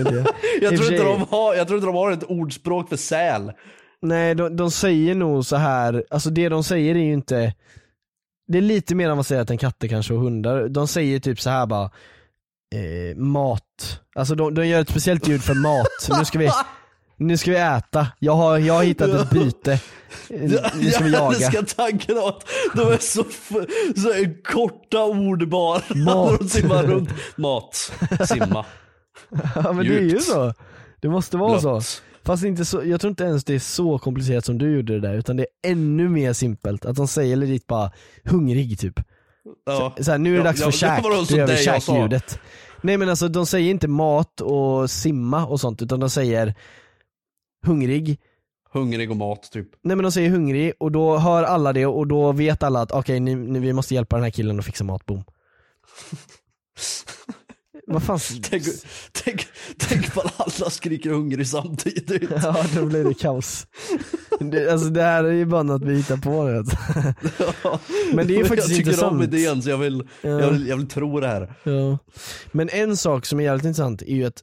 inte. 0.00 0.24
Jag 0.60 0.76
tror, 0.76 0.92
inte 0.92 1.04
de 1.04 1.22
har, 1.30 1.54
jag 1.54 1.66
tror 1.66 1.78
inte 1.78 1.86
de 1.86 1.94
har 1.94 2.12
ett 2.12 2.24
ordspråk 2.24 2.88
för 2.88 2.96
säl. 2.96 3.52
Nej 4.02 4.34
de, 4.34 4.56
de 4.56 4.70
säger 4.70 5.14
nog 5.14 5.44
så 5.46 5.56
här, 5.56 6.04
alltså 6.10 6.30
det 6.30 6.48
de 6.48 6.64
säger 6.64 6.94
är 6.94 6.98
ju 6.98 7.12
inte 7.12 7.54
Det 8.48 8.58
är 8.58 8.62
lite 8.62 8.94
mer 8.94 9.08
än 9.50 9.58
katter 9.58 9.88
kanske 9.88 10.14
och 10.14 10.20
hundar. 10.20 10.68
De 10.68 10.88
säger 10.88 11.20
typ 11.20 11.40
så 11.40 11.50
här 11.50 11.66
bara 11.66 11.90
eh, 12.74 13.16
Mat, 13.16 14.00
alltså 14.14 14.34
de, 14.34 14.54
de 14.54 14.66
gör 14.66 14.80
ett 14.80 14.90
speciellt 14.90 15.28
ljud 15.28 15.42
för 15.42 15.54
mat. 15.54 16.18
Nu 16.18 16.24
ska 16.24 16.38
vi, 16.38 16.50
nu 17.18 17.36
ska 17.36 17.50
vi 17.50 17.56
äta, 17.56 18.06
jag 18.18 18.32
har, 18.34 18.58
jag 18.58 18.74
har 18.74 18.82
hittat 18.84 19.10
ett 19.10 19.30
byte. 19.30 19.80
Nu 20.30 20.90
ska 20.90 21.04
vi 21.04 21.10
Jag 21.12 21.22
jaga. 21.22 21.36
älskar 21.36 21.62
tanken 21.62 22.18
av 22.18 22.24
att 22.26 22.44
de 22.74 22.80
är 22.92 22.98
så, 22.98 23.24
så 24.00 24.34
korta 24.52 25.04
ord 25.04 25.48
bara. 25.48 25.82
Mat. 25.94 26.38
De 26.40 26.48
simmar 26.48 26.82
runt. 26.82 27.10
Mat, 27.36 27.92
simma, 28.28 28.64
Ja 29.54 29.72
men 29.72 29.76
det 29.76 29.96
är 29.96 30.00
ju 30.00 30.08
Djupt. 30.08 30.22
så. 30.24 30.54
Det 31.00 31.08
måste 31.08 31.36
vara 31.36 31.60
så. 31.60 31.70
blött. 31.72 32.02
Fast 32.24 32.44
inte 32.44 32.64
så, 32.64 32.82
jag 32.84 33.00
tror 33.00 33.08
inte 33.10 33.24
ens 33.24 33.44
det 33.44 33.54
är 33.54 33.58
så 33.58 33.98
komplicerat 33.98 34.44
som 34.44 34.58
du 34.58 34.76
gjorde 34.76 35.00
det 35.00 35.08
där 35.08 35.14
utan 35.14 35.36
det 35.36 35.42
är 35.62 35.70
ännu 35.72 36.08
mer 36.08 36.32
simpelt. 36.32 36.84
Att 36.84 36.96
de 36.96 37.08
säger 37.08 37.36
legit 37.36 37.66
bara 37.66 37.90
hungrig 38.24 38.78
typ. 38.78 39.00
Ja. 39.66 39.94
Så 40.00 40.10
här, 40.10 40.18
nu 40.18 40.30
är 40.30 40.32
det 40.32 40.38
Ja, 40.38 40.44
dags 40.44 40.60
ja, 40.60 40.64
för 40.64 40.72
det 40.72 40.78
käk, 40.78 41.02
då 41.02 41.24
så 41.24 41.36
gör 41.36 41.46
vi 41.46 41.52
jag 41.64 41.82
käkljudet. 41.82 42.40
Nej 42.82 42.96
men 42.96 43.08
alltså 43.08 43.28
de 43.28 43.46
säger 43.46 43.70
inte 43.70 43.88
mat 43.88 44.40
och 44.40 44.90
simma 44.90 45.46
och 45.46 45.60
sånt 45.60 45.82
utan 45.82 46.00
de 46.00 46.10
säger 46.10 46.54
hungrig. 47.66 48.20
Hungrig 48.72 49.10
och 49.10 49.16
mat 49.16 49.52
typ. 49.52 49.68
Nej 49.82 49.96
men 49.96 50.02
de 50.02 50.12
säger 50.12 50.30
hungrig 50.30 50.72
och 50.80 50.92
då 50.92 51.16
hör 51.18 51.42
alla 51.42 51.72
det 51.72 51.86
och 51.86 52.06
då 52.06 52.32
vet 52.32 52.62
alla 52.62 52.80
att 52.82 52.92
okej 52.92 53.20
ni, 53.20 53.58
vi 53.60 53.72
måste 53.72 53.94
hjälpa 53.94 54.16
den 54.16 54.22
här 54.22 54.30
killen 54.30 54.58
att 54.58 54.64
fixa 54.64 54.84
mat, 54.84 55.06
boom. 55.06 55.24
Vad 57.86 58.02
fan? 58.02 58.18
Tänk, 58.42 58.62
tänk, 59.12 59.46
tänk 59.78 60.14
på 60.14 60.20
att 60.20 60.40
alla 60.60 60.70
skriker 60.70 61.10
hungrig 61.10 61.46
samtidigt. 61.48 62.30
Ja 62.42 62.64
då 62.76 62.86
blir 62.86 63.04
det 63.04 63.14
kaos. 63.14 63.66
Det, 64.40 64.72
alltså 64.72 64.88
det 64.88 65.02
här 65.02 65.24
är 65.24 65.32
ju 65.32 65.44
bara 65.44 65.62
något 65.62 65.82
vi 65.82 65.96
hittar 65.96 66.16
på 66.16 66.44
vet 66.44 66.66
du. 66.66 66.76
Men 68.16 68.26
det 68.26 68.34
är 68.34 68.38
ju 68.38 68.44
faktiskt 68.44 68.68
jag 68.68 68.76
tycker 68.76 68.90
intressant. 68.90 69.12
om 69.12 69.22
idén 69.22 69.62
så 69.62 69.70
jag 69.70 69.78
vill, 69.78 70.08
Ja. 70.22 70.28
jag, 70.28 70.50
vill, 70.50 70.66
jag 70.68 70.76
vill 70.76 70.88
tro 70.88 71.20
det 71.20 71.26
här. 71.28 71.54
Ja. 71.62 71.98
Men 72.52 72.68
en 72.68 72.96
sak 72.96 73.26
som 73.26 73.40
är 73.40 73.44
jävligt 73.44 73.64
intressant 73.64 74.02
är 74.02 74.14
ju 74.14 74.24
att 74.24 74.42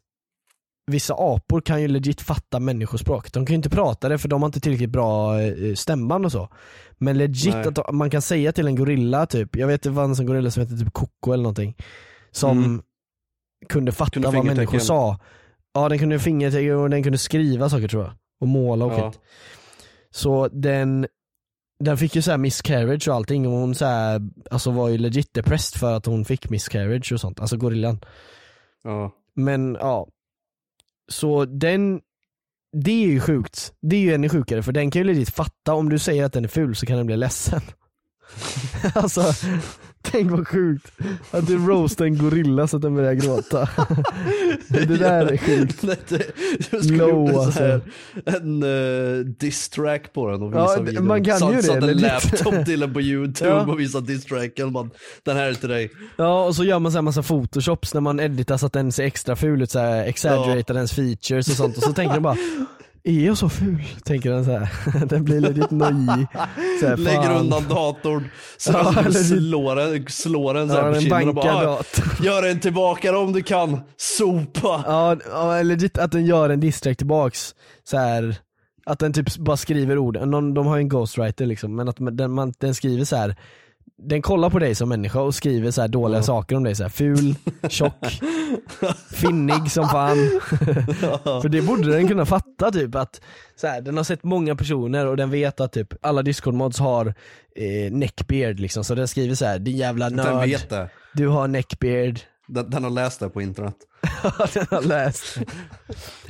vissa 0.92 1.14
apor 1.18 1.62
kan 1.62 1.82
ju 1.82 1.88
legit 1.88 2.22
fatta 2.22 2.60
människospråk. 2.60 3.32
De 3.32 3.46
kan 3.46 3.54
ju 3.54 3.56
inte 3.56 3.70
prata 3.70 4.10
det 4.10 4.18
för 4.18 4.30
de 4.30 4.42
har 4.42 4.48
inte 4.48 4.60
tillräckligt 4.60 4.90
bra 4.90 5.42
eh, 5.42 5.76
stämband 5.76 6.26
och 6.26 6.32
så. 6.32 6.50
Men 6.98 7.18
legit 7.18 7.54
Nej. 7.56 7.68
att 7.68 7.94
man 7.94 8.10
kan 8.10 8.22
säga 8.22 8.52
till 8.52 8.68
en 8.68 8.76
gorilla 8.76 9.26
typ, 9.26 9.56
jag 9.56 9.68
vet 9.68 9.84
det 9.84 9.94
fanns 9.94 10.20
en 10.20 10.26
gorilla 10.26 10.52
som 10.52 10.62
hette 10.64 10.78
typ 10.78 10.94
Koko 10.94 11.32
eller 11.34 11.44
någonting. 11.44 11.76
Som 12.32 12.58
Mm. 12.58 12.82
kunde 13.70 13.92
fatta 13.92 14.12
Kunde 14.12 14.28
vad 14.32 14.46
människor 14.46 14.80
sa. 14.80 15.20
Ja 15.74 15.90
den 15.90 16.00
kunde 16.00 16.20
fingertecken 16.20 16.76
och 16.76 16.90
den 16.90 17.04
kunde 17.04 17.18
skriva 17.18 17.70
saker 17.70 17.88
tror 17.88 18.04
jag. 18.04 18.14
Och 18.42 18.48
måla 18.48 18.86
och 18.86 18.94
Ja. 18.94 19.14
Så 20.12 20.48
den 20.48 21.08
den 21.80 21.98
fick 21.98 22.16
ju 22.16 22.22
såhär 22.22 22.38
miscarriage 22.38 23.08
och 23.08 23.16
allting 23.16 23.48
och 23.48 23.54
hon 23.54 23.76
så 23.76 23.86
här, 23.86 24.22
alltså 24.52 24.72
var 24.72 24.90
ju 24.90 24.98
legit 24.98 25.34
depressed 25.34 25.80
för 25.80 25.94
att 25.94 26.06
hon 26.06 26.26
fick 26.26 26.50
miscarriage 26.50 27.12
och 27.14 27.20
sånt, 27.20 27.40
alltså 27.40 27.58
gorillan. 27.58 28.00
Ja. 28.84 29.12
Men 29.36 29.78
ja, 29.80 30.08
så 31.12 31.46
den, 31.46 32.02
det 32.84 32.92
är 32.92 33.08
ju 33.08 33.20
sjukt. 33.20 33.74
Det 33.82 33.96
är 33.96 34.00
ju 34.00 34.14
ännu 34.14 34.30
sjukare 34.30 34.64
för 34.64 34.72
den 34.72 34.92
kan 34.92 35.00
ju 35.00 35.04
legit 35.04 35.30
fatta 35.30 35.74
om 35.74 35.90
du 35.90 36.00
säger 36.00 36.26
att 36.26 36.34
den 36.34 36.44
är 36.44 36.50
ful 36.50 36.76
så 36.76 36.86
kan 36.86 36.98
den 36.98 37.06
bli 37.06 37.18
ledsen. 37.18 37.62
alltså, 38.94 39.34
tänk 40.12 40.32
vad 40.32 40.48
sjukt. 40.48 40.92
Att 41.32 41.48
du 41.48 41.58
roastar 41.68 42.06
en 42.06 42.18
gorilla 42.18 42.68
så 42.68 42.76
att 42.76 42.82
den 42.82 42.96
börjar 42.96 43.14
gråta. 43.14 43.70
det 44.68 44.86
där 44.98 45.26
är 45.26 45.38
sjukt. 45.38 45.84
Jag 46.72 46.84
skulle 46.84 46.98
Low, 46.98 47.32
gjort 47.32 47.46
en, 47.46 47.52
sån 47.52 47.64
här, 47.64 47.82
alltså. 48.26 48.40
en 48.42 48.64
uh, 48.64 49.26
diss-track 49.26 50.14
på 50.14 50.32
den 50.32 50.42
och 50.42 50.52
visa 50.52 50.74
Ja, 50.78 50.82
videon. 50.82 51.08
man 51.08 51.24
kan 51.24 51.50
ju 51.52 51.56
det, 51.56 51.64
Satt 51.64 51.84
en 51.84 51.98
laptop 51.98 52.66
till 52.66 52.80
den 52.80 52.94
på 52.94 53.02
youtube 53.02 53.50
Ja. 53.50 53.66
och 53.66 53.80
visade 53.80 54.08
diss-tracken. 54.14 54.72
Man, 54.72 54.90
Den 55.24 55.38
här 55.38 55.46
är 55.46 55.54
till 55.54 55.70
dig. 55.70 55.92
Ja 56.18 56.46
och 56.46 56.56
så 56.56 56.64
gör 56.64 56.80
man 56.80 56.92
så 56.92 56.98
här 56.98 57.02
massa 57.04 57.24
photoshops 57.24 57.94
när 57.94 58.02
man 58.02 58.20
editar 58.20 58.58
så 58.58 58.66
att 58.66 58.74
den 58.74 58.92
ser 58.92 59.04
extra 59.04 59.36
ful 59.36 59.62
ut, 59.62 59.72
så 59.72 59.80
här, 59.80 60.04
exaggeratar 60.06 60.74
dens 60.74 60.94
features 60.94 61.48
och 61.48 61.54
sånt 61.56 61.78
och 61.78 61.84
så 61.84 61.94
tänker 61.94 62.14
den 62.14 62.24
bara 62.24 62.38
är 63.06 63.26
jag 63.26 63.38
så 63.38 63.50
ful? 63.50 63.84
Tänker 64.04 64.32
den 64.32 64.46
så 64.46 64.52
här. 64.52 65.06
Den 65.06 65.24
blir 65.24 65.40
legit 65.40 65.72
nojig. 65.72 66.28
Lägger 66.98 67.40
undan 67.40 67.64
datorn, 67.70 68.30
så 68.58 68.72
Ja, 68.72 69.00
eller- 69.06 69.12
slår 69.12 69.76
den, 69.76 70.06
slår 70.08 70.54
den 70.54 70.70
så 70.70 70.74
här 70.76 70.82
Ja, 70.82 70.88
på 70.88 70.94
den 70.94 71.02
kinden 71.02 71.28
och 71.30 71.36
bara 71.36 71.70
ah. 71.70 71.84
Gör 72.24 72.44
en 72.44 72.60
tillbaka 72.60 73.18
om 73.18 73.34
du 73.34 73.44
kan, 73.44 73.80
sopa. 73.98 74.84
Ja, 74.88 75.18
ja 75.32 75.62
legit 75.62 75.98
att 75.98 76.12
den 76.12 76.26
gör 76.26 76.50
en 76.50 76.60
distrack 76.60 76.98
tillbaks. 76.98 77.56
Så 77.84 77.98
här, 77.98 78.36
att 78.86 79.00
den 79.00 79.14
typ 79.14 79.38
bara 79.38 79.58
skriver 79.58 79.98
ord, 79.98 80.18
Någon, 80.28 80.54
de 80.54 80.66
har 80.68 80.76
ju 80.76 80.82
en 80.82 80.90
ghostwriter 80.90 81.46
liksom, 81.46 81.76
men 81.76 81.90
att 81.90 81.98
den, 82.00 82.32
man, 82.32 82.54
den 82.60 82.76
skriver 82.76 83.06
så 83.06 83.16
här. 83.16 83.36
Den 83.98 84.22
kollar 84.22 84.50
på 84.50 84.60
dig 84.60 84.76
som 84.76 84.90
människa 84.90 85.22
och 85.22 85.36
skriver 85.36 85.72
så 85.72 85.88
dåliga 85.88 86.24
saker 86.24 86.56
om 86.56 86.64
dig, 86.64 86.76
så 86.76 86.84
här, 86.84 86.90
ful, 86.90 87.36
tjock, 87.70 88.20
finnig 89.12 89.72
som 89.72 89.90
fan. 89.90 90.18
För 91.42 91.50
det 91.50 91.62
borde 91.62 91.92
den 91.92 92.08
kunna 92.08 92.26
fatta 92.26 92.72
typ 92.72 92.96
att 92.96 93.22
så 93.56 93.68
här, 93.68 93.82
den 93.82 93.98
har 93.98 94.04
sett 94.04 94.24
många 94.24 94.56
personer 94.56 95.08
och 95.08 95.18
den 95.18 95.30
vet 95.30 95.60
att 95.60 95.72
typ 95.72 95.94
alla 96.02 96.22
discord-mods 96.22 96.80
har 96.80 97.14
eh, 97.56 97.92
neckbeard 97.92 98.60
liksom, 98.60 98.84
så 98.84 98.96
den 98.96 99.08
skriver 99.08 99.36
så 99.36 99.46
här: 99.46 99.60
din 99.60 99.78
jävla 99.78 100.10
nörd, 100.10 100.50
du 101.14 101.28
har 101.28 101.48
neckbeard. 101.48 102.20
Den, 102.48 102.70
den 102.70 102.84
har 102.84 102.92
läst 102.92 103.20
det 103.20 103.30
på 103.30 103.42
internet. 103.42 103.76
den 104.54 104.66
har 104.72 104.82
läst. 104.82 105.38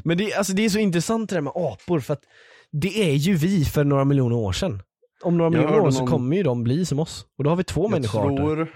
Men 0.03 0.17
det, 0.17 0.33
alltså, 0.33 0.53
det 0.53 0.65
är 0.65 0.69
så 0.69 0.79
intressant 0.79 1.29
det 1.29 1.35
där 1.35 1.41
med 1.41 1.53
apor 1.55 1.99
för 1.99 2.13
att 2.13 2.23
det 2.71 3.11
är 3.11 3.13
ju 3.13 3.35
vi 3.35 3.65
för 3.65 3.83
några 3.83 4.05
miljoner 4.05 4.35
år 4.35 4.53
sedan. 4.53 4.81
Om 5.25 5.37
några 5.37 5.51
Jag 5.57 5.65
miljoner 5.65 5.79
år 5.87 5.91
så 5.91 5.99
någon- 5.99 6.07
kommer 6.11 6.35
ju 6.37 6.43
de 6.43 6.63
bli 6.63 6.85
som 6.85 6.99
oss. 6.99 7.25
Och 7.37 7.43
då 7.43 7.49
har 7.49 7.57
vi 7.57 7.63
två 7.63 7.83
Jag 7.83 7.91
människoarter. 7.91 8.35
tror 8.37 8.67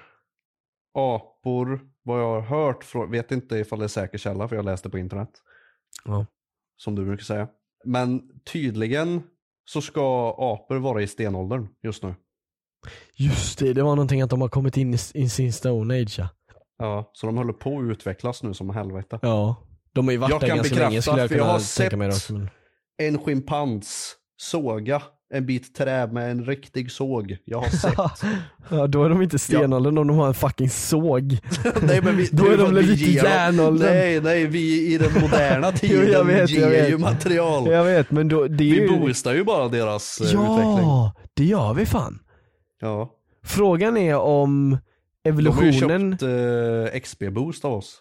apor, 0.94 1.80
vad 2.04 2.22
jag 2.22 2.42
har 2.42 2.42
hört, 2.42 3.12
vet 3.12 3.32
inte 3.32 3.56
ifall 3.58 3.80
det 3.80 3.86
är 3.86 3.88
säker 3.88 4.18
källa 4.18 4.48
för 4.48 4.56
jag 4.56 4.66
läste 4.66 4.90
på 4.90 4.98
internet. 4.98 5.30
Ja. 6.06 6.26
Som 6.78 6.96
du 6.96 7.06
brukar 7.06 7.24
säga. 7.24 7.48
Men 7.86 8.22
tydligen 8.52 9.22
så 9.66 9.82
ska 9.82 10.30
apor 10.38 10.76
vara 10.78 11.02
i 11.02 11.08
stenåldern 11.08 11.68
just 11.84 12.04
nu. 12.04 12.16
Just 13.16 13.60
det, 13.60 13.74
det 13.74 13.84
var 13.84 13.96
någonting 13.96 14.22
att 14.22 14.30
de 14.30 14.42
har 14.42 14.50
kommit 14.50 14.78
in 14.78 14.94
i, 14.94 15.30
sin 15.30 15.54
stone 15.54 16.02
age 16.02 16.16
ja. 16.20 16.30
Ja, 16.78 17.10
så 17.14 17.28
de 17.28 17.38
håller 17.38 17.54
på 17.54 17.78
att 17.80 17.84
utvecklas 17.84 18.44
nu 18.44 18.54
som 18.54 18.70
helvete. 18.70 19.20
Ja. 19.22 19.56
De 19.94 20.06
har 20.08 20.12
ju 20.12 20.18
varit 20.18 20.30
Jag 20.32 20.42
där 20.42 20.48
kan 20.48 20.58
ganska 20.58 20.76
bekräfta, 20.76 20.90
länge 20.90 21.02
skulle 21.02 21.22
jag 21.22 21.30
för 21.30 21.36
jag 21.36 21.42
kunna 21.44 21.52
har 21.54 21.78
tänka 21.78 21.98
mig 21.98 22.12
sett- 22.12 22.28
då. 22.30 22.34
Men... 22.38 22.50
En 22.98 23.18
schimpans 23.20 24.16
såga 24.38 25.02
en 25.34 25.46
bit 25.46 25.76
trä 25.76 26.08
med 26.08 26.32
en 26.32 26.46
riktig 26.46 26.92
såg. 26.92 27.38
Jag 27.46 27.60
har 27.60 27.70
sett. 27.70 28.30
ja, 28.70 28.88
då 28.88 29.04
är 29.04 29.10
de 29.10 29.22
inte 29.22 29.40
stenåldern 29.40 29.98
om 29.98 30.08
de 30.08 30.18
har 30.18 30.28
en 30.28 30.34
fucking 30.34 30.70
såg. 30.70 31.38
nej, 31.82 32.02
men 32.02 32.18
vi, 32.18 32.30
Då 32.32 32.46
är 32.46 32.58
de 32.58 32.74
dem- 32.76 32.84
järnåldern. 32.96 33.90
Nej, 33.94 34.22
nej, 34.22 34.46
vi 34.46 34.94
i 34.94 34.98
den 34.98 35.22
moderna 35.22 35.72
tiden 35.72 36.12
jag 36.12 36.24
vet, 36.24 36.50
ger 36.50 36.62
jag 36.62 36.70
vet. 36.70 36.90
ju 36.90 36.98
material. 36.98 37.72
Jag 37.72 37.84
vet 37.84 38.12
men 38.12 38.28
då, 38.28 38.48
det 38.48 38.64
är 38.64 38.76
Vi 38.76 38.82
ju... 38.82 38.88
boostar 39.00 39.34
ju 39.34 39.44
bara 39.44 39.68
deras 39.68 40.20
eh, 40.22 40.26
utveckling. 40.26 40.78
Ja, 40.78 41.14
det 41.34 41.46
gör 41.46 41.74
vi 41.74 41.86
fan. 41.86 42.20
Ja. 42.82 43.12
Frågan 43.46 43.98
är 43.98 44.16
om 44.16 44.70
De 44.70 45.32
har 45.32 45.42
ju 45.42 45.50
evolutionen 45.50 46.12
köpt 46.12 46.24
eh, 46.94 47.00
XP-boost 47.00 47.66
av 47.66 47.74
oss. 47.74 47.98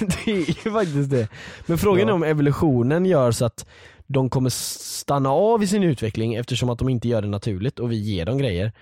Det 0.00 0.30
är 0.32 0.64
ju 0.66 0.72
faktiskt 0.72 1.10
det. 1.10 1.28
Men 1.66 1.78
frågan 1.78 2.06
är 2.08 2.10
Ja. 2.10 2.14
om 2.14 2.22
evolutionen 2.22 3.06
gör 3.06 3.30
så 3.32 3.44
att 3.44 3.66
de 4.12 4.30
kommer 4.30 4.50
stanna 4.50 5.30
av 5.30 5.62
i 5.62 5.66
sin 5.66 5.82
utveckling 5.82 6.34
eftersom 6.34 6.70
att 6.70 6.78
de 6.78 6.88
inte 6.88 7.08
gör 7.08 7.22
det 7.22 7.28
naturligt 7.28 7.78
och 7.78 7.92
vi 7.92 7.96
ger 7.96 8.26
dem 8.26 8.38
grejer. 8.38 8.72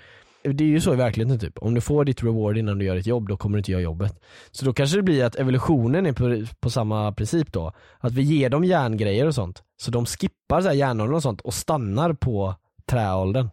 Det 0.42 0.64
är 0.64 0.68
ju 0.68 0.80
så 0.80 0.92
i 0.92 0.96
verkligheten 0.96 1.38
typ. 1.38 1.58
Om 1.58 1.74
du 1.74 1.80
får 1.80 2.04
ditt 2.04 2.22
reward 2.22 2.58
innan 2.58 2.78
du 2.78 2.84
gör 2.84 2.96
ditt 2.96 3.06
jobb, 3.06 3.28
då 3.28 3.36
kommer 3.36 3.56
du 3.56 3.58
inte 3.58 3.72
göra 3.72 3.82
jobbet. 3.82 4.20
Så 4.50 4.64
då 4.64 4.72
kanske 4.72 4.96
det 4.96 5.02
blir 5.02 5.24
att 5.24 5.36
evolutionen 5.36 6.06
är 6.06 6.12
på, 6.12 6.46
på 6.60 6.70
samma 6.70 7.12
princip 7.12 7.52
då. 7.52 7.72
Att 8.00 8.12
vi 8.12 8.22
ger 8.22 8.50
dem 8.50 8.64
järngrejer 8.64 9.26
och 9.26 9.34
sånt. 9.34 9.62
Så 9.76 9.90
de 9.90 10.06
skippar 10.06 10.60
så 10.60 10.68
här 10.68 10.74
järnåldern 10.74 11.14
och 11.16 11.22
sånt 11.22 11.40
och 11.40 11.54
stannar 11.54 12.12
på 12.12 12.54
träåldern. 12.86 13.50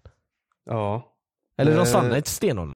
Ja. 0.70 1.12
Eller 1.58 1.72
de 1.72 1.78
Eh. 1.78 1.84
stannar 1.86 2.18
inte 2.18 2.30
stenåldern. 2.30 2.76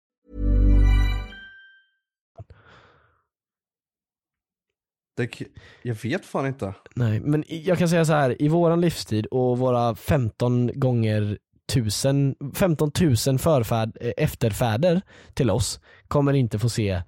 Det, 5.21 5.45
jag 5.81 5.95
vet 6.03 6.25
fan 6.25 6.45
inte. 6.47 6.73
Nej, 6.95 7.19
men 7.19 7.43
jag 7.47 7.77
kan 7.77 7.89
säga 7.89 8.05
så 8.05 8.13
här 8.13 8.41
i 8.41 8.47
våran 8.47 8.81
livstid 8.81 9.25
och 9.25 9.57
våra 9.57 9.95
15 9.95 10.71
gånger 10.73 11.37
tusen, 11.73 12.35
15 12.55 12.91
000 13.01 13.15
förfäd, 13.39 13.97
eh, 14.01 14.11
efterfäder 14.17 15.01
till 15.33 15.49
oss 15.49 15.79
kommer 16.07 16.33
inte 16.33 16.59
få 16.59 16.69
se 16.69 17.01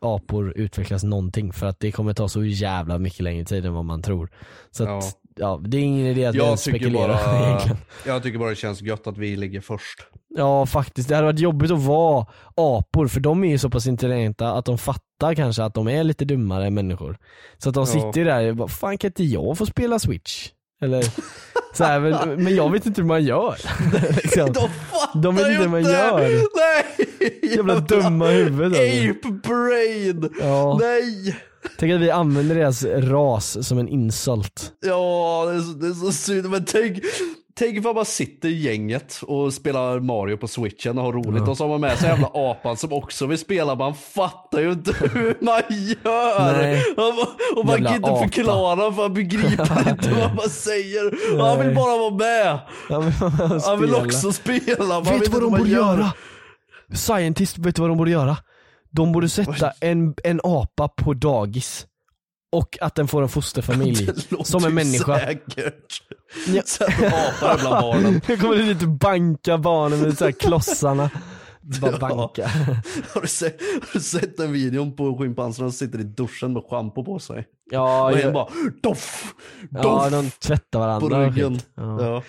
apor 0.00 0.52
utvecklas 0.56 1.04
någonting 1.04 1.52
för 1.52 1.66
att 1.66 1.80
det 1.80 1.92
kommer 1.92 2.14
ta 2.14 2.28
så 2.28 2.44
jävla 2.44 2.98
mycket 2.98 3.20
längre 3.20 3.44
tid 3.44 3.66
än 3.66 3.74
vad 3.74 3.84
man 3.84 4.02
tror. 4.02 4.30
Så 4.70 4.84
Ja. 4.84 4.98
att, 4.98 5.04
ja, 5.34 5.60
det 5.66 5.76
är 5.76 5.80
ingen 5.82 6.06
idé 6.06 6.26
att 6.26 6.34
Jag 6.34 6.58
spekulera 6.58 7.08
bara, 7.08 7.46
egentligen. 7.46 7.76
jag 8.06 8.22
tycker 8.22 8.38
bara 8.38 8.50
det 8.50 8.56
känns 8.56 8.82
gött 8.82 9.06
att 9.06 9.18
vi 9.18 9.36
ligger 9.36 9.60
först. 9.60 10.00
Ja 10.36 10.66
faktiskt, 10.66 11.08
det 11.08 11.14
hade 11.14 11.26
varit 11.26 11.38
jobbigt 11.40 11.70
att 11.70 11.82
vara 11.82 12.26
apor 12.54 13.08
för 13.08 13.20
de 13.20 13.44
är 13.44 13.48
ju 13.48 13.58
så 13.58 13.70
pass 13.70 13.86
intelligenta 13.86 14.52
att 14.52 14.64
de 14.64 14.78
fattar 14.78 15.34
kanske 15.34 15.62
att 15.64 15.74
de 15.74 15.88
är 15.88 16.04
lite 16.04 16.24
dummare 16.24 16.66
än 16.66 16.74
människor. 16.74 17.18
Så 17.58 17.68
att 17.68 17.74
de 17.74 17.80
Ja. 17.80 17.86
sitter 17.86 18.24
där 18.24 18.48
och 18.50 18.56
bara, 18.56 18.68
fan 18.68 18.98
kan 18.98 19.08
inte 19.08 19.24
jag 19.24 19.58
få 19.58 19.66
spela 19.66 19.98
switch? 19.98 20.48
Eller 20.82 21.04
så 21.74 21.84
här, 21.84 22.00
men, 22.00 22.42
men 22.44 22.54
jag 22.56 22.72
vet 22.72 22.86
inte 22.86 23.00
hur 23.00 23.08
man 23.08 23.24
gör. 23.24 23.56
liksom. 24.22 24.52
De 24.52 24.68
fattar 24.68 25.20
De 25.22 25.36
vet 25.36 25.46
inte 25.48 25.62
hur 25.62 25.68
man 25.68 25.82
gör. 25.82 26.20
Nej! 26.56 27.54
Jävla 27.56 27.78
dumma 27.80 28.26
huvud 28.26 28.66
alltså. 28.66 29.10
Ape 29.10 29.28
brain! 29.48 30.30
Ja. 30.40 30.78
Nej! 30.80 31.36
Tänk 31.78 31.92
att 31.92 32.00
vi 32.00 32.10
använder 32.10 32.54
deras 32.54 32.84
ras 32.84 33.68
som 33.68 33.78
en 33.78 33.88
insult. 33.88 34.72
Ja, 34.86 35.44
det 35.48 35.54
är, 35.56 35.60
så, 35.60 35.72
det 35.72 35.86
är 35.86 35.92
så 35.92 36.12
synd. 36.12 36.50
Men 36.50 36.64
tänk, 36.64 36.98
tänk 37.58 37.78
ifall 37.78 37.94
man 37.94 38.04
sitter 38.04 38.48
i 38.48 38.52
gänget 38.62 39.20
och 39.22 39.52
spelar 39.52 40.00
Mario 40.00 40.36
på 40.36 40.48
switchen 40.48 40.98
och 40.98 41.04
har 41.04 41.12
roligt 41.12 41.48
och 41.48 41.56
så 41.56 41.64
har 41.64 41.68
man 41.68 41.80
med 41.80 41.98
sig 41.98 42.08
jävla 42.08 42.30
apan 42.34 42.76
som 42.76 42.92
också 42.92 43.26
vill 43.26 43.38
spela. 43.38 43.74
Man 43.74 43.94
fattar 43.94 44.60
ju 44.60 44.72
inte 44.72 44.92
hur 45.00 45.36
man 45.40 45.62
gör. 46.04 46.52
Nej. 46.52 46.82
Och, 46.96 47.58
och 47.58 47.66
man 47.66 47.74
Jävla 47.74 47.88
kan 47.88 47.96
inte 47.96 48.10
apa. 48.10 48.22
förklara 48.28 48.92
för 48.92 49.02
han 49.02 49.14
begriper 49.14 49.88
inte 49.90 50.10
vad 50.20 50.34
man 50.34 50.48
säger. 50.50 51.38
Han 51.42 51.66
vill 51.66 51.74
bara 51.74 51.98
vara 51.98 52.14
med. 52.14 52.58
Ja, 52.90 53.00
men, 53.00 53.12
Han 53.60 53.80
vill 53.80 53.94
också 53.94 54.32
spela. 54.32 54.84
Man 55.00 55.04
Vet 55.04 55.24
du 55.24 55.30
vad 55.30 55.42
de 55.42 55.50
borde 55.50 55.70
gör. 55.70 55.78
göra? 55.96 56.12
Scientist, 56.94 57.58
vet 57.58 57.76
du 57.76 57.82
vad 57.82 57.90
de 57.90 57.98
borde 57.98 58.10
göra? 58.10 58.36
De 58.94 59.12
borde 59.12 59.28
sätta 59.28 59.70
en, 59.80 60.14
en 60.24 60.40
apa 60.44 60.88
på 60.88 61.14
dagis. 61.14 61.86
Och 62.52 62.78
att 62.80 62.94
den 62.94 63.08
får 63.08 63.22
en 63.22 63.28
fosterfamilj. 63.28 64.08
Som 64.44 64.64
en 64.64 64.74
människa. 64.74 65.18
Säkert. 65.18 66.02
Ja. 66.46 66.62
Sätt 66.66 66.88
apor 66.88 67.58
bland 67.60 67.62
barnen. 67.82 68.20
Nu 68.28 68.36
kommer 68.36 68.56
det 68.56 68.62
dit 68.62 68.82
och 68.82 68.88
banka 68.88 69.58
barnen 69.58 70.00
med 70.00 70.18
så 70.18 70.24
här 70.24 70.32
klossarna. 70.32 71.10
Bara 71.80 71.92
Ja. 71.92 71.98
banka. 71.98 72.48
Har 73.14 73.20
du, 73.20 73.26
sett, 73.28 73.60
har 73.60 73.92
du 73.92 74.00
sett 74.00 74.36
den 74.36 74.52
videon 74.52 74.96
på 74.96 75.18
schimpanserna 75.18 75.70
som 75.70 75.72
sitter 75.72 75.98
i 76.00 76.02
duschen 76.02 76.52
med 76.52 76.62
schampo 76.70 77.04
på 77.04 77.18
sig? 77.18 77.46
Ja, 77.70 78.04
och 78.04 78.12
en 78.12 78.20
jag, 78.20 78.32
bara 78.32 78.48
doff, 78.82 79.34
ja 79.70 79.82
doff 79.82 80.10
de 80.10 80.30
tvättar 80.30 80.78
varandra. 80.78 81.08
på 81.08 81.16
ryggen. 81.16 81.60
Ja. 81.74 82.02
Ja. 82.06 82.22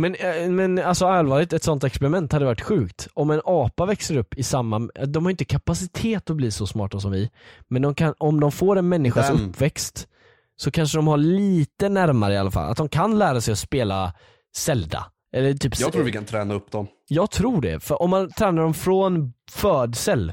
Men, 0.00 0.14
eh, 0.14 0.50
men 0.50 0.78
alltså 0.78 1.06
allvarligt, 1.06 1.52
ett 1.52 1.62
sånt 1.64 1.84
experiment 1.84 2.32
hade 2.32 2.44
varit 2.44 2.60
sjukt. 2.60 3.08
Om 3.14 3.30
en 3.30 3.40
apa 3.44 3.86
växer 3.86 4.16
upp 4.16 4.34
i 4.38 4.42
samma, 4.42 4.78
de 5.06 5.24
har 5.24 5.30
inte 5.30 5.44
kapacitet 5.44 6.30
att 6.30 6.36
bli 6.36 6.50
så 6.50 6.66
smarta 6.66 7.00
som 7.00 7.10
vi, 7.10 7.30
men 7.68 7.82
de 7.82 7.94
kan, 7.94 8.14
om 8.18 8.40
de 8.40 8.52
får 8.52 8.76
en 8.76 8.88
människas 8.88 9.30
Vem? 9.30 9.48
uppväxt 9.48 10.08
så 10.56 10.70
kanske 10.70 10.98
de 10.98 11.06
har 11.06 11.16
lite 11.16 11.88
närmare 11.88 12.34
i 12.34 12.36
alla 12.36 12.50
fall, 12.50 12.70
att 12.70 12.76
de 12.76 12.88
kan 12.88 13.18
lära 13.18 13.40
sig 13.40 13.52
att 13.52 13.58
spela 13.58 14.12
Zelda. 14.56 15.06
Eller 15.32 15.54
typ, 15.54 15.80
Jag 15.80 15.92
tror 15.92 16.02
vi 16.04 16.12
kan 16.12 16.24
träna 16.24 16.54
upp 16.54 16.70
dem. 16.70 16.86
jag 17.08 17.30
tror 17.30 17.60
det, 17.60 17.80
för 17.80 18.02
om 18.02 18.10
man 18.10 18.30
tränar 18.30 18.62
dem 18.62 18.74
från 18.74 19.32
födsel, 19.50 20.32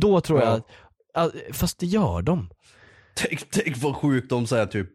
då 0.00 0.20
tror 0.20 0.40
Ja. 0.42 0.60
jag, 1.14 1.24
att, 1.24 1.32
fast 1.52 1.78
det 1.78 1.86
gör 1.86 2.22
de. 2.22 2.48
Tänk, 3.16 3.50
tänk 3.50 3.76
vad 3.82 3.96
sjukt 3.96 4.32
om 4.32 4.46
säger 4.46 4.66
typ 4.66 4.90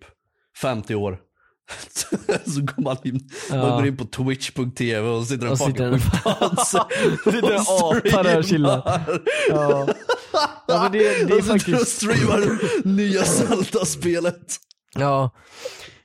50 0.61 0.95
år. 0.95 1.19
så 2.53 2.61
går 2.61 2.81
man 2.81 2.97
in, 3.03 3.29
man 3.49 3.59
Ja. 3.59 3.75
går 3.75 3.87
in 3.87 3.97
på 3.97 4.05
twitch.tv 4.05 4.99
och 5.09 5.25
sitter 5.27 5.45
en 5.45 5.51
Och 5.51 5.57
sitter 5.57 5.83
en- 5.83 5.99
schimpans 5.99 6.69
Sitter 7.23 7.51
en 7.51 7.59
apa 7.61 8.23
där 8.23 8.37
och 8.37 8.45
chillar. 8.45 9.01
Ja. 9.49 9.87
Ja, 10.67 10.83
men 10.83 10.91
det, 10.91 10.99
det 10.99 11.05
är 11.09 11.23
och 11.23 11.29
sitter 11.29 11.39
och 11.39 11.45
faktiskt... 11.45 11.95
streamar 11.97 12.59
nya 12.87 13.23
Zelda-spelet. 13.23 14.55
Ja. 14.95 15.29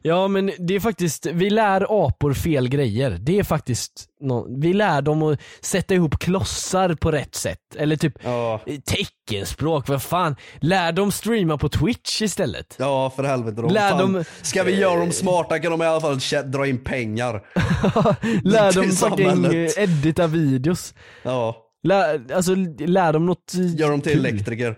Ja 0.03 0.28
men 0.28 0.51
det 0.59 0.74
är 0.74 0.80
faktiskt, 0.80 1.26
vi 1.26 1.51
lär 1.51 2.07
apor 2.07 2.32
fel 2.34 2.68
grejer. 2.68 3.16
Det 3.20 3.38
är 3.38 3.44
faktiskt, 3.44 4.07
nå- 4.20 4.46
vi 4.59 4.72
lär 4.72 5.03
dem 5.03 5.22
att 5.22 5.40
sätta 5.61 5.94
ihop 5.94 6.18
klossar 6.18 6.94
på 6.94 7.12
rätt 7.12 7.34
sätt. 7.34 7.59
Eller 7.76 7.96
typ 7.96 8.14
Ja. 8.24 8.61
teckenspråk, 8.84 9.88
vad 9.88 10.03
fan. 10.03 10.36
Lär 10.61 10.92
dem 10.92 11.12
streama 11.12 11.59
på 11.59 11.68
twitch 11.68 12.22
istället. 12.22 12.76
Ja 12.78 13.12
för 13.16 13.22
helvete. 13.24 13.62
Lär 13.62 13.90
fan, 13.90 14.12
dem- 14.12 14.24
Ska 14.42 14.62
vi 14.62 14.76
göra 14.78 15.01
dem 15.01 15.12
smarta 15.12 15.59
kan 15.59 15.70
de 15.70 15.82
i 15.82 15.86
alla 15.86 16.01
fall 16.01 16.18
dra 16.51 16.66
in 16.66 16.84
pengar. 16.84 17.42
Lär 18.44 18.72
dem 18.72 18.90
fucking 18.90 19.44
eh, 19.44 19.70
edita 19.76 20.26
videos. 20.26 20.94
Ja, 21.22 21.57
Lär, 21.82 22.32
alltså 22.34 22.55
lär 22.78 23.12
dem 23.12 23.26
något... 23.26 23.53
gör 23.76 23.90
dem 23.90 24.01
till 24.01 24.18
elektriker. 24.26 24.76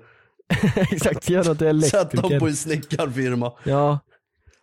Exakt, 0.92 1.28
gör 1.28 1.44
dem 1.44 1.56
till 1.56 1.82
Sätt 1.90 2.10
dem 2.10 2.20
på 2.22 2.26
elektriker. 2.26 2.46
en 2.48 2.56
snickarfirma. 2.56 3.52
Ja, 3.64 3.98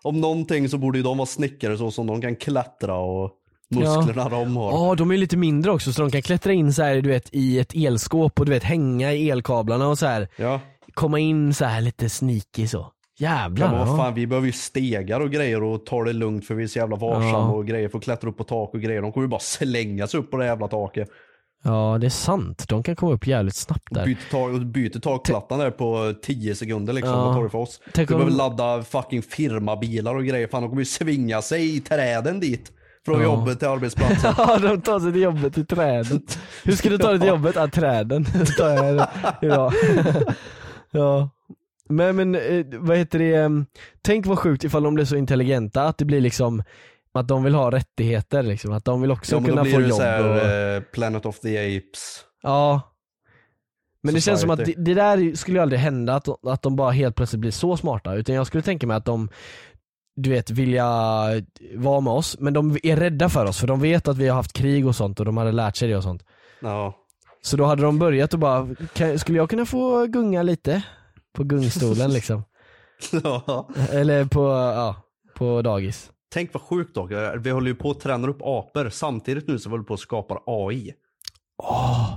Om 0.04 0.22
någonting 0.22 0.70
så 0.70 0.78
borde 0.78 0.98
ju 0.98 1.04
de 1.04 1.18
vara 1.18 1.26
snickare 1.26 1.78
så 1.78 1.92
som 1.92 2.08
de 2.08 2.22
kan 2.22 2.36
klättra 2.36 2.96
och 2.98 3.32
musklerna 3.70 4.30
de 4.30 4.58
har. 4.58 4.72
Ja, 4.72 4.96
de 4.96 5.12
är 5.12 5.18
lite 5.18 5.38
mindre 5.38 5.72
också 5.72 5.94
så 5.94 6.02
de 6.02 6.12
kan 6.12 6.22
klättra 6.22 6.54
in 6.54 6.74
så 6.74 6.84
här, 6.84 6.96
du 7.02 7.10
vet 7.10 7.30
i 7.32 7.60
ett 7.60 7.76
elskåp 7.76 8.40
och 8.40 8.46
du 8.46 8.52
vet 8.52 8.64
hänga 8.64 9.14
i 9.14 9.30
elkablarna 9.30 9.88
och 9.88 9.98
så 10.00 10.06
här 10.06 10.28
Ja. 10.38 10.60
komma 10.94 11.20
in 11.20 11.54
så 11.54 11.66
här 11.66 11.82
lite 11.82 12.10
sneaky 12.10 12.68
så. 12.68 12.92
Jävlar. 13.20 13.66
Ja, 13.74 13.80
vad 13.86 13.88
ja. 13.88 13.98
fan, 13.98 14.14
vi 14.14 14.28
behöver 14.28 14.46
ju 14.46 14.52
stegar 14.54 15.20
och 15.20 15.32
grejer 15.32 15.64
och 15.64 15.86
ta 15.86 16.04
det 16.04 16.14
lugnt 16.14 16.46
för 16.48 16.56
vi 16.56 16.64
är 16.64 16.68
så 16.68 16.80
jävla 16.80 16.96
varsamma 16.96 17.30
Ja. 17.32 17.48
och 17.52 17.68
grejer 17.68 17.92
att 17.94 18.04
klättra 18.04 18.30
upp 18.30 18.38
på 18.38 18.44
tak 18.44 18.74
och 18.74 18.82
grejer. 18.82 19.02
De 19.02 19.12
kommer 19.12 19.26
ju 19.26 19.30
bara 19.30 19.40
slänga 19.40 20.08
sig 20.08 20.20
upp 20.20 20.32
på 20.32 20.38
det 20.38 20.46
jävla 20.46 20.68
taket. 20.68 21.10
Ja, 21.64 21.98
det 22.02 22.08
är 22.08 22.10
sant. 22.10 22.66
De 22.70 22.84
kan 22.84 22.96
komma 22.96 23.12
upp 23.14 23.28
jävligt 23.28 23.56
snabbt 23.56 23.88
där. 23.92 24.06
Byter, 24.06 24.54
och 24.54 24.66
byter 24.66 25.00
takplattan 25.00 25.60
där 25.60 25.72
på 25.72 26.14
10 26.22 26.56
sekunder 26.56 26.94
liksom. 26.94 27.14
Ja. 27.14 27.26
Vad 27.26 27.36
tar 27.36 27.44
det 27.44 27.50
för 27.50 27.58
oss? 27.58 27.80
Tänk 27.94 28.10
vi 28.10 28.14
om- 28.14 28.20
behöver 28.20 28.38
ladda 28.38 28.84
fucking 28.84 29.22
firmabilar 29.22 30.16
och 30.16 30.26
grejer. 30.26 30.48
Fan 30.48 30.62
de 30.62 30.70
kommer 30.70 30.82
ju 30.82 30.86
svinga 30.86 31.42
sig 31.42 31.76
i 31.76 31.80
träden 31.80 32.40
dit. 32.40 32.72
Från 33.06 33.16
Ja. 33.22 33.24
jobbet 33.24 33.60
till 33.60 33.68
arbetsplatsen. 33.68 34.34
Ja 34.38 34.58
de 34.60 34.82
tar 34.82 35.00
sig 35.00 35.12
till 35.14 35.22
jobbet 35.22 35.58
i 35.58 35.66
träden. 35.66 36.22
Hur 36.64 36.74
ska 36.74 36.90
du 36.90 36.98
ta 36.98 37.10
dig 37.10 37.20
till 37.20 37.28
jobbet? 37.36 37.58
Ah, 37.58 37.68
träden 37.68 38.26
tar 38.58 38.70
jag 38.70 39.08
idag. 39.42 39.74
ja. 40.92 41.30
Men, 41.90 42.16
men 42.16 42.36
eh, 42.36 42.66
vad 42.72 42.98
heter 42.98 43.20
det, 43.20 43.66
tänk 44.02 44.26
vad 44.26 44.40
sjukt 44.40 44.64
ifall 44.64 44.84
de 44.84 44.94
blir 44.94 45.06
så 45.06 45.16
intelligenta 45.16 45.84
att 45.84 45.98
det 45.98 46.06
blir 46.06 46.22
liksom 46.22 46.64
att 47.18 47.28
de 47.28 47.44
vill 47.44 47.56
ha 47.56 47.72
rättigheter 47.72 48.44
liksom, 48.44 48.72
att 48.74 48.86
de 48.86 49.02
vill 49.02 49.12
också 49.12 49.36
Ja, 49.36 49.40
men 49.40 49.50
då 49.50 49.52
kunna 49.52 49.64
blir 49.64 49.74
få 49.74 49.80
det 49.80 49.88
jobb 49.88 49.98
så 49.98 50.04
här, 50.04 50.30
och... 50.30 50.38
eh, 50.38 50.82
Planet 50.82 51.26
of 51.26 51.40
the 51.40 51.78
Apes. 51.78 52.26
Ja. 52.44 52.82
Men 54.04 54.14
det 54.14 54.22
känns 54.22 54.42
som 54.42 54.50
att 54.50 54.60
det, 54.60 54.66
Society. 54.66 54.84
det 54.84 54.94
där 54.94 55.36
skulle 55.36 55.58
ju 55.58 55.62
aldrig 55.62 55.80
hända, 55.80 56.16
att, 56.16 56.28
att 56.48 56.62
de 56.62 56.76
bara 56.76 56.92
helt 56.92 57.16
plötsligt 57.16 57.40
blir 57.40 57.52
så 57.52 57.78
smarta. 57.78 58.14
Utan 58.16 58.36
jag 58.36 58.48
skulle 58.48 58.64
tänka 58.64 58.88
mig 58.88 58.98
att 58.98 59.06
de, 59.06 59.30
du 60.16 60.30
vet, 60.30 60.50
vilja 60.50 60.86
vara 61.76 62.00
med 62.02 62.14
oss, 62.14 62.38
men 62.40 62.54
de 62.54 62.78
är 62.84 62.96
rädda 62.98 63.30
för 63.30 63.46
oss 63.46 63.60
för 63.60 63.68
de 63.68 63.80
vet 63.82 64.08
att 64.08 64.18
vi 64.18 64.28
har 64.28 64.36
haft 64.36 64.54
krig 64.54 64.88
och 64.88 64.96
sånt 64.96 65.20
och 65.20 65.26
de 65.26 65.38
hade 65.38 65.52
lärt 65.52 65.76
sig 65.76 65.88
det 65.90 65.96
och 65.98 66.04
sånt. 66.04 66.24
Ja. 66.62 66.96
Så 67.42 67.58
då 67.58 67.66
hade 67.66 67.82
de 67.82 68.00
börjat 68.00 68.34
och 68.34 68.40
bara, 68.40 68.68
skulle 69.18 69.38
jag 69.38 69.50
kunna 69.50 69.66
få 69.66 70.06
gunga 70.06 70.44
lite? 70.44 70.82
På 71.36 71.44
gungstolen 71.44 72.14
liksom. 72.14 72.44
ja. 73.24 73.70
Eller 73.92 74.26
på, 74.26 74.42
ja, 74.50 74.96
på 75.36 75.62
dagis. 75.62 76.12
Tänk 76.34 76.54
vad 76.54 76.62
sjukt 76.64 76.96
dock. 76.96 77.12
Vi 77.40 77.50
håller 77.50 77.68
ju 77.68 77.76
på 77.76 77.92
att 77.92 78.00
träna 78.00 78.28
upp 78.28 78.42
apor 78.42 78.90
samtidigt 78.90 79.48
nu 79.48 79.60
som 79.60 79.72
vi 79.72 79.74
håller 79.74 79.86
på 79.86 79.94
att 79.94 80.00
skapa 80.00 80.40
AI. 80.46 80.94
Åh! 81.64 82.14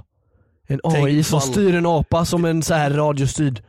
En 0.66 0.80
Tänk 0.84 0.94
AI 1.06 1.22
som 1.22 1.38
ifall- 1.38 1.52
styr 1.52 1.74
en 1.74 1.86
apa 1.86 2.24
som 2.24 2.44
en 2.44 2.62
så 2.62 2.74
här 2.74 2.90
radiostyrd. 2.90 3.62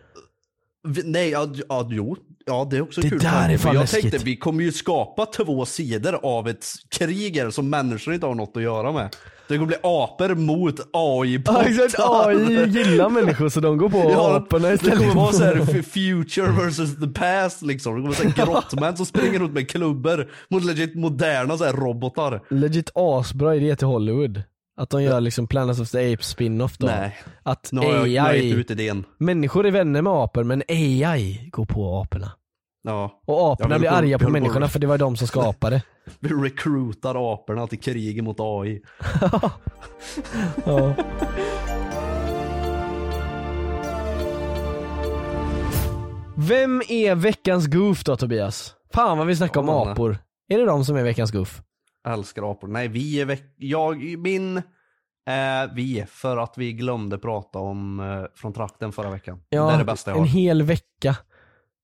Vi, 0.88 1.02
nej, 1.06 1.30
ja, 1.30 1.48
ja, 1.70 1.88
jo. 1.92 2.16
Ja, 2.46 2.68
det 2.72 2.78
är 2.78 2.82
också 2.82 3.02
Det 3.02 3.10
kul. 3.10 3.20
där 3.20 3.30
tanke, 3.30 3.54
är 3.54 3.58
fan 3.58 3.74
jag 3.76 3.82
läskigt. 3.82 4.02
tänkte 4.02 4.26
vi 4.26 4.38
kommer 4.38 4.64
ju 4.64 4.72
skapa 4.72 5.26
två 5.26 5.66
sidor 5.66 6.20
av 6.24 6.48
ett 6.48 6.66
krig 6.90 7.54
som 7.54 7.70
människor 7.70 8.14
inte 8.14 8.26
har 8.26 8.36
något 8.36 8.58
att 8.58 8.64
göra 8.64 8.92
med. 8.92 9.16
Det 9.52 9.58
kommer 9.58 9.68
bli 9.68 9.78
apor 9.84 10.36
mot 10.36 10.80
ai 10.94 11.42
Ja 11.46 11.64
exakt, 11.64 11.96
AI 12.00 12.66
gillar 12.66 13.10
människor 13.10 13.50
så 13.50 13.60
de 13.60 13.78
går 13.78 13.90
på 13.90 13.98
Ja, 13.98 14.36
aporna 14.38 14.68
det 14.68 14.74
istället. 14.74 14.98
kommer 15.00 15.14
vara 15.14 15.32
så 15.34 15.44
här 15.44 15.60
f- 15.62 15.86
future 15.94 16.52
versus 16.52 16.96
the 17.00 17.08
past 17.08 17.62
liksom. 17.62 17.94
Det 17.96 18.02
kommer 18.02 18.16
vara 18.16 18.34
så 18.34 18.42
här 18.42 18.46
grottmän 18.46 18.98
som 18.98 19.06
springer 19.06 19.40
runt 19.40 19.54
med 19.54 19.70
klubbor 19.70 20.30
mot 20.50 20.64
legit 20.66 20.96
moderna 20.96 21.58
så 21.58 21.64
här 21.66 21.74
robotar. 21.74 22.42
Legit 22.50 22.90
asbra 22.96 23.56
idé 23.56 23.76
till 23.76 23.88
Hollywood. 23.88 24.44
Att 24.78 24.90
de 24.90 25.04
gör 25.04 25.22
liksom 25.22 25.48
Planet 25.48 25.80
of 25.80 25.92
the 25.92 26.14
Apes 26.14 26.28
spin-off 26.28 26.78
då. 26.78 26.88
Nej, 26.88 27.18
Att 27.44 27.70
nu 27.72 27.80
har 27.82 27.86
jag, 27.88 27.94
nu 27.94 28.00
har 28.00 28.08
jag 28.08 28.28
AI, 28.28 28.50
ut 28.52 28.72
idén. 28.72 29.04
människor 29.18 29.66
är 29.66 29.72
vänner 29.72 30.02
med 30.02 30.14
apor 30.14 30.44
men 30.44 30.64
AI 30.70 31.50
går 31.52 31.66
på 31.66 32.02
aporna. 32.02 32.32
Ja. 32.84 33.22
Och 33.28 33.52
aporna 33.54 33.76
Ja, 33.76 33.80
blir 33.80 33.90
på- 33.90 33.96
arga 33.96 34.18
på 34.20 34.24
håller 34.26 34.40
på- 34.40 34.44
människorna 34.44 34.68
för 34.68 34.80
det 34.80 34.88
var 34.88 34.98
de 34.98 35.16
som 35.18 35.28
skapade. 35.28 35.84
Vi 36.20 36.30
recruitar 36.30 37.34
aporna 37.34 37.68
till 37.68 37.80
krig 37.80 38.24
mot 38.24 38.38
AI. 38.40 38.82
ja. 40.66 40.94
Vem 46.38 46.82
är 46.90 47.16
veckans 47.16 47.68
goof 47.68 48.04
då 48.04 48.16
Tobias? 48.16 48.76
Fan 48.94 49.18
vad 49.18 49.28
vi 49.28 49.36
snackar 49.36 49.62
om 49.62 49.68
Ja, 49.68 49.92
apor. 49.92 50.18
Är 50.50 50.58
det 50.60 50.66
de 50.66 50.86
som 50.86 50.96
är 50.96 51.04
veckans 51.04 51.32
goof? 51.32 51.62
Älskar 52.08 52.52
apor. 52.52 52.68
Nej, 52.68 52.88
vi 52.88 53.22
är 53.22 53.26
veck... 53.26 53.44
Jag, 53.58 54.18
min... 54.18 54.58
Eh, 54.58 55.74
vi, 55.76 56.06
för 56.08 56.38
att 56.38 56.54
vi 56.58 56.74
glömde 56.74 57.18
prata 57.18 57.60
om 57.60 58.00
eh, 58.00 58.24
Från 58.36 58.54
trakten 58.54 58.92
förra 58.92 59.10
veckan. 59.10 59.40
Ja, 59.50 59.68
det 59.68 59.74
är 59.74 59.78
det 59.78 59.84
bästa 59.86 60.12
jag 60.12 60.18
en 60.18 60.24
har. 60.24 60.30
hel 60.30 60.64
vecka. 60.64 61.16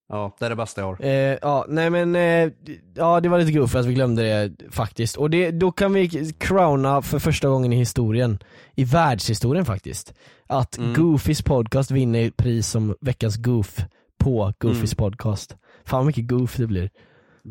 Ja, 0.09 0.35
det 0.39 0.45
är 0.45 0.49
det 0.49 0.55
bästa 0.55 0.81
jag 0.81 0.87
har. 0.87 1.05
Eh, 1.05 1.37
ja, 1.41 1.65
nej 1.69 1.89
men, 1.89 2.15
eh, 2.15 2.51
ja 2.95 3.19
det 3.19 3.29
var 3.29 3.39
lite 3.39 3.51
goof 3.59 3.75
att 3.75 3.85
vi 3.85 3.93
glömde 3.93 4.23
det 4.23 4.71
faktiskt. 4.71 5.17
Och 5.17 5.29
det, 5.29 5.51
då 5.51 5.71
kan 5.71 5.93
vi 5.93 6.31
crowna 6.39 7.01
för 7.01 7.19
första 7.19 7.47
gången 7.49 7.73
i 7.73 7.75
historien, 7.75 8.39
i 8.75 8.83
världshistorien 8.83 9.65
faktiskt, 9.65 10.13
att 10.47 10.77
Mm. 10.77 10.93
Goofys 10.93 11.41
podcast 11.41 11.91
vinner 11.91 12.29
pris 12.29 12.67
som 12.67 12.95
veckans 13.01 13.37
goof 13.37 13.77
på 14.19 14.53
Goofys 14.59 14.93
Mm. 14.99 15.11
podcast. 15.11 15.55
Fan 15.85 15.97
vad 15.99 16.05
mycket 16.05 16.27
goof 16.27 16.57
det 16.57 16.67
blir. 16.67 16.89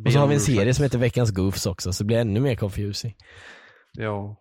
Och 0.07 0.13
så 0.13 0.19
har 0.19 0.27
vi 0.27 0.35
en 0.35 0.41
serie 0.41 0.75
som 0.75 0.83
heter 0.83 0.99
veckans 0.99 1.31
goofs 1.31 1.67
också, 1.67 1.93
så 1.93 2.03
det 2.05 2.07
blir 2.07 2.17
ännu 2.19 2.41
mer 2.41 2.55
confusing. 2.55 3.15
Ja. 3.93 4.37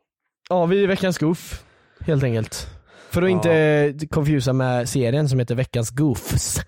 Ja, 0.49 0.66
vi 0.66 0.84
är 0.84 0.88
veckans 0.88 1.18
goof, 1.18 1.63
helt 1.99 2.24
enkelt. 2.24 2.68
För 3.09 3.22
att 3.22 3.30
Ja. 3.30 3.36
inte 3.36 4.07
confusa 4.07 4.53
med 4.53 4.89
serien 4.89 5.30
som 5.30 5.39
heter 5.39 5.55
veckans 5.55 5.89
goofs. 5.89 6.59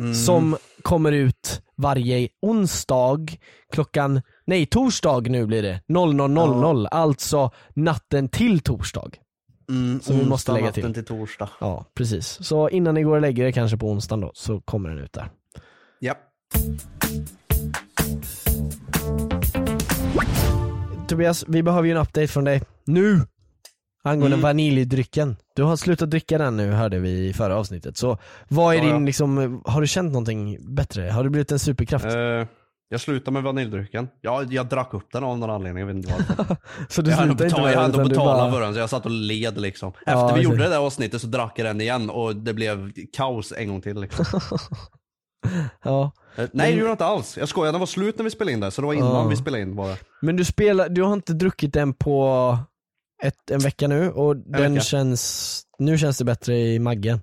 Mm. 0.00 0.14
som 0.14 0.56
kommer 0.82 1.12
ut 1.12 1.62
varje 1.76 2.28
onsdag 2.42 3.26
klockan, 3.72 4.22
nej 4.46 4.66
torsdag 4.66 5.20
nu 5.20 5.46
blir 5.46 5.62
det, 5.62 5.80
00.00, 5.88 6.86
alltså 6.90 7.50
natten 7.74 8.28
till 8.28 8.60
torsdag. 8.60 9.10
Mm, 9.68 10.00
som 10.00 10.18
vi 10.18 10.24
måste 10.24 10.52
lägga 10.52 10.72
till. 10.72 10.94
till 10.94 11.04
torsdag. 11.04 11.48
Ja, 11.60 11.84
precis. 11.94 12.38
Så 12.42 12.68
innan 12.68 12.94
ni 12.94 13.02
går 13.02 13.14
och 13.14 13.20
lägger 13.20 13.44
er 13.44 13.52
kanske 13.52 13.76
på 13.76 13.90
onsdagen 13.90 14.20
då, 14.20 14.30
så 14.34 14.60
kommer 14.60 14.88
den 14.88 14.98
ut 14.98 15.12
där. 15.12 15.30
Ja. 15.98 16.14
Tobias, 21.08 21.44
vi 21.48 21.62
behöver 21.62 21.84
ju 21.84 21.90
en 21.90 21.96
update 21.96 22.28
från 22.28 22.44
dig, 22.44 22.62
nu! 22.84 23.20
Angående 24.04 24.34
Mm. 24.36 24.42
vaniljdrycken. 24.42 25.36
Du 25.56 25.62
har 25.62 25.76
slutat 25.76 26.10
dricka 26.10 26.38
den 26.38 26.56
nu 26.56 26.70
hörde 26.72 26.98
vi 26.98 27.28
i 27.28 27.32
förra 27.32 27.56
avsnittet, 27.56 27.96
så 27.96 28.18
vad 28.48 28.74
är 28.74 28.78
Ja, 28.78 28.84
din 28.84 28.92
ja. 28.92 28.98
liksom, 28.98 29.62
har 29.64 29.80
du 29.80 29.86
känt 29.86 30.12
någonting 30.12 30.58
bättre? 30.74 31.10
Har 31.10 31.24
du 31.24 31.30
blivit 31.30 31.52
en 31.52 31.58
superkraft? 31.58 32.04
Eh, 32.04 32.12
jag 32.88 33.00
slutar 33.00 33.32
med 33.32 33.42
vaniljdrycken. 33.42 34.08
Ja, 34.20 34.42
jag 34.50 34.66
drack 34.68 34.94
upp 34.94 35.12
den 35.12 35.24
av 35.24 35.38
någon 35.38 35.50
anledning, 35.50 35.80
jag 35.80 35.86
vet 35.86 35.96
inte 35.96 36.12
varför. 36.36 36.56
så 36.88 37.02
du 37.02 37.10
jag 37.10 37.16
hann 37.18 37.30
inte 37.30 37.44
betala, 37.44 37.62
med 37.64 37.72
jag 37.72 37.80
hann 37.80 38.08
betala 38.08 38.24
bara... 38.42 38.52
för 38.52 38.60
den 38.60 38.74
så 38.74 38.80
jag 38.80 38.90
satt 38.90 39.04
och 39.04 39.10
led 39.10 39.60
liksom. 39.60 39.88
Efter 39.88 40.12
Ja, 40.12 40.26
vi 40.26 40.30
exakt. 40.32 40.44
gjorde 40.44 40.62
det 40.62 40.68
där 40.70 40.78
avsnittet 40.78 41.20
så 41.20 41.26
drack 41.26 41.58
jag 41.58 41.66
den 41.66 41.80
igen 41.80 42.10
och 42.10 42.36
det 42.36 42.54
blev 42.54 42.92
kaos 43.16 43.52
en 43.56 43.68
gång 43.68 43.80
till 43.80 44.00
liksom. 44.00 44.24
Ja. 45.84 46.12
Eh, 46.36 46.48
Nej 46.52 46.70
det 46.72 46.76
gjorde 46.78 46.86
jag 46.88 46.94
inte 46.94 47.04
alls. 47.04 47.36
Jag 47.38 47.48
skojar, 47.48 47.72
den 47.72 47.80
var 47.80 47.86
slut 47.86 48.16
när 48.18 48.24
vi 48.24 48.30
spelade 48.30 48.52
in 48.52 48.60
det. 48.60 48.70
Så 48.70 48.80
det 48.80 48.86
var 48.86 48.94
innan 48.94 49.28
vi 49.28 49.36
spelade 49.36 49.62
in 49.62 49.76
bara. 49.76 49.96
Men 50.20 50.36
du 50.36 50.44
spelar, 50.44 50.88
du 50.88 51.02
har 51.02 51.12
inte 51.12 51.32
druckit 51.32 51.72
den 51.72 51.94
på 51.94 52.58
ett, 53.22 53.50
en 53.50 53.58
vecka 53.58 53.88
nu 53.88 54.10
och 54.10 54.36
den 54.36 54.74
vecka. 54.74 54.80
känns, 54.80 55.62
nu 55.78 55.98
känns 55.98 56.18
det 56.18 56.24
bättre 56.24 56.58
i 56.58 56.78
maggen. 56.78 57.20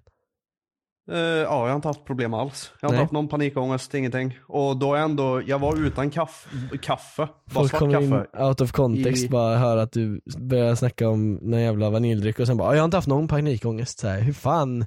Eh, 1.12 1.18
ja, 1.20 1.44
jag 1.44 1.68
har 1.70 1.76
inte 1.76 1.88
haft 1.88 2.06
problem 2.06 2.34
alls. 2.34 2.72
Jag 2.82 2.90
har 2.90 2.94
inte 2.94 3.02
haft 3.04 3.12
någon 3.14 3.28
panikångest, 3.28 3.94
ingenting. 3.94 4.40
Och 4.48 4.78
då 4.78 4.96
ändå, 4.96 5.42
jag 5.46 5.60
var 5.60 5.86
utan 5.86 6.10
kaff, 6.10 6.48
kaffe. 6.82 7.28
Bara 7.46 7.54
Folk 7.54 7.72
kommer 7.72 8.02
in 8.02 8.14
out 8.48 8.62
of 8.62 8.72
context 8.72 9.24
I- 9.26 9.30
bara 9.30 9.58
hör 9.58 9.78
att 9.78 9.92
du 9.92 10.22
börjar 10.38 10.76
snacka 10.76 11.10
om 11.10 11.34
någon 11.34 11.62
jävla 11.62 11.90
vaniljdryck 11.90 12.40
och 12.40 12.48
sen 12.48 12.58
bara 12.58 12.68
"Ja, 12.70 12.76
jag 12.76 12.82
har 12.82 12.86
inte 12.86 12.98
haft 12.98 13.08
någon 13.08 13.28
panikångest 13.28 14.00
så 14.00 14.08
här. 14.08 14.20
hur 14.22 14.34
fan? 14.34 14.86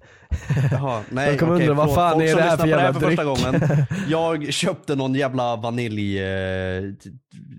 Jaha, 0.73 1.03
nej, 1.11 1.33
De 1.33 1.39
kommer 1.39 1.55
okej, 1.55 1.69
undra, 1.69 1.85
vad 1.87 1.95
fan 1.95 2.13
Folk 2.13 2.25
är 2.25 2.37
det 2.37 2.43
här 2.43 2.51
för 2.51 2.57
på 2.57 2.65
det 2.65 2.71
jävla 2.71 3.01
första 3.01 3.25
dryck? 3.25 3.43
gången. 3.43 3.87
Jag 4.09 4.53
köpte 4.53 4.95
någon 4.95 5.15
jävla 5.15 5.57
vanilj 5.57 6.19
eh, 6.19 6.83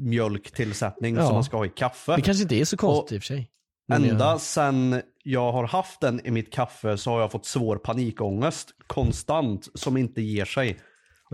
Ja. 0.06 1.26
som 1.26 1.34
man 1.34 1.44
ska 1.44 1.58
ha 1.58 1.66
i 1.66 1.70
kaffe. 1.70 2.16
Det 2.16 2.22
kanske 2.22 2.44
inte 2.44 2.56
är 2.56 2.66
så 2.66 2.78
konstigt 2.78 3.12
i 3.16 3.18
och 3.18 3.22
för 3.22 3.28
sig. 3.28 3.50
Ända 3.92 4.40
sen 4.40 5.02
jag 5.24 5.52
har 5.52 5.68
haft 5.68 6.02
den 6.02 6.26
i 6.26 6.32
mitt 6.32 6.54
kaffe 6.54 6.98
så 6.98 7.12
har 7.12 7.22
jag 7.22 7.32
fått 7.32 7.46
svår 7.46 7.76
panikångest 7.76 8.76
konstant 8.88 9.70
som 9.74 9.98
inte 9.98 10.22
ger 10.22 10.46
sig. 10.46 10.80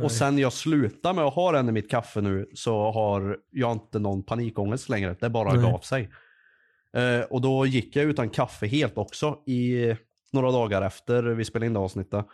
Och 0.01 0.11
sen 0.11 0.37
jag 0.37 0.53
slutade 0.53 1.15
med 1.15 1.23
att 1.25 1.33
ha 1.33 1.51
den 1.51 1.69
i 1.69 1.71
mitt 1.71 1.89
kaffe 1.89 2.21
nu 2.21 2.49
så 2.53 2.91
har 2.91 3.37
jag 3.51 3.71
inte 3.71 3.99
någon 3.99 4.23
panikångest 4.23 4.89
längre. 4.89 5.15
Det 5.19 5.29
bara 5.29 5.53
Nej. 5.53 5.71
gav 5.71 5.79
sig. 5.79 6.09
Eh, 6.93 7.21
och 7.21 7.41
då 7.41 7.65
gick 7.65 7.95
jag 7.95 8.05
utan 8.05 8.29
kaffe 8.29 8.67
helt 8.67 8.97
också 8.97 9.39
i 9.45 9.95
några 10.31 10.51
dagar 10.51 10.81
efter 10.81 11.23
vi 11.23 11.45
spelade 11.45 11.65
in 11.65 11.73
det 11.73 11.79
avsnittet. 11.79 12.25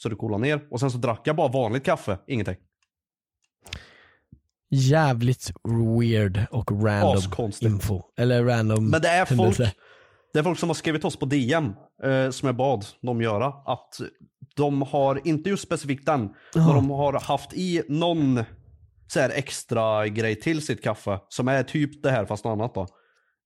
Så 0.00 0.08
det 0.08 0.16
coolade 0.16 0.42
ner. 0.42 0.60
Och 0.70 0.80
sen 0.80 0.90
så 0.90 0.98
drack 0.98 1.20
jag 1.24 1.36
bara 1.36 1.48
vanligt 1.48 1.84
kaffe, 1.84 2.18
ingenting. 2.26 2.56
Jävligt 4.70 5.52
weird 5.98 6.46
och 6.50 6.84
random 6.84 7.52
info. 7.60 8.02
Eller 8.18 8.44
random 8.44 8.90
Men 8.90 9.02
det 9.02 9.08
är 9.08 9.24
folk, 9.24 9.56
det 10.32 10.38
är 10.38 10.42
folk 10.42 10.58
som 10.58 10.68
har 10.68 10.74
skrivit 10.74 11.04
oss 11.04 11.16
på 11.16 11.26
DM 11.26 11.72
eh, 12.02 12.30
som 12.30 12.46
jag 12.46 12.56
bad 12.56 12.86
dem 13.02 13.22
göra. 13.22 13.46
Att 13.46 14.00
de 14.56 14.82
har, 14.82 15.20
inte 15.24 15.50
just 15.50 15.62
specifikt 15.62 16.06
den, 16.06 16.34
men 16.54 16.68
de 16.68 16.90
har 16.90 17.20
haft 17.20 17.54
i 17.54 17.82
någon 17.88 18.44
så 19.06 19.20
här 19.20 19.30
extra 19.30 20.08
grej 20.08 20.40
till 20.40 20.66
sitt 20.66 20.82
kaffe 20.82 21.20
som 21.28 21.48
är 21.48 21.62
typ 21.62 22.02
det 22.02 22.10
här 22.10 22.26
fast 22.26 22.44
något 22.44 22.52
annat 22.52 22.74
då. 22.74 22.86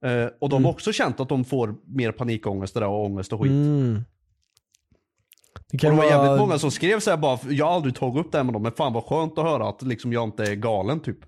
Eh, 0.08 0.28
och 0.40 0.48
de 0.48 0.64
har 0.64 0.72
också 0.72 0.92
känt 0.92 1.20
att 1.20 1.28
de 1.28 1.44
får 1.44 1.74
mer 1.96 2.12
panikångest 2.12 2.76
och 2.76 3.04
ångest 3.04 3.32
och 3.32 3.40
skit. 3.40 3.50
Mm. 3.50 4.04
Det 5.72 5.76
Och 5.76 5.80
kan 5.80 5.90
det 5.90 5.96
var 5.96 6.10
vara... 6.10 6.22
jävligt 6.24 6.40
många 6.40 6.58
som 6.58 6.70
skrev 6.70 7.00
så 7.00 7.10
här 7.10 7.16
bara, 7.16 7.38
jag 7.48 7.66
har 7.66 7.74
aldrig 7.74 7.94
tagit 7.94 8.26
upp 8.26 8.32
det 8.32 8.38
här 8.38 8.44
med 8.44 8.52
dem, 8.54 8.62
men 8.62 8.72
fan 8.72 8.92
vad 8.92 9.04
skönt 9.04 9.38
att 9.38 9.44
höra 9.44 9.68
att 9.68 9.82
liksom 9.82 10.12
jag 10.12 10.24
inte 10.24 10.44
är 10.44 10.54
galen 10.54 11.00
typ. 11.00 11.18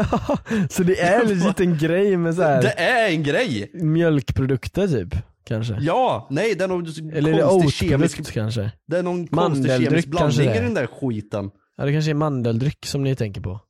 Så 0.70 0.82
det 0.82 1.00
är 1.00 1.24
legit 1.26 1.60
en 1.60 1.78
grej 1.88 2.16
med 2.16 2.34
så 2.34 2.42
här 2.42 2.62
Det 2.62 2.70
är 2.80 3.10
en 3.10 3.22
grej! 3.22 3.70
mjölkprodukter 3.74 4.88
typ? 4.88 5.14
Kanske? 5.44 5.78
Ja, 5.80 6.26
nej 6.30 6.54
det 6.54 6.64
är 6.64 6.68
någon 6.68 6.86
Eller 7.12 7.32
är 7.32 7.36
det 7.36 7.42
konstig 7.42 7.88
kemisk, 7.90 8.32
kanske? 8.32 8.72
det 8.86 8.98
är 8.98 9.02
någon 9.02 9.26
konstig 9.26 9.70
kemisk 9.84 10.08
blandning 10.08 10.50
i 10.50 10.60
den 10.60 10.74
där 10.74 10.86
skiten. 10.86 11.50
Ja 11.76 11.84
det 11.84 11.92
kanske 11.92 12.10
är 12.10 12.14
mandeldryck 12.14 12.86
som 12.86 13.02
ni 13.02 13.16
tänker 13.16 13.40
på. 13.40 13.60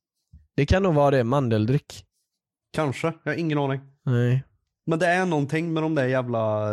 Det 0.56 0.66
kan 0.66 0.82
nog 0.82 0.94
vara 0.94 1.10
det, 1.10 1.24
mandeldryck. 1.24 2.04
Kanske, 2.74 3.12
jag 3.24 3.32
har 3.32 3.36
ingen 3.38 3.58
aning. 3.58 3.80
Nej. 4.06 4.44
Men 4.86 4.98
det 4.98 5.06
är 5.06 5.26
någonting 5.26 5.72
med 5.72 5.82
de 5.82 5.94
där 5.94 6.06
jävla 6.06 6.68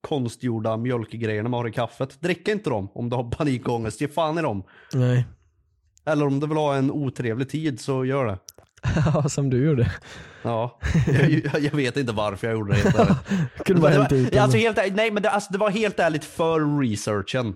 konstgjorda 0.00 0.76
mjölkgrejerna 0.76 1.48
man 1.48 1.60
har 1.60 1.68
i 1.68 1.72
kaffet. 1.72 2.20
Drick 2.20 2.48
inte 2.48 2.70
dem 2.70 2.88
om 2.94 3.10
du 3.10 3.16
har 3.16 3.30
panikångest, 3.30 4.00
ge 4.00 4.08
fan 4.08 4.38
i 4.38 4.42
dem. 4.42 4.62
Nej. 4.94 5.26
Eller 6.06 6.26
om 6.26 6.40
du 6.40 6.46
vill 6.46 6.56
ha 6.56 6.74
en 6.76 6.90
otrevlig 6.90 7.48
tid 7.48 7.80
så 7.80 8.04
gör 8.04 8.26
det. 8.26 8.38
Ja, 9.14 9.28
som 9.28 9.50
du 9.50 9.64
gjorde. 9.66 9.92
Ja, 10.42 10.78
jag, 11.52 11.60
jag, 11.62 11.72
vet 11.72 11.96
inte 11.96 12.12
varför 12.12 12.46
jag 12.46 12.56
gjorde 12.58 12.72
det. 12.72 12.78
Helt 12.78 12.98
ärligt. 12.98 13.16
Kunde 13.64 13.82
bara 13.82 13.92
hällt 13.92 14.12
ut 14.12 14.36
alltså, 14.36 14.58
helt, 14.58 14.76
nej 14.94 15.10
men 15.10 15.22
det, 15.22 15.30
alltså, 15.30 15.52
det 15.52 15.58
var 15.58 15.70
helt 15.70 15.98
ärligt 16.00 16.24
för 16.24 16.80
researchen. 16.80 17.54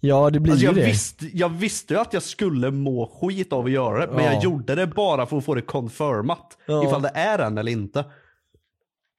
Ja, 0.00 0.30
det 0.30 0.40
blir 0.40 0.52
Alltså, 0.52 0.62
ju 0.66 0.68
jag, 0.72 0.76
det. 0.76 0.86
visste, 0.86 1.26
jag 1.38 1.48
visste 1.48 1.94
ju 1.94 2.00
att 2.00 2.12
jag 2.12 2.22
skulle 2.22 2.70
må 2.70 3.06
skit 3.20 3.52
av 3.52 3.64
att 3.64 3.70
göra 3.70 4.06
det, 4.06 4.12
men 4.12 4.24
Ja. 4.24 4.32
jag 4.32 4.42
gjorde 4.42 4.74
det 4.74 4.86
bara 4.86 5.26
för 5.26 5.38
att 5.38 5.44
få 5.44 5.54
det 5.54 5.62
confirmat. 5.62 6.58
Ja. 6.66 6.84
Ifall 6.86 7.02
det 7.02 7.12
är 7.14 7.38
en 7.38 7.58
eller 7.58 7.72
inte. 7.72 8.04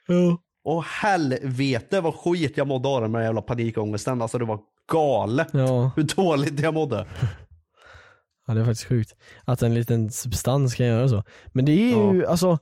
Ja. 0.07 0.37
Och 0.63 0.83
helvete 0.83 2.01
vad 2.01 2.15
skit 2.15 2.57
jag 2.57 2.67
mådde 2.67 2.89
av 2.89 3.01
den 3.01 3.11
med 3.11 3.23
jävla 3.23 3.41
panikångesten. 3.41 4.21
Alltså 4.21 4.37
det 4.37 4.45
var 4.45 4.59
galet 4.91 5.47
Ja. 5.51 5.91
hur 5.95 6.03
dåligt 6.03 6.59
jag 6.59 6.73
mådde. 6.73 7.07
Ja 8.47 8.53
det 8.53 8.61
är 8.61 8.65
faktiskt 8.65 8.87
sjukt. 8.89 9.15
Att 9.45 9.61
en 9.61 9.73
liten 9.73 10.11
substans 10.11 10.75
kan 10.75 10.85
göra 10.85 11.09
så. 11.09 11.23
Men 11.47 11.65
det 11.65 11.71
är 11.71 12.13
ju, 12.13 12.25
alltså 12.25 12.57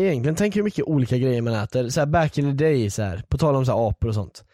Egentligen 0.00 0.34
tänk 0.36 0.56
hur 0.56 0.62
mycket 0.62 0.84
olika 0.84 1.16
grejer 1.18 1.42
man 1.42 1.54
äter. 1.54 1.88
Så 1.88 2.00
här, 2.00 2.06
back 2.06 2.38
in 2.38 2.44
the 2.58 2.64
day, 2.64 2.90
så 2.90 3.02
här, 3.02 3.22
på 3.28 3.38
tal 3.38 3.56
om 3.56 3.66
så 3.66 3.72
här, 3.72 3.88
apor 3.88 4.08
och 4.08 4.14
sånt. 4.14 4.44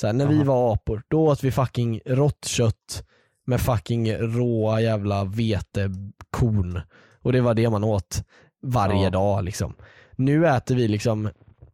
Så 0.00 0.06
här, 0.06 0.14
när 0.14 0.26
vi 0.26 0.34
Jaha. 0.36 0.44
var 0.44 0.72
apor, 0.74 1.02
då 1.08 1.26
åt 1.26 1.44
vi 1.44 1.52
fucking 1.52 2.00
rått 2.06 2.44
kött 2.44 3.04
med 3.46 3.60
fucking 3.60 4.12
råa 4.16 4.80
jävla 4.80 5.24
vetekorn. 5.24 6.80
Och 7.22 7.32
det 7.32 7.40
var 7.40 7.54
det 7.54 7.70
man 7.70 7.84
åt 7.84 8.22
varje 8.62 9.04
Ja. 9.04 9.10
dag 9.10 9.44
liksom. 9.44 9.74
Nu 10.16 10.46
äter 10.48 10.74
vi 10.74 10.88
liksom 10.88 11.28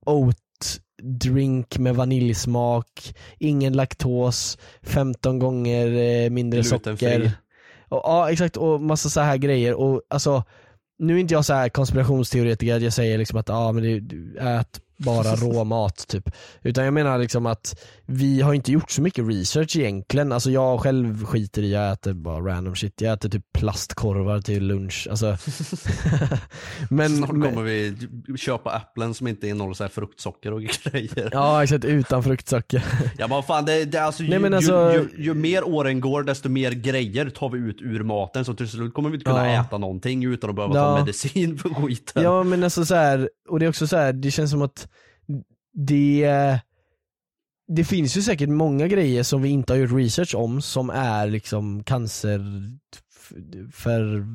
oat 0.07 0.36
drink 1.03 1.78
med 1.78 1.96
vaniljsmak, 1.96 3.14
ingen 3.38 3.72
laktos, 3.72 4.59
15 4.82 5.38
gånger 5.38 5.86
eh, 5.86 6.30
mindre 6.30 6.64
socker. 6.64 7.32
Och, 7.88 8.00
ja 8.05 8.30
exakt, 8.30 8.57
och 8.57 8.80
massa 8.80 9.09
så 9.09 9.20
här 9.20 9.36
grejer. 9.36 9.74
Och 9.74 10.03
alltså, 10.09 10.44
nu 10.98 11.14
är 11.16 11.18
inte 11.18 11.34
jag 11.34 11.44
så 11.44 11.55
här 11.55 11.68
konspirationsteoretiker 11.68 12.76
att 12.76 12.82
jag 12.82 12.92
säger 12.92 13.18
liksom 13.18 13.38
att 13.38 13.50
ah, 13.50 13.72
men 13.72 13.82
det, 13.82 14.40
ät 14.40 14.80
bara 15.05 15.34
rå 15.36 15.64
mat 15.64 16.05
typ. 16.09 16.30
Utan 16.62 16.84
jag 16.84 16.94
menar 16.94 17.18
liksom 17.18 17.46
att 17.46 17.80
vi 18.07 18.40
har 18.40 18.55
inte 18.55 18.72
gjort 18.72 18.90
så 18.90 19.03
mycket 19.03 19.28
research 19.28 19.76
egentligen. 19.76 20.32
Alltså 20.32 20.50
jag 20.50 20.80
själv 20.80 21.24
skiter 21.26 21.62
i, 21.62 21.72
jag 21.72 21.92
äter 21.92 22.12
bara 22.12 22.40
random 22.40 22.74
shit. 22.76 23.00
Jag 23.00 23.12
äter 23.12 23.28
typ 23.28 23.53
plastkorvar 23.53 24.40
till 24.40 24.66
lunch. 24.66 25.07
Alltså. 25.11 25.26
men, 26.90 27.16
Snart 27.16 27.30
men, 27.32 27.55
kommer 27.55 27.62
vi 27.62 27.96
köpa 28.36 28.76
äpplen 28.76 29.14
som 29.14 29.26
inte 29.28 29.48
innehåller 29.48 29.74
så 29.74 29.84
här 29.84 29.88
fruktsocker 29.88 30.53
och 30.53 30.62
grejer. 30.62 31.28
Ja 31.32 31.62
exakt, 31.62 31.84
utan 31.84 32.22
fruktsocker. 32.22 32.84
Ja 33.18 33.28
men 33.28 33.42
fan, 33.42 33.64
det, 33.64 33.84
det, 33.84 33.98
alltså, 33.98 34.22
Nej, 34.22 34.32
ju, 34.32 34.38
men 34.38 34.55
alltså- 34.55 34.92
ju, 34.92 35.09
ju, 35.16 35.24
ju 35.24 35.34
mer 35.34 35.68
åren 35.68 36.00
går 36.00 36.22
desto 36.22 36.48
mer 36.48 36.70
grejer 36.70 37.30
tar 37.30 37.48
vi 37.50 37.59
ut 37.59 37.76
ur 37.80 38.03
maten 38.03 38.44
så 38.44 38.55
till 38.55 38.68
slut 38.68 38.94
kommer 38.94 39.09
vi 39.11 39.14
inte 39.14 39.24
kunna 39.24 39.53
Ja. 39.53 39.61
äta 39.61 39.78
någonting 39.78 40.24
utan 40.24 40.50
att 40.50 40.57
behöva 40.57 40.74
Ja. 40.74 40.84
ta 40.84 40.98
medicin 40.98 41.59
för 41.59 41.68
skiten. 41.68 42.22
Ja 42.22 42.42
men 42.42 42.64
alltså 42.64 42.84
så 42.84 42.94
här, 42.94 43.30
och 43.48 43.59
det 43.59 43.64
är 43.64 43.68
också 43.68 43.86
så 43.86 43.96
här, 43.96 44.12
det 44.12 44.30
känns 44.30 44.50
som 44.50 44.62
att 44.62 44.88
det 45.73 46.61
det 47.68 47.85
finns 47.85 48.16
ju 48.16 48.23
säkert 48.23 48.49
många 48.49 48.89
grejer 48.89 49.23
som 49.23 49.43
vi 49.43 49.49
inte 49.49 49.73
har 49.73 49.79
gjort 49.79 49.93
research 49.93 50.35
om 50.35 50.62
som 50.62 50.91
är 50.91 51.27
liksom 51.27 51.85
cancer 51.85 52.41
för, 53.73 54.27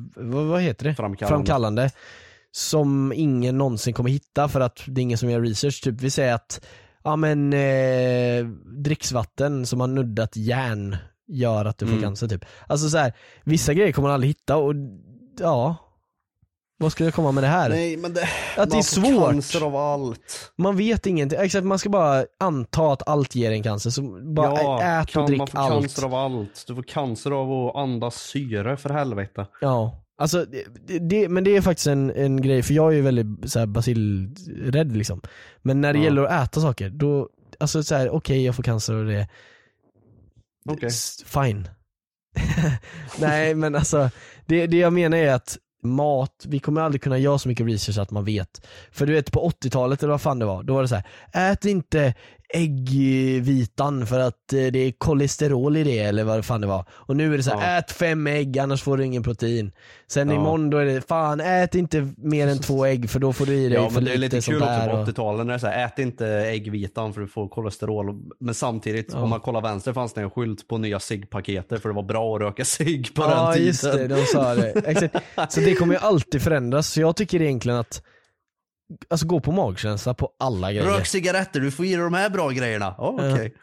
vad 0.48 0.62
heter 0.62 0.84
det? 0.84 0.94
Framkallande. 0.94 1.36
Framkallande. 1.36 1.90
Som 2.50 3.12
ingen 3.16 3.58
någonsin 3.58 3.94
kommer 3.94 4.10
hitta 4.10 4.48
för 4.48 4.60
att 4.60 4.82
det 4.86 5.00
är 5.00 5.02
ingen 5.02 5.18
som 5.18 5.30
gör 5.30 5.40
research. 5.40 5.82
Typ 5.82 6.00
vi 6.00 6.10
säger 6.10 6.34
att, 6.34 6.66
ja 7.04 7.16
men 7.16 7.52
eh, 7.52 8.46
dricksvatten 8.84 9.66
som 9.66 9.80
har 9.80 9.86
nuddat 9.86 10.36
järn 10.36 10.96
gör 11.28 11.64
att 11.64 11.78
du 11.78 11.86
får 11.86 11.92
Mm. 11.92 12.02
cancer 12.02 12.28
typ. 12.28 12.44
Alltså 12.66 12.90
så 12.90 12.98
här, 12.98 13.12
vissa 13.44 13.74
grejer 13.74 13.92
kommer 13.92 14.08
man 14.08 14.14
aldrig 14.14 14.30
hitta 14.30 14.56
och 14.56 14.74
ja, 15.40 15.76
vad 16.80 16.92
ska 16.92 17.04
jag 17.04 17.14
komma 17.14 17.32
med 17.32 17.42
det 17.44 17.48
här? 17.48 17.68
Nej 17.68 17.96
men 17.96 18.14
det, 18.14 18.22
Att 18.22 18.28
det 18.56 18.58
man 18.76 18.78
är 18.78 18.82
får 18.82 18.82
svårt. 19.12 19.30
cancer 19.30 19.64
av 19.66 19.76
allt. 19.76 20.52
Man 20.56 20.76
vet 20.76 21.06
ingenting, 21.06 21.38
exakt 21.42 21.64
man 21.64 21.78
ska 21.78 21.88
bara 21.90 22.24
anta 22.40 22.92
att 22.92 23.08
allt 23.08 23.34
ger 23.34 23.50
en 23.50 23.62
cancer, 23.62 23.90
så 23.90 24.02
bara 24.34 24.62
ja, 24.62 25.00
ät 25.02 25.16
och 25.16 25.26
drick 25.26 25.38
man 25.38 25.46
får 25.46 25.58
allt. 25.58 25.72
cancer 25.82 26.04
av 26.04 26.14
allt. 26.14 26.64
Du 26.66 26.74
får 26.74 26.82
cancer 26.82 27.30
av 27.30 27.52
att 27.52 27.76
andas 27.76 28.16
syre 28.16 28.76
för 28.76 28.90
helvete. 28.90 29.46
Ja, 29.60 30.02
alltså 30.18 30.44
det, 30.86 30.98
det, 30.98 31.28
men 31.28 31.44
det 31.44 31.56
är 31.56 31.60
faktiskt 31.60 31.86
en, 31.86 32.10
en 32.10 32.42
grej, 32.42 32.62
för 32.62 32.74
jag 32.74 32.92
är 32.92 32.96
ju 32.96 33.02
väldigt 33.02 33.50
så 33.52 33.58
här, 33.58 33.66
basilrädd 33.66 34.96
liksom. 34.96 35.20
Men 35.62 35.80
när 35.80 35.92
det 35.92 35.98
Ja. 35.98 36.04
gäller 36.04 36.22
att 36.22 36.48
äta 36.48 36.60
saker, 36.60 36.90
då, 36.90 37.28
alltså 37.60 37.82
så 37.82 37.94
här, 37.94 38.10
okej 38.10 38.44
jag 38.44 38.54
får 38.56 38.62
cancer 38.62 38.94
och 38.94 39.04
det, 39.06 39.26
s- 40.86 41.22
fine. 41.26 41.68
Nej 43.18 43.54
men 43.54 43.74
alltså, 43.74 44.10
det, 44.46 44.66
det 44.66 44.76
jag 44.76 44.92
menar 44.92 45.18
är 45.18 45.32
att 45.34 45.58
mat, 45.82 46.44
vi 46.48 46.58
kommer 46.58 46.80
aldrig 46.80 47.02
kunna 47.02 47.18
göra 47.18 47.38
så 47.38 47.48
mycket 47.48 47.66
research 47.66 47.98
att 47.98 48.10
man 48.10 48.24
vet. 48.24 48.66
För 48.90 49.06
du 49.06 49.12
vet 49.12 49.32
på 49.32 49.50
80-talet 49.50 50.02
eller 50.02 50.10
vad 50.10 50.20
fan 50.20 50.38
det 50.38 50.46
var, 50.46 50.62
då 50.62 50.74
var 50.74 50.82
det 50.82 50.88
så 50.88 50.94
här: 50.94 51.52
ät 51.52 51.64
inte 51.64 52.14
äggvitan 52.54 54.06
för 54.06 54.20
att 54.20 54.52
eh, 54.52 54.66
det 54.72 54.78
är 54.78 54.92
kolesterol 54.98 55.76
i 55.76 55.84
det 55.84 55.98
eller 55.98 56.24
vad 56.24 56.44
fan 56.44 56.60
det 56.60 56.66
var. 56.66 56.84
Och 56.90 57.16
nu 57.16 57.32
är 57.34 57.36
det 57.36 57.42
så 57.42 57.50
här: 57.58 57.72
Ja. 57.72 57.78
ät 57.78 57.90
fem 57.92 58.26
ägg 58.26 58.58
annars 58.58 58.82
får 58.82 58.96
du 58.96 59.04
ingen 59.04 59.22
protein. 59.22 59.72
Sen 60.06 60.28
Ja. 60.28 60.34
imorgon 60.36 60.70
då 60.70 60.78
är 60.78 60.84
det, 60.84 61.08
fan 61.08 61.40
ät 61.40 61.74
inte 61.74 62.08
mer 62.16 62.48
än 62.48 62.58
två 62.58 62.84
ägg 62.86 63.10
för 63.10 63.18
då 63.20 63.32
får 63.32 63.46
du 63.46 63.54
i 63.54 63.68
dig 63.68 63.72
Ja 63.78 63.88
för 63.88 63.94
men 63.94 64.04
det 64.04 64.12
är 64.14 64.18
lite 64.18 64.36
lite 64.36 64.50
kul 64.50 64.62
också 64.62 64.74
på 64.90 64.96
och- 64.96 65.06
80-talet 65.08 65.46
när 65.46 65.52
det 65.52 65.56
är 65.56 65.58
så 65.58 65.66
här, 65.66 65.86
ät 65.86 65.98
inte 65.98 66.26
äggvitan 66.28 67.12
för 67.14 67.20
du 67.20 67.26
får 67.28 67.48
kolesterol. 67.48 68.14
Men 68.40 68.54
samtidigt, 68.54 69.08
Ja. 69.12 69.18
om 69.22 69.30
man 69.30 69.40
kollar 69.40 69.60
vänster 69.60 69.92
fanns 69.92 70.12
det 70.12 70.20
en 70.20 70.30
skylt 70.30 70.68
på 70.68 70.78
nya 70.78 71.00
ciggpaketet 71.00 71.82
för 71.82 71.88
det 71.88 71.94
var 71.94 72.02
bra 72.02 72.34
att 72.36 72.40
röka 72.42 72.64
cigg 72.64 73.14
på 73.14 73.22
ja 73.22 73.44
den 73.44 73.52
tiden. 73.54 73.66
just 73.66 73.82
det, 73.82 74.08
de 74.08 74.24
sa 74.26 74.54
det. 74.54 74.70
Exakt. 74.86 75.16
Så 75.52 75.60
det 75.60 75.74
kommer 75.74 75.94
ju 75.94 76.00
alltid 76.00 76.42
förändras, 76.42 76.88
så 76.92 77.00
jag 77.00 77.16
tycker 77.16 77.42
egentligen 77.42 77.78
att 77.78 78.02
Alltså 79.08 79.26
gå 79.26 79.40
på 79.40 79.52
magkänsla 79.52 80.14
på 80.14 80.32
alla 80.38 80.72
grejer. 80.72 80.90
Rök 80.90 81.06
cigaretter, 81.06 81.60
du 81.60 81.70
får 81.70 81.84
i 81.84 81.88
dig 81.94 81.98
de 82.04 82.14
här 82.14 82.30
bra 82.30 82.50
grejerna. 82.50 82.94
Ja 82.98 83.08
okej. 83.32 83.54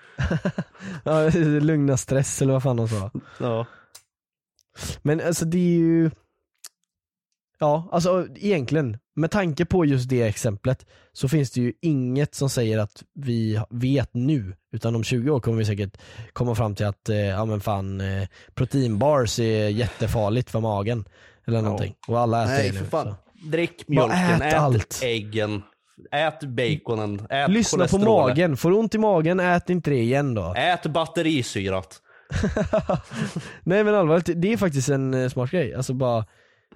ja, 1.03 1.29
lugna 1.59 1.97
stress 1.97 2.41
eller 2.41 2.53
vad 2.53 2.63
fan 2.63 2.77
de 2.77 2.87
sa. 2.87 3.11
Ja. 3.39 3.65
Men 5.01 5.21
alltså 5.21 5.45
det 5.45 5.57
är 5.57 5.79
ju 5.79 6.11
Ja, 7.59 7.89
alltså 7.91 8.27
egentligen, 8.35 8.97
med 9.15 9.31
tanke 9.31 9.65
på 9.65 9.85
just 9.85 10.09
det 10.09 10.21
exemplet 10.21 10.85
så 11.13 11.27
finns 11.27 11.51
det 11.51 11.61
ju 11.61 11.73
inget 11.81 12.35
som 12.35 12.49
säger 12.49 12.79
att 12.79 13.03
vi 13.13 13.61
vet 13.69 14.09
nu, 14.13 14.55
utan 14.71 14.95
om 14.95 15.03
20 15.03 15.31
år 15.31 15.39
kommer 15.39 15.57
vi 15.57 15.65
säkert 15.65 15.97
komma 16.33 16.55
fram 16.55 16.75
till 16.75 16.85
att, 16.85 17.09
eh, 17.09 17.17
ja 17.17 17.45
men 17.45 17.61
fan, 17.61 18.01
eh, 18.01 18.27
proteinbars 18.53 19.39
är 19.39 19.69
jättefarligt 19.69 20.49
för 20.49 20.59
magen. 20.59 21.05
Eller 21.47 21.61
någonting. 21.61 21.95
Och 22.07 22.19
alla 22.19 22.43
äter 22.43 22.53
Nej 22.53 22.67
det 22.67 22.73
för 22.73 22.83
nu. 22.83 22.89
fan. 22.89 23.05
så. 23.05 23.24
Drick 23.45 23.87
mjölken, 23.87 24.41
ät 24.41 24.53
ät, 24.53 24.59
allt. 24.59 24.99
äggen, 25.03 25.63
ät 26.11 26.39
baconen, 26.43 27.27
ät 27.29 27.49
Lyssna 27.49 27.87
på 27.87 27.97
magen, 27.97 28.57
får 28.57 28.69
du 28.69 28.75
ont 28.75 28.95
i 28.95 28.97
magen, 28.97 29.39
ät 29.39 29.69
inte 29.69 29.89
det 29.89 29.99
igen 29.99 30.33
då. 30.33 30.53
Ät 30.57 30.85
batterisyrat. 30.85 32.01
Nej 33.63 33.83
men 33.83 33.95
allvarligt, 33.95 34.29
det 34.41 34.53
är 34.53 34.57
faktiskt 34.57 34.89
en 34.89 35.13
eh, 35.13 35.29
smart 35.29 35.51
grej. 35.51 35.75
Alltså 35.75 35.93
bara, 35.93 36.25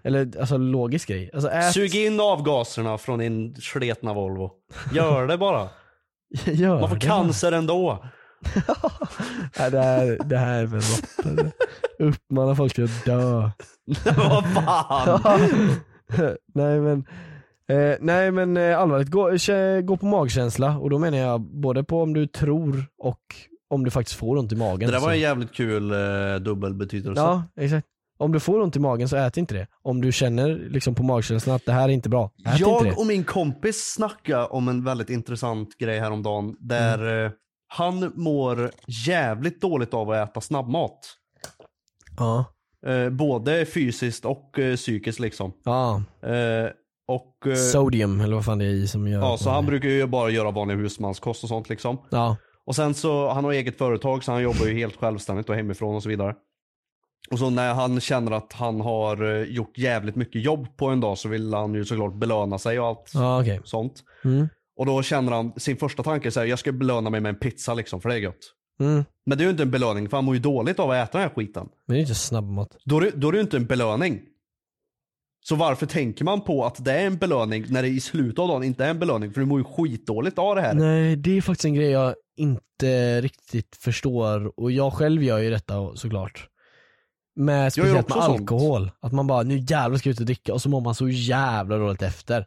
eller 0.04 0.40
alltså 0.40 0.58
logisk 0.58 1.08
grej. 1.08 1.30
Alltså 1.34 1.50
ät, 1.50 1.74
Sug 1.74 1.96
in 1.96 2.20
avgaserna 2.20 2.98
från 2.98 3.20
din 3.20 3.56
sletna 3.56 4.14
Volvo. 4.14 4.52
Gör 4.94 5.28
det 5.28 5.38
bara. 5.38 5.70
gör 6.46 6.80
Man 6.80 6.90
får 6.90 6.96
det. 6.96 7.06
cancer 7.08 7.52
ändå. 7.52 8.06
Nej, 9.60 9.72
det, 9.72 9.82
här, 9.82 10.18
det 10.26 10.38
här 10.38 10.60
är 10.60 10.66
väl 10.66 10.76
alltså. 10.76 11.02
Uppmana 12.00 12.56
folk 12.56 12.74
till 12.76 12.84
att 12.84 13.06
dö. 13.06 13.50
Vad 14.18 14.54
fan. 14.54 15.76
nej 16.54 16.80
men, 16.82 17.06
eh, 17.70 17.98
nej 18.00 18.32
men 18.32 18.58
eh, 18.58 18.80
allvarligt, 18.80 19.10
gå, 19.10 19.30
kä- 19.32 19.82
gå 19.82 19.98
på 19.98 20.06
magkänsla 20.06 20.78
och 20.78 20.90
då 20.90 21.00
menar 21.00 21.18
jag 21.18 21.42
både 21.42 21.84
på 21.84 22.02
om 22.02 22.14
du 22.14 22.28
tror 22.28 22.86
och 22.98 23.20
om 23.70 23.84
du 23.86 23.92
faktiskt 23.92 24.20
får 24.20 24.38
ont 24.38 24.52
i 24.52 24.56
magen. 24.56 24.80
Det 24.90 24.96
där 24.96 25.00
var 25.02 25.12
en 25.12 25.20
jävligt 25.20 25.54
kul 25.54 25.92
eh, 25.92 26.36
dubbelbetydelse. 26.42 27.22
Ja, 27.22 27.44
exakt. 27.60 27.88
Om 28.18 28.32
du 28.32 28.40
får 28.40 28.62
ont 28.62 28.76
i 28.76 28.80
magen 28.80 29.10
så 29.10 29.16
ät 29.16 29.38
inte 29.38 29.54
det. 29.56 29.68
Om 29.82 30.02
du 30.02 30.12
känner 30.12 30.50
liksom 30.70 30.96
på 30.96 31.04
magkänslan 31.04 31.56
att 31.56 31.66
det 31.66 31.72
här 31.72 31.84
är 31.84 31.94
inte 31.94 32.10
bra, 32.10 32.32
ät 32.46 32.52
inte 32.54 32.70
Jag 32.70 32.84
det. 32.84 32.92
och 32.92 33.06
min 33.08 33.24
kompis 33.24 33.94
snackade 33.96 34.46
om 34.46 34.68
en 34.68 34.84
väldigt 34.84 35.10
intressant 35.10 35.78
grej 35.78 36.00
häromdagen 36.00 36.56
där 36.60 37.00
Mm. 37.00 37.26
eh, 37.26 37.32
han 37.68 38.12
mår 38.16 38.72
jävligt 39.08 39.62
dåligt 39.62 39.94
av 39.94 40.10
att 40.12 40.30
äta 40.30 40.42
snabbmat. 40.42 41.00
Ja. 42.18 42.46
Eh, 42.88 43.10
både 43.10 43.66
fysiskt 43.66 44.26
och 44.26 44.60
eh, 44.60 44.76
psykiskt 44.76 45.20
liksom. 45.20 45.54
Ja. 45.64 46.04
Eh, 46.24 46.70
och, 47.08 47.48
eh, 47.48 47.56
Sodium 47.56 48.22
eller 48.22 48.36
vad 48.36 48.46
fan 48.46 48.58
det 48.58 48.66
är 48.66 48.70
i 48.70 48.88
som 48.88 49.08
gör 49.08 49.20
ja, 49.20 49.38
så 49.38 49.50
han 49.50 49.66
brukar 49.66 49.90
ju 49.90 50.08
bara 50.08 50.30
göra 50.30 50.52
vanlig 50.52 50.76
husmanskost 50.76 51.44
och 51.44 51.50
sånt 51.50 51.70
liksom. 51.70 51.98
Ja. 52.12 52.38
Och 52.66 52.76
sen 52.76 52.94
så, 52.94 53.30
han 53.30 53.44
har 53.44 53.52
eget 53.52 53.78
företag 53.78 54.24
så 54.24 54.32
han 54.32 54.42
jobbar 54.42 54.66
ju 54.66 54.74
helt 54.74 54.96
självständigt 54.96 55.50
och 55.50 55.56
hemifrån 55.56 55.96
och 55.96 56.04
så 56.04 56.10
vidare. 56.10 56.36
Och 57.32 57.40
så 57.40 57.50
när 57.50 57.74
han 57.74 58.00
känner 58.00 58.32
att 58.32 58.54
han 58.54 58.82
har 58.82 59.36
eh, 59.36 59.44
gjort 59.44 59.78
jävligt 59.78 60.16
mycket 60.16 60.42
jobb 60.44 60.78
på 60.78 60.88
en 60.88 61.00
dag 61.00 61.18
så 61.18 61.30
vill 61.30 61.54
han 61.54 61.74
ju 61.74 61.86
såklart 61.86 62.14
belöna 62.14 62.58
sig 62.58 62.80
och 62.80 62.88
allt 62.88 63.12
Ja 63.14 63.42
okej. 63.42 63.62
sånt. 63.64 64.04
Mm. 64.26 64.50
Och 64.78 64.86
då 64.86 65.02
känner 65.02 65.32
han, 65.32 65.54
sin 65.58 65.78
första 65.78 66.04
tanke 66.04 66.42
är 66.42 66.46
jag 66.46 66.60
ska 66.60 66.72
belöna 66.72 67.10
mig 67.10 67.22
med 67.22 67.30
en 67.30 67.40
pizza 67.40 67.74
liksom 67.74 68.02
för 68.02 68.10
det 68.10 68.16
är 68.16 68.20
gött. 68.20 68.36
Mm. 68.80 69.06
Men 69.26 69.38
det 69.38 69.42
är 69.42 69.46
ju 69.46 69.52
inte 69.52 69.64
en 69.64 69.72
belöning 69.72 70.10
för 70.10 70.18
han 70.18 70.26
mår 70.26 70.36
ju 70.36 70.42
dåligt 70.42 70.80
av 70.80 70.92
att 70.92 71.10
äta 71.10 71.18
den 71.18 71.28
här 71.28 71.36
skiten. 71.36 71.70
Men 71.86 71.94
det 71.94 72.00
är 72.00 72.02
inte 72.02 72.16
snabbmat. 72.16 72.78
Då 72.86 73.02
är, 73.02 73.12
då 73.16 73.28
är 73.28 73.32
det 73.32 73.38
ju 73.38 73.42
inte 73.44 73.58
en 73.58 73.66
belöning. 73.66 74.22
Så 75.46 75.56
varför 75.56 75.86
tänker 75.86 76.26
man 76.26 76.42
på 76.42 76.66
att 76.66 76.86
det 76.86 76.92
är 76.92 77.06
en 77.06 77.18
belöning 77.18 77.66
när 77.70 77.82
det 77.82 77.88
i 77.88 78.00
slutet 78.00 78.40
av 78.40 78.48
dagen 78.48 78.64
inte 78.64 78.86
är 78.86 78.90
en 78.90 79.00
belöning? 79.00 79.34
För 79.34 79.40
du 79.40 79.46
mår 79.48 79.60
ju 79.60 79.64
skitdåligt 79.64 80.40
av 80.40 80.56
det 80.56 80.62
här. 80.62 80.74
Nej 80.74 81.16
det 81.16 81.38
är 81.38 81.42
faktiskt 81.42 81.66
en 81.66 81.74
grej 81.74 81.90
jag 81.90 82.16
inte 82.38 83.22
riktigt 83.22 83.76
förstår 83.76 84.60
och 84.60 84.72
jag 84.72 84.94
själv 84.94 85.24
gör 85.24 85.38
ju 85.38 85.50
detta 85.50 85.96
såklart. 85.96 86.48
Med 87.36 87.64
gör 87.64 87.70
speciellt 87.70 87.94
med 87.94 88.18
också 88.18 88.22
sånt. 88.22 88.40
alkohol. 88.40 88.92
Att 89.00 89.12
man 89.12 89.28
bara, 89.28 89.44
nu 89.44 89.58
jävlar 89.58 89.98
ska 89.98 90.10
jag 90.10 90.14
ut 90.14 90.20
och 90.20 90.26
dricka 90.26 90.54
och 90.54 90.62
så 90.62 90.70
mår 90.70 90.82
man 90.82 90.96
så 90.96 91.10
jävla 91.10 91.78
dåligt 91.78 92.02
efter. 92.02 92.46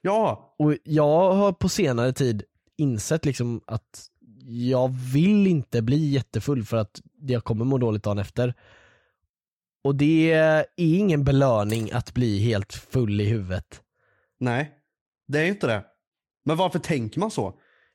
Ja, 0.00 0.54
Och 0.58 0.74
jag 0.84 1.32
har 1.34 1.52
på 1.52 1.68
senare 1.68 2.12
tid 2.12 2.42
insett 2.76 3.24
liksom 3.24 3.60
att 3.66 4.06
jag 4.50 4.88
vill 5.12 5.46
inte 5.46 5.82
bli 5.82 5.96
jättefull 6.10 6.64
för 6.64 6.76
att 6.76 7.00
jag 7.20 7.44
kommer 7.44 7.64
må 7.64 7.78
dåligt 7.78 8.02
dagen 8.02 8.18
efter. 8.18 8.54
Och 9.84 9.94
det 9.94 10.30
är 10.32 10.66
ingen 10.76 11.24
belöning 11.24 11.92
att 11.92 12.14
bli 12.14 12.38
helt 12.38 12.72
full 12.72 13.20
i 13.20 13.24
huvudet. 13.24 13.82
nej. 14.40 14.74
Det 15.30 15.38
är 15.40 15.44
inte 15.46 15.66
det. 15.66 15.84
Men 16.44 16.56
varför 16.56 16.78
tänker 16.78 17.20
man 17.20 17.30
så? 17.30 17.54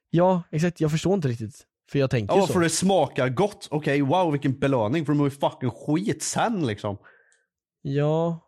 Ja, 0.10 0.44
exakt. 0.52 0.82
Jag 0.82 0.92
förstår 0.92 1.14
inte 1.14 1.28
riktigt. 1.28 1.66
För 1.92 2.00
jag 2.00 2.10
tänker 2.10 2.36
Ja, 2.36 2.48
så. 2.48 2.54
för 2.54 2.60
det 2.60 2.70
smakar 2.70 3.30
gott. 3.30 3.68
Okej, 3.72 4.02
wow 4.02 4.32
vilken 4.32 4.60
belöning. 4.60 5.06
För 5.06 5.14
du 5.14 5.18
mår 5.18 5.28
ju 5.28 5.32
fucking 5.32 5.70
skit 5.72 6.24
sen 6.24 6.68
liksom. 6.68 6.98
Ja. 7.82 8.40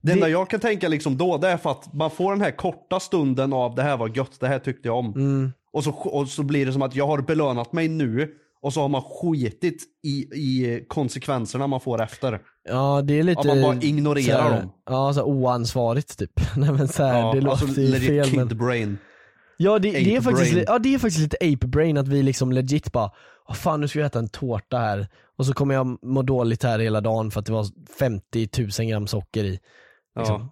Det, 0.00 0.08
Det- 0.08 0.12
enda 0.12 0.28
jag 0.28 0.50
kan 0.50 0.60
tänka 0.60 0.88
liksom 0.88 1.16
då, 1.18 1.38
det 1.38 1.48
är 1.48 1.56
för 1.56 1.70
att 1.70 1.92
man 1.94 2.10
får 2.10 2.30
den 2.32 2.40
här 2.40 2.50
korta 2.56 3.00
stunden 3.00 3.52
av 3.52 3.74
det 3.74 3.82
här 3.82 3.96
var 3.96 4.16
gött, 4.16 4.40
det 4.40 4.48
här 4.48 4.58
tyckte 4.58 4.88
jag 4.88 4.96
om. 4.98 5.06
Mm. 5.14 5.52
Och, 5.72 5.84
så, 5.84 5.90
och 5.90 6.28
så 6.28 6.42
blir 6.42 6.66
det 6.66 6.72
som 6.72 6.82
att 6.82 6.96
jag 6.96 7.06
har 7.06 7.22
belönat 7.22 7.72
mig 7.72 7.88
nu 7.88 8.34
och 8.62 8.72
så 8.72 8.80
har 8.80 8.88
man 8.88 9.02
skitit 9.02 9.82
i, 10.04 10.10
i 10.20 10.84
konsekvenserna 10.88 11.66
man 11.66 11.80
får 11.80 12.02
efter. 12.02 12.40
Ja 12.68 13.02
det 13.04 13.18
är 13.18 13.22
lite 13.22 13.40
Att 13.40 13.46
man 13.46 13.62
bara 13.62 13.76
ignorerar 13.76 14.42
här- 14.50 14.60
dem. 14.60 14.70
Ja, 14.90 15.12
så 15.14 15.24
oansvarigt 15.24 16.18
typ. 16.18 16.32
Nej 16.56 16.72
men 16.72 16.88
så 16.88 17.02
här, 17.04 17.18
Ja, 17.18 17.32
det 17.34 17.50
alltså 17.50 17.66
låter 17.66 17.82
ju 17.82 17.88
legit 17.90 18.08
fel 18.08 18.24
kid 18.24 18.36
men... 18.38 18.58
brain. 18.58 18.98
Ja 19.56 19.78
det, 19.78 19.90
det, 19.90 20.16
är 20.16 20.20
faktiskt, 20.20 20.52
brain. 20.52 20.64
ja 20.68 20.78
det 20.78 20.94
är 20.94 20.98
faktiskt 20.98 21.20
lite 21.20 21.36
ape 21.54 21.66
brain 21.66 21.96
att 21.98 22.08
vi 22.08 22.22
liksom 22.22 22.52
legit 22.52 22.92
bara 22.92 23.10
fan 23.54 23.80
nu 23.80 23.88
ska 23.88 23.98
vi 23.98 24.04
äta 24.04 24.18
en 24.18 24.28
tårta 24.28 24.78
här 24.78 25.08
och 25.38 25.46
så 25.46 25.52
kommer 25.52 25.74
jag 25.74 25.98
må 26.04 26.22
dåligt 26.22 26.62
här 26.62 26.78
hela 26.78 27.00
dagen 27.00 27.30
för 27.30 27.40
att 27.40 27.46
det 27.46 27.52
var 27.52 27.66
50 27.98 28.48
000 28.78 28.88
gram 28.90 29.06
socker 29.06 29.44
i. 29.44 29.58
Liksom. 30.18 30.50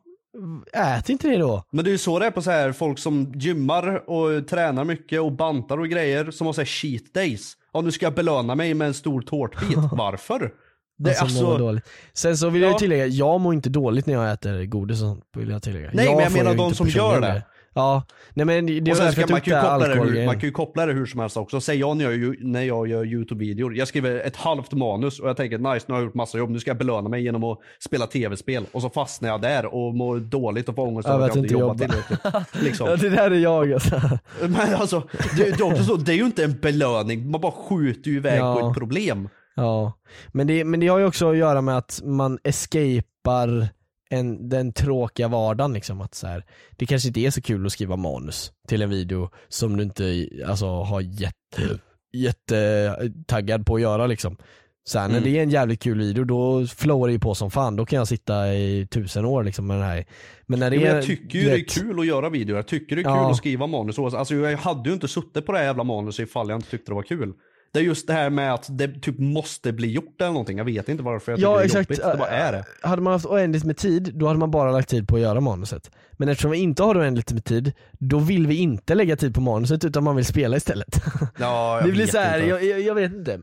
Ät 0.73 1.09
inte 1.09 1.29
det 1.29 1.37
då. 1.37 1.65
Men 1.71 1.85
det 1.85 1.89
är 1.91 1.93
ju 1.93 1.99
så 1.99 2.19
det 2.19 2.27
är 2.27 2.31
på 2.31 2.43
så 2.43 2.51
här 2.51 2.73
folk 2.73 2.99
som 2.99 3.33
gymmar 3.37 4.11
och 4.11 4.49
tränar 4.49 4.85
mycket 4.85 5.21
och 5.21 5.33
bantar 5.33 5.79
och 5.79 5.89
grejer 5.89 6.31
som 6.31 6.47
har 6.47 6.55
så 6.55 6.61
här 6.61 6.67
cheat 6.67 7.03
days. 7.15 7.53
Ja 7.73 7.81
nu 7.81 7.93
ska 7.93 8.07
jag 8.07 8.15
belöna 8.15 8.55
mig 8.55 8.75
med 8.75 8.87
en 8.89 8.95
stor 8.95 9.21
tårtbit. 9.21 9.79
Varför? 9.93 10.53
Det 10.99 11.11
är 11.11 11.21
Alltså, 11.21 11.25
alltså, 11.47 11.59
dåligt. 11.59 11.85
Sen 12.13 12.37
så 12.37 12.49
vill 12.49 12.63
jag 12.63 12.73
Ja. 12.73 12.79
tillägga, 12.79 13.07
jag 13.07 13.41
mår 13.41 13.55
inte 13.55 13.69
dåligt 13.71 14.07
när 14.07 14.15
jag 14.15 14.33
äter 14.33 14.65
godis 14.65 15.03
och 15.03 15.09
sånt 15.09 15.25
vill 15.37 15.51
jag 15.51 15.63
tillägga. 15.63 15.91
Nej, 15.93 16.15
men 16.15 16.19
jag 16.25 16.33
menar 16.33 16.55
de 16.55 16.75
som 16.75 16.89
gör 16.89 17.21
det. 17.21 17.43
Ja, 17.75 18.03
nej 18.35 18.47
men 18.47 18.67
det 18.67 18.81
det 18.81 18.91
och 18.91 18.97
sen 18.97 19.13
ska, 19.13 19.21
man, 19.31 19.41
kan 19.41 19.55
ju 19.55 19.61
koppla 19.61 19.89
det 19.89 19.95
hur, 19.95 20.27
man 20.27 20.35
kan 20.35 20.49
ju 20.49 20.51
koppla 20.53 20.87
det 20.87 20.93
hur 20.93 21.07
som 21.07 21.21
helst 21.21 21.37
också. 21.37 21.61
Säg 21.61 21.79
jag 21.79 21.97
när 21.97 22.11
jag, 22.11 22.37
när 22.41 22.63
jag 22.63 22.89
gör 22.89 23.05
YouTube-videor. 23.05 23.77
Jag 23.77 23.89
skriver 23.89 24.21
ett 24.21 24.37
halvt 24.37 24.73
manus 24.73 25.21
och 25.21 25.29
jag 25.29 25.37
tänker 25.37 25.59
nice 25.59 25.85
nu 25.89 25.95
har 25.95 26.01
jag 26.01 26.07
gjort 26.07 26.15
massa 26.15 26.39
jobb, 26.39 26.51
nu 26.51 26.61
ska 26.61 26.71
jag 26.71 26.79
belöna 26.79 27.09
mig 27.09 27.23
genom 27.23 27.45
att 27.45 27.59
spela 27.85 28.07
tv-spel. 28.07 28.67
Och 28.73 28.83
så 28.83 28.91
fastnar 28.91 29.29
jag 29.29 29.41
där 29.41 29.75
och 29.75 29.95
mår 29.95 30.19
dåligt 30.19 30.69
och 30.69 30.75
får 30.75 30.87
ångest 30.87 31.09
Över 31.09 31.27
att 31.29 31.35
jag 31.37 31.45
inte 31.45 31.55
jobbat 31.55 31.81
jobba. 31.81 31.93
tillräckligt. 31.95 32.63
Liksom. 32.65 32.87
Ja 32.91 32.97
det 32.97 33.09
där 33.09 33.31
är 33.31 33.39
jag 33.39 33.73
alltså. 33.73 34.01
Men 34.41 34.75
alltså, 34.75 35.03
det, 35.37 35.45
det 35.45 35.61
är 35.61 35.63
också 35.63 35.85
så, 35.85 35.97
det 35.97 36.13
är 36.13 36.17
ju 36.17 36.25
inte 36.27 36.45
en 36.45 36.59
belöning, 36.61 37.31
man 37.31 37.41
bara 37.41 37.53
skjuter 37.53 38.11
ju 38.11 38.17
iväg 38.17 38.41
Ja. 38.41 38.61
på 38.61 38.69
ett 38.69 38.75
problem. 38.77 39.29
Ja, 39.57 39.93
men 40.29 40.47
det, 40.47 40.65
men 40.65 40.81
det 40.81 40.89
har 40.89 40.99
ju 40.99 41.05
också 41.07 41.31
att 41.31 41.37
göra 41.37 41.61
med 41.61 41.79
att 41.79 42.01
man 42.05 42.39
escapar 42.45 43.69
en, 44.11 44.49
den 44.49 44.73
tråkiga 44.73 45.29
vardagen 45.29 45.73
liksom. 45.73 46.01
Att 46.01 46.15
så 46.15 46.27
här, 46.27 46.45
det 46.77 46.87
kanske 46.87 47.09
inte 47.09 47.21
är 47.21 47.31
så 47.31 47.43
kul 47.43 47.67
att 47.67 47.73
skriva 47.73 47.97
manus 47.97 48.53
till 48.69 48.83
en 48.83 48.91
video 48.91 49.31
som 49.49 49.77
du 49.77 49.83
inte 49.83 50.29
alltså, 50.47 50.67
har 50.67 51.01
jätte, 51.01 51.79
jättetaggad 52.13 53.67
på 53.67 53.75
att 53.75 53.81
göra 53.81 54.07
liksom. 54.07 54.37
Så 54.85 54.99
här, 54.99 55.09
när 55.09 55.19
Mm. 55.19 55.31
det 55.33 55.39
är 55.39 55.43
en 55.43 55.51
jävligt 55.51 55.83
kul 55.83 55.99
video 55.99 56.25
då 56.25 56.67
flowar 56.67 57.07
det 57.09 57.13
ju 57.13 57.19
på 57.19 57.35
som 57.35 57.51
fan, 57.51 57.77
då 57.77 57.87
kan 57.87 57.97
jag 57.97 58.09
sitta 58.09 58.55
i 58.55 58.87
tusen 58.91 59.25
år 59.25 59.45
liksom 59.45 59.67
med 59.67 59.77
den 59.77 59.85
här. 59.87 60.05
Men 60.47 60.59
när 60.61 60.71
det 60.71 60.77
men 60.79 60.87
är, 60.87 60.95
jag 60.95 61.05
tycker 61.05 61.39
ju 61.39 61.45
det 61.45 61.55
är 61.55 61.65
kul 61.65 62.01
att 62.01 62.07
göra 62.07 62.29
videor, 62.31 62.57
jag 62.59 62.67
tycker 62.67 62.97
det 62.97 63.03
är 63.03 63.05
kul 63.05 63.13
Ja. 63.13 63.31
att 63.31 63.37
skriva 63.37 63.67
manus. 63.67 63.99
Alltså 63.99 64.35
jag 64.35 64.57
hade 64.59 64.89
ju 64.89 64.95
inte 64.95 65.09
suttit 65.09 65.47
på 65.47 65.53
det 65.53 65.59
här 65.59 65.65
jävla 65.65 65.85
manuset 65.85 66.29
ifall 66.29 66.49
jag 66.49 66.59
inte 66.59 66.71
tyckte 66.71 66.91
det 66.91 66.95
var 66.95 67.03
kul. 67.03 67.33
Det 67.73 67.79
är 67.79 67.83
just 67.83 68.07
det 68.07 68.13
här 68.13 68.31
med 68.31 68.55
att 68.55 68.67
det 68.79 69.01
typ 69.03 69.19
måste 69.19 69.73
bli 69.73 69.91
gjort 69.93 70.21
eller 70.21 70.31
någonting. 70.31 70.59
Jag 70.59 70.65
vet 70.65 70.89
inte 70.89 71.03
varför 71.03 71.33
jag 71.33 71.39
tycker 71.39 71.51
Ja 71.51 71.57
det 71.57 71.63
är 71.63 71.65
exakt, 71.65 71.91
jobbigt. 71.91 72.13
Det 72.13 72.19
bara 72.19 72.29
är 72.29 72.53
det. 72.53 72.65
hade 72.83 73.03
man 73.03 73.13
haft 73.13 73.27
oändligt 73.27 73.65
med 73.65 73.77
tid, 73.77 74.13
då 74.15 74.27
hade 74.27 74.39
man 74.39 74.51
bara 74.51 74.73
lagt 74.73 74.89
tid 74.89 75.09
på 75.09 75.17
att 75.17 75.23
göra 75.23 75.41
manuset. 75.41 75.91
Men 76.13 76.29
eftersom 76.29 76.51
vi 76.51 76.59
inte 76.59 76.83
har 76.83 76.99
oändligt 77.01 77.33
med 77.33 77.45
tid, 77.45 77.73
då 77.93 78.19
vill 78.19 78.47
vi 78.47 78.57
inte 78.57 78.95
lägga 78.95 79.17
tid 79.17 79.35
på 79.35 79.41
manuset 79.41 79.85
utan 79.85 80.05
man 80.05 80.17
vill 80.17 80.25
spela 80.25 80.57
istället. 80.57 81.03
Ja, 81.39 81.77
jag 81.77 81.85
det 81.87 81.93
blir 81.93 82.05
vet 82.05 82.13
så 82.13 82.19
här, 82.19 82.39
inte. 82.39 82.67
jag, 82.67 82.81
jag, 82.81 82.95
vet 82.95 83.13
inte. 83.13 83.41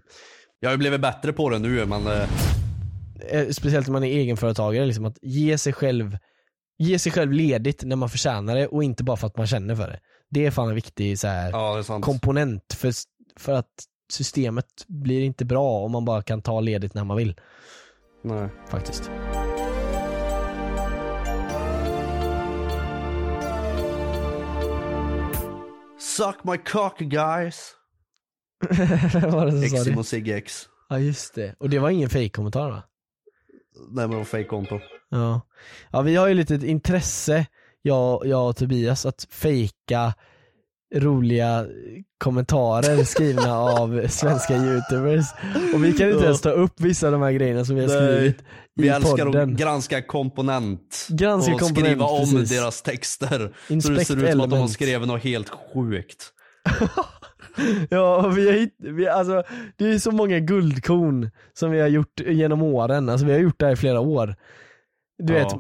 Jag 0.60 0.70
har 0.70 0.74
ju 0.74 0.78
blivit 0.78 1.02
bättre 1.02 1.34
på 1.34 1.50
det 1.50 1.60
nu 1.60 1.86
men 1.86 2.08
eh, 2.08 2.30
Eh, 3.30 3.50
Speciellt 3.50 3.88
om 3.88 3.94
man 3.94 4.04
är 4.04 4.08
egenföretagare, 4.08 4.86
liksom 4.86 5.06
att 5.06 5.18
ge 5.22 5.58
sig 5.58 5.74
själv 5.74 6.18
Ge 6.78 7.00
sig 7.00 7.12
själv 7.12 7.32
ledigt 7.32 7.84
när 7.84 7.96
man 7.96 8.10
förtjänar 8.10 8.56
det 8.56 8.68
och 8.68 8.84
inte 8.84 9.04
bara 9.04 9.18
för 9.18 9.28
att 9.28 9.38
man 9.38 9.48
känner 9.48 9.76
för 9.76 9.88
det. 9.88 10.00
Det 10.30 10.46
är 10.46 10.52
fan 10.52 10.70
en 10.70 10.76
viktig 10.76 11.20
så 11.20 11.28
här, 11.28 11.52
ja 11.52 11.84
komponent 12.02 12.74
för, 12.74 12.94
för 13.40 13.54
att 13.54 13.70
systemet 14.16 14.86
blir 14.88 15.22
inte 15.22 15.46
bra 15.46 15.80
om 15.80 15.92
man 15.92 16.06
bara 16.06 16.22
kan 16.22 16.42
ta 16.42 16.60
ledigt 16.60 16.94
när 16.94 17.04
man 17.04 17.18
vill. 17.18 17.36
Nej. 18.22 18.50
Faktiskt. 18.70 19.12
Suck 26.00 26.44
my 26.44 26.58
cock 26.58 27.00
guys. 27.00 27.76
Var 29.32 29.46
det 29.46 29.52
som 29.52 29.64
Exim 29.64 29.98
och. 29.98 30.06
Ja 30.90 31.00
just 31.00 31.36
det. 31.36 31.56
Och 31.60 31.70
det 31.70 31.80
var 31.80 31.90
ingen 31.90 32.10
fake-kommentar 32.10 32.70
va? 32.70 32.84
Nej 33.76 34.08
men 34.08 34.10
det 34.10 34.18
var 34.18 34.24
fake-konto. 34.24 34.80
Ja. 35.10 35.42
ja, 35.92 36.02
vi 36.02 36.16
har 36.16 36.28
ju 36.28 36.34
lite 36.34 36.56
ett 36.56 36.64
intresse, 36.64 37.46
jag, 37.82 38.26
jag 38.26 38.50
och 38.50 38.56
Tobias, 38.56 39.06
att 39.06 39.28
fejka 39.30 40.14
roliga 40.96 41.66
kommentarer 42.18 43.04
skrivna 43.04 43.58
av 43.60 44.08
svenska 44.08 44.56
youtubers. 44.58 45.26
Och 45.74 45.84
vi 45.84 45.94
kan 45.94 46.10
inte 46.12 46.26
ens 46.26 46.42
ta 46.42 46.50
upp 46.50 46.74
vissa 46.82 47.06
av 47.08 47.12
de 47.12 47.22
här 47.22 47.32
grejerna 47.32 47.66
som 47.66 47.76
vi 47.76 47.82
har 47.82 47.88
Nej. 47.88 48.16
skrivit 48.18 48.38
Vi 48.76 48.86
i 48.86 48.90
älskar 48.90 49.26
podden. 49.26 49.54
att 49.54 49.60
granska 49.60 50.02
komponent. 50.02 51.08
Granska 51.10 51.54
och 51.54 51.60
komponent, 51.60 51.88
skriva 51.92 52.06
om 52.06 52.32
precis. 52.32 52.50
deras 52.50 52.82
texter. 52.82 53.28
så 53.38 53.48
det 53.68 53.74
Inspect 53.74 54.08
ser 54.08 54.16
ut 54.16 54.20
som 54.20 54.28
att 54.28 54.32
de 54.32 54.40
har 54.40 54.46
element. 54.48 54.72
skrivit 54.72 55.08
något 55.08 55.24
helt 55.24 55.50
sjukt. 55.74 56.32
Ja, 57.90 58.16
och 58.26 58.38
vi 58.38 58.46
har 58.48 58.54
hitt, 58.54 58.76
vi, 58.80 59.08
alltså, 59.08 59.44
det 59.78 59.86
är 59.94 60.00
så 60.00 60.12
många 60.12 60.40
guldkorn 60.40 61.32
som 61.54 61.72
vi 61.72 61.80
har 61.82 61.88
gjort 61.88 62.20
genom 62.28 62.62
åren, 62.62 63.10
alltså 63.10 63.26
vi 63.26 63.34
har 63.34 63.40
gjort 63.40 63.60
det 63.60 63.66
här 63.66 63.74
i 63.74 63.76
flera 63.76 64.00
år. 64.00 64.36
Du 65.24 65.34
Ja. 65.34 65.40
vet, 65.40 65.54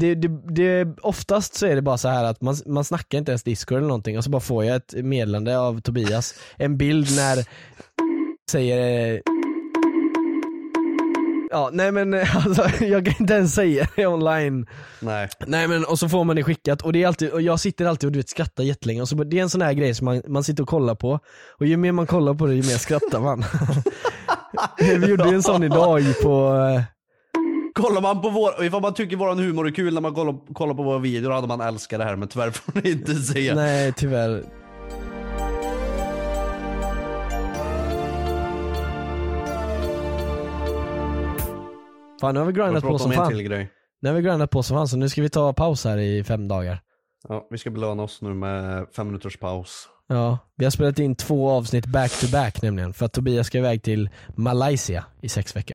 det, 0.00 0.14
det, 0.14 0.28
det, 0.54 0.96
oftast 1.02 1.54
så 1.54 1.66
är 1.66 1.74
det 1.74 1.82
bara 1.82 1.98
så 1.98 2.08
här 2.08 2.24
att 2.24 2.40
man, 2.40 2.56
man 2.66 2.84
snackar 2.84 3.18
inte 3.18 3.30
ens 3.32 3.42
discord 3.42 3.78
eller 3.78 3.88
någonting 3.88 4.18
och 4.18 4.24
så 4.24 4.30
bara 4.30 4.40
får 4.40 4.64
jag 4.64 4.76
ett 4.76 4.94
meddelande 5.04 5.58
av 5.58 5.80
Tobias, 5.80 6.34
en 6.56 6.76
bild 6.76 7.16
när 7.16 7.44
säger 8.50 9.20
Ja 11.50 11.70
nej 11.72 11.92
men 11.92 12.14
alltså, 12.34 12.84
jag 12.84 13.04
kan 13.06 13.14
inte 13.20 13.34
ens 13.34 13.54
säga 13.54 13.88
det 13.96 14.06
online 14.06 14.66
Nej. 15.00 15.28
Nej 15.46 15.68
men 15.68 15.84
och 15.84 15.98
så 15.98 16.08
får 16.08 16.24
man 16.24 16.36
det 16.36 16.42
skickat 16.44 16.82
och 16.82 16.92
det 16.92 17.02
är 17.02 17.06
alltid, 17.06 17.30
och 17.30 17.42
jag 17.42 17.60
sitter 17.60 17.86
alltid 17.86 18.06
och 18.06 18.12
du 18.12 18.18
vet 18.18 18.28
skrattar 18.28 18.64
jättelänge 18.64 19.02
och 19.02 19.08
så 19.08 19.16
det 19.16 19.38
är 19.38 19.42
en 19.42 19.50
sån 19.50 19.62
här 19.62 19.72
grej 19.72 19.94
som 19.94 20.04
man, 20.04 20.22
man 20.28 20.44
sitter 20.44 20.62
och 20.62 20.68
kollar 20.68 20.94
på 20.94 21.18
och 21.58 21.66
ju 21.66 21.76
mer 21.76 21.92
man 21.92 22.06
kollar 22.06 22.34
på 22.34 22.46
det 22.46 22.54
ju 22.54 22.62
mer 22.62 22.78
skrattar 22.78 23.20
man. 23.20 23.44
Vi 25.00 25.06
gjorde 25.06 25.28
ju 25.28 25.34
en 25.34 25.42
sån 25.42 25.62
idag 25.62 26.02
på, 26.22 26.54
eh, 26.76 26.82
Kollar 27.74 28.00
man 28.00 28.20
på 28.20 28.30
vår, 28.30 28.64
ifall 28.64 28.82
man 28.82 28.94
tycker 28.94 29.16
våran 29.16 29.38
humor 29.38 29.66
är 29.66 29.70
kul 29.70 29.94
när 29.94 30.00
man 30.00 30.14
kollar, 30.14 30.54
kollar 30.54 30.74
på 30.74 30.82
våra 30.82 30.98
videor 30.98 31.30
hade 31.30 31.46
man 31.46 31.60
älskat 31.60 31.98
det 31.98 32.04
här 32.04 32.16
men 32.16 32.28
tyvärr 32.28 32.50
får 32.50 32.80
ni 32.82 32.90
inte 32.90 33.14
se. 33.14 33.54
nej 33.54 33.92
tyvärr. 33.96 34.44
Fan 42.20 42.34
nu 42.34 42.40
har 42.40 42.46
vi 42.46 42.52
grindat 42.52 42.82
på 42.84 42.98
som 42.98 43.12
fan. 43.12 43.28
till 43.28 43.42
grej. 43.42 43.70
Nu 44.00 44.08
har 44.08 44.16
vi 44.16 44.22
grindat 44.22 44.50
på 44.50 44.62
som 44.62 44.76
fan 44.76 44.88
så 44.88 44.96
nu 44.96 45.08
ska 45.08 45.22
vi 45.22 45.30
ta 45.30 45.52
paus 45.52 45.84
här 45.84 45.98
i 45.98 46.24
fem 46.24 46.48
dagar. 46.48 46.80
Ja, 47.28 47.46
vi 47.50 47.58
ska 47.58 47.70
belöna 47.70 48.02
oss 48.02 48.22
nu 48.22 48.34
med 48.34 48.86
fem 48.96 49.06
minuters 49.06 49.36
paus. 49.36 49.88
Ja, 50.08 50.38
vi 50.56 50.64
har 50.64 50.70
spelat 50.70 50.98
in 50.98 51.16
två 51.16 51.50
avsnitt 51.50 51.86
back 51.86 52.20
to 52.20 52.26
back 52.32 52.62
nämligen 52.62 52.92
för 52.92 53.06
att 53.06 53.12
Tobias 53.12 53.46
ska 53.46 53.58
iväg 53.58 53.82
till 53.82 54.10
Malaysia 54.36 55.04
i 55.20 55.28
sex 55.28 55.56
veckor. 55.56 55.74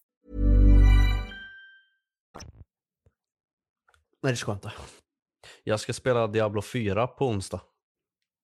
Nej 4.21 4.33
det 4.33 4.37
ska 4.37 4.51
jag 4.51 4.57
inte. 4.57 4.71
Jag 5.63 5.79
ska 5.79 5.93
spela 5.93 6.27
Diablo 6.27 6.61
4 6.61 7.07
på 7.07 7.27
onsdag. 7.27 7.61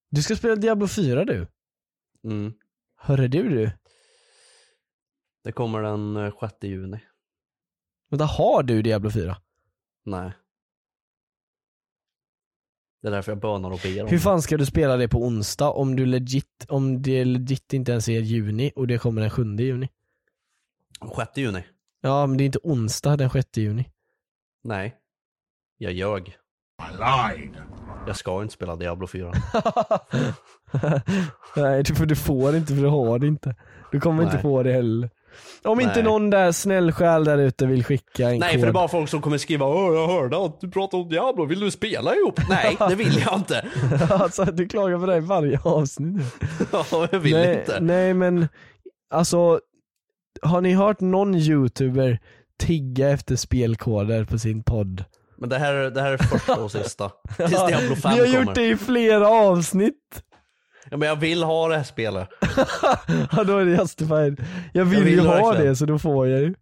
Du 0.10 0.22
ska 0.24 0.36
spela 0.36 0.56
Diablo 0.56 0.88
4 0.88 1.26
du? 1.26 1.48
Mm. 2.24 2.54
Hörru 2.96 3.28
du 3.28 3.50
du? 3.50 3.72
Det 5.44 5.52
kommer 5.52 5.82
den 5.82 6.18
eh, 6.18 6.34
6 6.40 6.54
juni. 6.62 7.00
Vänta, 8.10 8.26
har 8.26 8.64
du 8.64 8.82
Diablo 8.82 9.12
4? 9.12 9.38
Nej. 10.06 10.32
Det 13.02 13.08
är 13.08 13.12
därför 13.12 13.32
jag 13.32 13.40
bönar 13.40 13.72
och 13.72 13.80
ber 13.84 14.04
om 14.04 14.10
Hur 14.10 14.20
fan 14.20 14.42
ska 14.42 14.58
du 14.58 14.66
spela 14.66 14.98
det 14.98 15.08
på 15.08 15.18
onsdag 15.24 15.70
om 15.70 15.96
du 15.96 16.06
legit, 16.06 16.66
om 16.70 17.02
det 17.02 17.26
legit 17.26 17.74
inte 17.74 17.92
ens 17.92 18.10
är 18.10 18.20
juni 18.20 18.72
och 18.76 18.88
det 18.88 18.98
kommer 18.98 19.22
den 19.22 19.30
7 19.30 19.56
juni? 19.56 19.90
6 21.16 21.38
juni? 21.38 21.64
Ja 22.02 22.28
men 22.28 22.38
det 22.38 22.44
är 22.44 22.46
inte 22.46 22.60
onsdag 22.64 23.18
den 23.18 23.30
6 23.30 23.58
juni. 23.58 23.90
Nej. 24.64 24.96
Jag 25.78 25.94
ljög. 25.94 26.38
Jag 28.08 28.16
ska 28.16 28.42
inte 28.42 28.54
spela 28.54 28.76
Diablo 28.76 29.08
4. 29.08 29.32
Nej 31.56 31.86
för 31.86 32.06
du 32.06 32.16
får 32.16 32.56
inte 32.56 32.74
för 32.76 32.82
du 32.82 32.88
har 32.88 33.20
det 33.20 33.28
inte. 33.28 33.56
Du 33.92 34.00
kommer 34.00 34.24
inte 34.24 34.36
Nej. 34.36 34.42
få 34.42 34.64
det 34.64 34.72
heller. 34.72 35.10
Om 35.64 35.80
inte 35.80 35.94
Nej. 35.96 36.04
någon 36.04 36.30
där 36.30 36.52
snäll 36.52 36.92
själ 36.92 37.24
där 37.24 37.38
ute 37.38 37.66
vill 37.66 37.84
skicka 37.84 38.30
en 38.30 38.40
Nej 38.40 38.52
kod. 38.52 38.60
för 38.60 38.68
det 38.68 38.72
är 38.72 38.74
bara 38.74 38.88
folk 38.88 39.10
som 39.10 39.22
kommer 39.22 39.38
skriva 39.38 39.66
Åh 39.66 39.96
jag 39.96 40.08
hörde 40.08 40.46
att 40.46 40.62
du 40.62 40.72
pratade 40.72 41.04
om 41.04 41.10
Diablo, 41.10 41.46
vill 41.46 41.60
du 41.60 41.72
spela 41.72 42.16
ihop? 42.16 42.40
Nej 42.50 42.78
det 42.90 42.96
vill 42.96 43.22
jag 43.26 43.36
inte. 43.36 43.66
alltså 44.10 44.46
du 44.46 44.68
klagar 44.68 45.00
på 45.00 45.06
det 45.06 45.18
i 45.18 45.20
varje 45.20 45.60
avsnitt. 45.64 46.22
Ja, 46.72 47.08
jag 47.12 47.20
vill 47.20 47.34
nej, 47.34 47.60
inte. 47.60 47.80
Nej 47.80 48.14
men, 48.14 48.48
alltså 49.10 49.60
har 50.42 50.62
ni 50.62 50.74
hört 50.74 51.00
någon 51.00 51.36
youtuber 51.36 52.20
tigga 52.60 53.10
efter 53.10 53.36
spelkoder 53.36 54.26
på 54.26 54.40
sin 54.40 54.64
podd? 54.64 55.04
Men 55.38 55.50
det 55.50 55.58
här, 55.58 55.74
det 55.74 56.02
här 56.02 56.12
är 56.12 56.18
första 56.18 56.56
och 56.56 56.72
sista. 56.72 57.12
Tills 57.38 57.68
Diablo 57.68 57.96
5 57.96 58.12
Vi 58.14 58.20
har 58.20 58.26
kommer. 58.26 58.40
gjort 58.46 58.56
det 58.56 58.68
i 58.70 58.78
flera 58.78 59.28
avsnitt. 59.30 60.24
Ja, 60.90 60.98
men 60.98 61.08
jag 61.10 61.16
vill 61.16 61.44
ha 61.44 61.68
det 61.68 61.76
här 61.78 61.84
spelet. 61.84 62.30
ja 63.32 63.44
då 63.44 63.58
är 63.58 63.66
det 63.66 63.72
justified. 63.72 64.46
Jag 64.74 64.86
vill, 64.86 64.98
Jag 65.00 65.06
vill 65.06 65.14
ju 65.14 65.20
ha 65.20 65.36
verkligen. 65.36 65.68
det 65.70 65.76
så 65.76 65.86
då 65.86 66.00
får 66.00 66.28
jag 66.28 66.40
ju. 66.40 66.54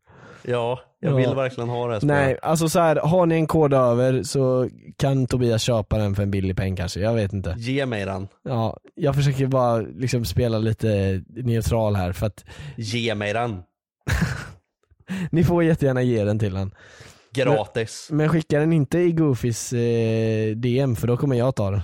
Ja, 0.41 0.79
jag 0.99 1.11
Ja. 1.11 1.15
vill 1.15 1.35
verkligen 1.35 1.69
ha 1.69 1.87
det 1.87 1.93
här 1.93 1.99
spelet. 1.99 2.15
Nej, 2.17 2.39
alltså 2.41 2.69
så 2.69 2.79
här, 2.79 2.95
har 2.95 3.25
ni 3.25 3.35
en 3.35 3.47
kod 3.47 3.73
över 3.73 4.23
så 4.23 4.69
kan 4.97 5.27
Tobias 5.27 5.61
köpa 5.61 5.97
den 5.97 6.15
för 6.15 6.23
en 6.23 6.31
billig 6.31 6.57
peng 6.57 6.75
kanske, 6.75 6.99
jag 6.99 7.13
vet 7.13 7.33
inte. 7.33 7.55
Ge 7.57 7.85
mig 7.85 8.05
den. 8.05 8.27
Ja, 8.43 8.77
jag 8.95 9.15
försöker 9.15 9.47
bara 9.47 9.77
liksom 9.77 10.25
spela 10.25 10.57
lite 10.57 11.21
neutral 11.27 11.95
här 11.95 12.11
för 12.13 12.25
att 12.25 12.45
Ge 12.77 13.15
mig 13.15 13.33
den. 13.33 13.63
ni 15.31 15.43
får 15.43 15.63
jättegärna 15.63 16.01
ge 16.01 16.23
den 16.23 16.39
till 16.39 16.55
han. 16.55 16.71
Gratis. 17.35 18.07
Men 18.11 18.29
skicka 18.29 18.59
den 18.59 18.73
inte 18.73 18.99
i 18.99 19.11
Goofys 19.11 19.73
eh, 19.73 20.55
DM 20.55 20.95
för 20.95 21.07
då 21.07 21.17
kommer 21.17 21.35
jag 21.35 21.55
ta 21.55 21.71
den. 21.71 21.81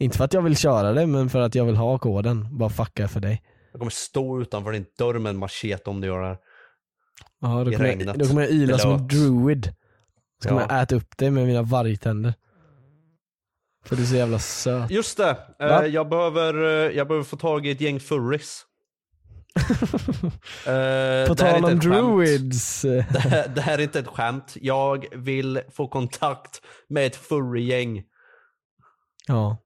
Inte 0.00 0.18
för 0.18 0.24
att 0.24 0.32
jag 0.32 0.42
vill 0.42 0.56
köra 0.56 0.92
det 0.92 1.06
men 1.06 1.30
för 1.30 1.40
att 1.40 1.54
jag 1.54 1.64
vill 1.64 1.76
ha 1.76 1.98
koden. 1.98 2.58
Bara 2.58 2.70
fucka 2.70 3.08
för 3.08 3.20
dig. 3.20 3.42
Jag 3.72 3.78
kommer 3.78 3.90
stå 3.90 4.40
utanför 4.40 4.72
din 4.72 4.86
dörr 4.98 5.18
med 5.18 5.30
en 5.30 5.36
machete 5.38 5.90
om 5.90 6.00
du 6.00 6.06
gör 6.06 6.20
det 6.20 6.26
här. 6.26 6.38
Ja, 7.40 7.64
då 7.64 7.72
I 7.72 7.74
kommer, 7.74 8.06
jag, 8.06 8.18
då 8.18 8.26
kommer 8.26 8.42
jag 8.42 8.50
yla 8.50 8.78
som 8.78 8.92
en 8.92 9.08
druid. 9.08 9.74
Så 10.42 10.48
kommer 10.48 10.60
Ja. 10.60 10.66
jag 10.70 10.82
äta 10.82 10.94
upp 10.96 11.16
dig 11.16 11.30
med 11.30 11.46
mina 11.46 11.62
vargtänder. 11.62 12.34
För 13.84 13.96
du 13.96 14.02
är 14.02 14.06
så 14.06 14.16
jävla 14.16 14.38
söt. 14.38 14.90
Just 14.90 15.16
det, 15.16 15.36
eh, 15.58 15.68
Va? 15.68 15.86
jag, 15.86 16.08
behöver, 16.08 16.54
eh, 16.64 16.96
jag 16.96 17.08
behöver 17.08 17.24
få 17.24 17.36
tag 17.36 17.66
i 17.66 17.70
ett 17.70 17.80
gäng 17.80 18.00
furries. 18.00 18.64
Det 20.64 21.24
På 21.28 21.34
tal 21.34 21.64
om 21.64 21.78
druids. 21.78 22.82
Det 22.82 23.18
här, 23.18 23.48
det 23.48 23.60
här 23.60 23.78
är 23.78 23.82
inte 23.82 23.98
ett 23.98 24.06
skämt. 24.06 24.56
Jag 24.60 25.06
vill 25.16 25.60
få 25.72 25.88
kontakt 25.88 26.60
med 26.88 27.06
ett 27.06 27.16
furry-gäng. 27.16 28.02
Ja. 29.26 29.58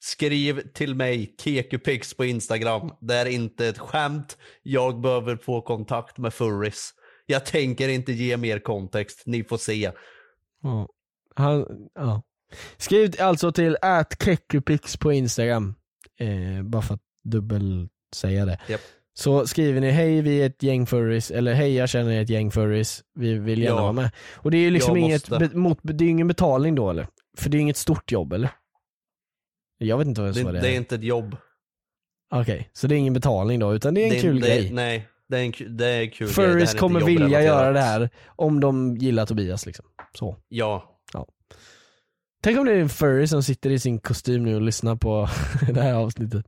Skriv 0.00 0.60
till 0.74 0.94
mig, 0.94 1.34
Kekupix 1.40 2.14
på 2.14 2.24
Instagram. 2.24 2.90
Det 3.00 3.14
är 3.14 3.26
inte 3.26 3.66
ett 3.66 3.78
skämt. 3.78 4.38
Jag 4.62 5.00
behöver 5.00 5.36
få 5.36 5.60
kontakt 5.62 6.18
med 6.18 6.34
furries. 6.34 6.90
Jag 7.26 7.46
tänker 7.46 7.88
inte 7.88 8.12
ge 8.12 8.36
mer 8.36 8.58
kontext, 8.58 9.22
ni 9.26 9.44
får 9.44 9.58
se. 9.58 9.92
ja. 10.62 10.88
Han, 11.34 11.66
ja. 11.94 12.22
Skriv 12.76 13.14
alltså 13.20 13.52
till 13.52 13.76
@kekupix 14.20 14.96
på 14.96 15.12
Instagram. 15.12 15.74
Eh, 16.20 16.62
bara 16.62 16.82
för 16.82 16.94
att 16.94 17.02
dubbel 17.24 17.88
säga 18.14 18.44
det. 18.44 18.58
Japp. 18.68 18.80
Så 19.14 19.46
skriver 19.46 19.80
ni 19.80 19.90
hej 19.90 20.22
vi 20.22 20.42
är 20.42 20.46
ett 20.46 20.62
gäng 20.62 20.86
furries, 20.86 21.30
eller 21.30 21.54
hej 21.54 21.74
jag 21.74 21.88
känner 21.88 22.22
ett 22.22 22.30
gäng 22.30 22.50
furries, 22.50 23.02
vi 23.14 23.34
vill 23.34 23.62
gärna 23.62 23.76
Ja. 23.76 23.82
vara 23.82 23.92
med. 23.92 24.10
Och 24.34 24.50
det 24.50 24.56
är 24.56 24.60
ju 24.60 24.70
liksom 24.70 24.96
inget, 24.96 25.28
be, 25.28 25.50
mot, 25.52 25.78
det 25.82 26.04
är 26.04 26.08
ingen 26.08 26.28
betalning 26.28 26.74
då 26.74 26.90
eller? 26.90 27.06
För 27.38 27.50
det 27.50 27.56
är 27.56 27.60
inget 27.60 27.76
stort 27.76 28.12
jobb 28.12 28.32
eller? 28.32 28.50
Jag 29.78 29.98
vet 29.98 30.06
inte 30.06 30.20
vad 30.20 30.34
Det, 30.34 30.44
vad 30.44 30.54
det, 30.54 30.60
det 30.60 30.68
är 30.68 30.72
är. 30.72 30.76
inte 30.76 30.94
ett 30.94 31.02
jobb. 31.02 31.36
Okej, 32.34 32.70
så 32.72 32.86
det 32.86 32.94
är 32.94 32.96
ingen 32.96 33.14
betalning 33.14 33.58
då, 33.60 33.74
utan 33.74 33.94
det 33.94 34.00
är 34.00 34.04
en 34.06 34.12
det, 34.12 34.20
kul 34.20 34.40
det, 34.40 34.46
grej. 34.48 34.70
Nej, 34.72 35.08
det 35.28 35.38
är 35.38 35.44
en, 35.44 35.76
det 35.76 35.86
är 35.86 36.00
en 36.00 36.10
kul 36.10 36.26
grej. 36.28 36.36
Här 36.36 36.44
är 36.44 36.52
Furries 36.52 36.74
kommer 36.74 37.00
vilja 37.00 37.42
göra 37.42 37.72
det 37.72 37.80
här 37.80 38.10
om 38.26 38.60
de 38.60 38.96
gillar 38.96 39.26
Tobias 39.26 39.66
liksom. 39.66 39.86
Så. 40.18 40.36
Ja. 40.48 40.92
Tänk 42.42 42.58
om 42.58 42.66
det 42.66 42.72
är 42.72 42.78
en 42.80 42.88
furry 42.88 43.26
som 43.26 43.42
sitter 43.42 43.70
i 43.70 43.78
sin 43.78 43.98
kostym 43.98 44.44
nu 44.44 44.54
och 44.54 44.62
lyssnar 44.62 44.96
på 44.96 45.28
det 45.72 45.80
här 45.82 45.94
avsnittet. 45.94 46.46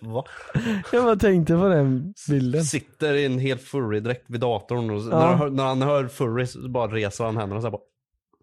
Va? 0.00 0.24
Jag 0.92 1.04
bara 1.04 1.16
tänkte 1.16 1.54
på 1.54 1.68
den 1.68 2.14
bilden. 2.28 2.64
Sitter 2.64 3.14
i 3.14 3.24
en 3.24 3.38
helt 3.38 3.62
furry-dräkt 3.62 4.24
vid 4.26 4.40
datorn 4.40 4.90
och 4.90 5.02
så- 5.02 5.08
Ja. 5.10 5.18
när, 5.18 5.26
han 5.26 5.38
hör, 5.38 5.50
när 5.50 5.64
han 5.64 5.82
hör 5.82 6.08
furry 6.08 6.46
så 6.46 6.68
bara 6.68 6.86
reser 6.94 7.24
han 7.24 7.36
händerna 7.36 7.56
och 7.56 7.62
så 7.62 7.66
här 7.66 7.72
bara 7.72 7.82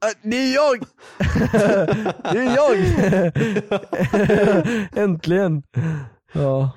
Äh, 0.05 0.29
Det 0.29 0.37
är 0.37 0.53
jag! 0.55 0.79
det 2.33 2.39
är 2.39 2.55
jag! 2.55 2.77
Äntligen! 5.03 5.63
Ja. 6.33 6.71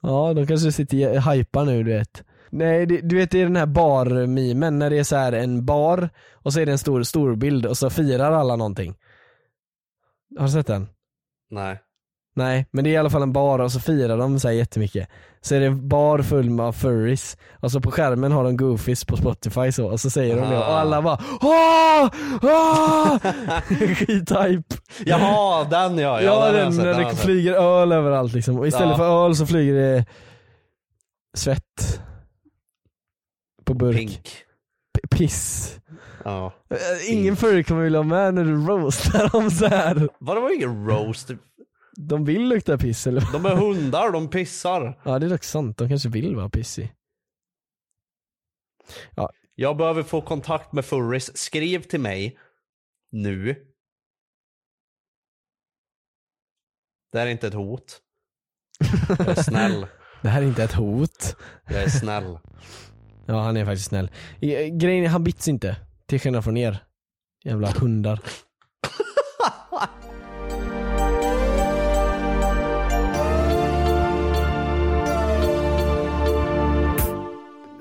Ja, 0.00 0.32
de 0.34 0.46
kanske 0.46 0.72
sitter 0.72 1.16
och 1.16 1.32
hypar 1.32 1.64
nu 1.64 1.82
du 1.82 1.92
vet. 1.92 2.24
Nej, 2.50 2.86
det, 2.86 3.00
du 3.00 3.16
vet 3.16 3.30
det 3.30 3.38
är 3.40 3.44
den 3.44 3.56
här 3.56 3.66
bar-memen 3.66 4.78
när 4.78 4.90
det 4.90 4.98
är 4.98 5.04
så 5.04 5.16
här 5.16 5.32
en 5.32 5.64
bar 5.66 6.08
och 6.32 6.52
så 6.52 6.60
är 6.60 6.66
det 6.66 6.72
en 6.72 6.78
stor 6.78 7.02
storbild 7.02 7.66
och 7.66 7.78
så 7.78 7.90
firar 7.90 8.32
alla 8.32 8.56
någonting. 8.56 8.94
Har 10.38 10.46
du 10.46 10.52
sett 10.52 10.66
den? 10.66 10.88
Nej. 11.50 11.80
Nej, 12.34 12.66
men 12.70 12.84
det 12.84 12.90
är 12.90 12.92
i 12.92 12.96
alla 12.96 13.10
fall 13.10 13.22
en 13.22 13.32
bar 13.32 13.58
och 13.58 13.72
så 13.72 13.80
firar 13.80 14.16
de 14.18 14.40
så 14.40 14.48
här 14.48 14.54
jättemycket. 14.54 15.08
Så 15.40 15.54
är 15.54 15.60
det 15.60 15.66
en 15.66 15.88
bar 15.88 16.22
full 16.22 16.50
med 16.50 16.74
furries 16.74 17.36
och 17.60 17.72
så 17.72 17.80
på 17.80 17.90
skärmen 17.90 18.32
har 18.32 18.44
de 18.44 18.56
goofies 18.56 19.04
på 19.04 19.16
spotify 19.16 19.72
så 19.72 19.86
och 19.90 20.00
så 20.00 20.10
säger 20.10 20.36
de 20.36 20.50
det 20.50 20.58
och 20.58 20.64
alla 20.78 21.02
bara 21.02 21.18
Åh! 21.40 22.10
Åh! 22.42 23.16
Skithype! 23.94 24.76
Jaha, 25.06 25.64
den 25.64 25.98
ja. 25.98 26.22
Ja, 26.22 26.46
Ja, 26.46 26.46
den 26.52 26.54
den, 26.64 26.72
sett, 26.72 26.84
den 26.84 26.98
det 27.08 27.16
flyger 27.16 27.52
öl 27.52 27.92
överallt 27.92 28.32
liksom. 28.32 28.58
Och 28.58 28.66
istället 28.66 28.88
Ja. 28.90 28.96
för 28.96 29.26
öl 29.26 29.36
så 29.36 29.46
flyger 29.46 29.74
det 29.74 30.04
svett. 31.36 32.00
På 33.64 33.74
burk. 33.74 33.96
Pink. 33.96 34.22
P- 34.94 35.08
Piss. 35.16 35.78
Ja. 36.24 36.52
Ingen 37.08 37.36
furry 37.36 37.64
kommer 37.64 37.82
vilja 37.82 37.98
ha 37.98 38.04
med 38.04 38.34
när 38.34 38.44
du 38.44 38.66
roastar 38.66 39.28
dem 39.32 39.50
så 39.50 39.66
här. 39.66 40.08
Vad 40.18 40.36
det 40.36 40.40
var 40.40 40.54
ingen 40.56 40.86
roast? 40.88 41.30
De 41.96 42.24
vill 42.24 42.48
lukta 42.48 42.78
piss 42.78 43.06
eller? 43.06 43.32
De 43.32 43.46
är 43.46 43.56
hundar, 43.56 44.10
de 44.12 44.28
pissar. 44.28 45.00
Ja 45.04 45.18
det 45.18 45.26
är 45.26 45.30
dock 45.30 45.44
sant, 45.44 45.78
de 45.78 45.88
kanske 45.88 46.08
vill 46.08 46.36
vara 46.36 46.48
pissig. 46.50 46.92
Jag 49.54 49.76
behöver 49.76 50.02
få 50.02 50.22
kontakt 50.22 50.72
med 50.72 50.84
furries. 50.84 51.36
Skriv 51.36 51.82
till 51.82 52.00
mig. 52.00 52.38
Nu. 53.10 53.66
Det 57.12 57.18
här 57.18 57.26
är 57.26 57.30
inte 57.30 57.46
ett 57.46 57.54
hot. 57.54 58.00
Jag 59.08 59.28
är 59.28 59.42
snäll. 59.42 59.86
Det 60.22 60.28
här 60.28 60.42
är 60.42 60.46
inte 60.46 60.64
ett 60.64 60.72
hot. 60.72 61.36
Jag 61.66 61.82
är 61.82 61.88
snäll. 61.88 62.38
Ja 63.26 63.40
han 63.42 63.56
är 63.56 63.64
faktiskt 63.64 63.88
snäll. 63.88 64.10
I- 64.40 64.70
Grejen 64.70 65.04
är, 65.04 65.08
han 65.08 65.24
bits 65.24 65.48
inte. 65.48 65.76
Till 66.06 66.20
skillnad 66.20 66.44
från 66.44 66.56
er. 66.56 66.84
Jävla 67.44 67.70
hundar. 67.70 68.20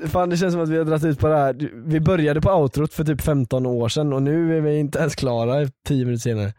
Fan 0.07 0.29
det 0.29 0.37
känns 0.37 0.53
som 0.53 0.63
att 0.63 0.69
vi 0.69 0.77
har 0.77 0.85
dragit 0.85 1.03
ut 1.05 1.19
på 1.19 1.27
det 1.27 1.37
här. 1.37 1.69
Vi 1.85 1.99
började 1.99 2.41
på 2.41 2.51
outrot 2.51 2.93
för 2.93 3.03
typ 3.03 3.21
15 3.21 3.65
år 3.65 3.89
sedan 3.89 4.13
och 4.13 4.21
nu 4.23 4.57
är 4.57 4.61
vi 4.61 4.77
inte 4.79 4.99
ens 4.99 5.15
klara 5.15 5.67
10 5.85 6.05
minuter 6.05 6.21
senare. 6.21 6.53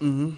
Mm. 0.00 0.36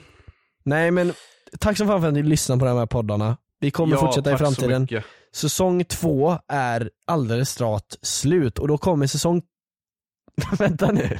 Nej 0.64 0.90
men 0.90 1.12
tack 1.61 1.78
så 1.78 1.86
fan 1.86 2.00
för 2.00 2.09
att 2.09 2.14
ni 2.14 2.22
lyssnar 2.22 2.56
på 2.56 2.64
de 2.64 2.78
här 2.78 2.86
poddarna. 2.86 3.36
Vi 3.61 3.70
kommer 3.70 3.96
Ja, 3.96 4.00
fortsätta 4.00 4.30
i 4.30 4.34
så 4.34 4.38
framtiden. 4.38 4.82
mycket. 4.82 5.04
Säsong 5.34 5.84
två 5.84 6.38
är 6.48 6.90
alldeles 7.06 7.50
snart 7.50 7.94
slut 8.02 8.59
och 8.59 8.68
då 8.68 8.78
kommer 8.78 9.06
säsong... 9.06 9.42
Vänta 10.59 10.92
nu. 10.92 11.18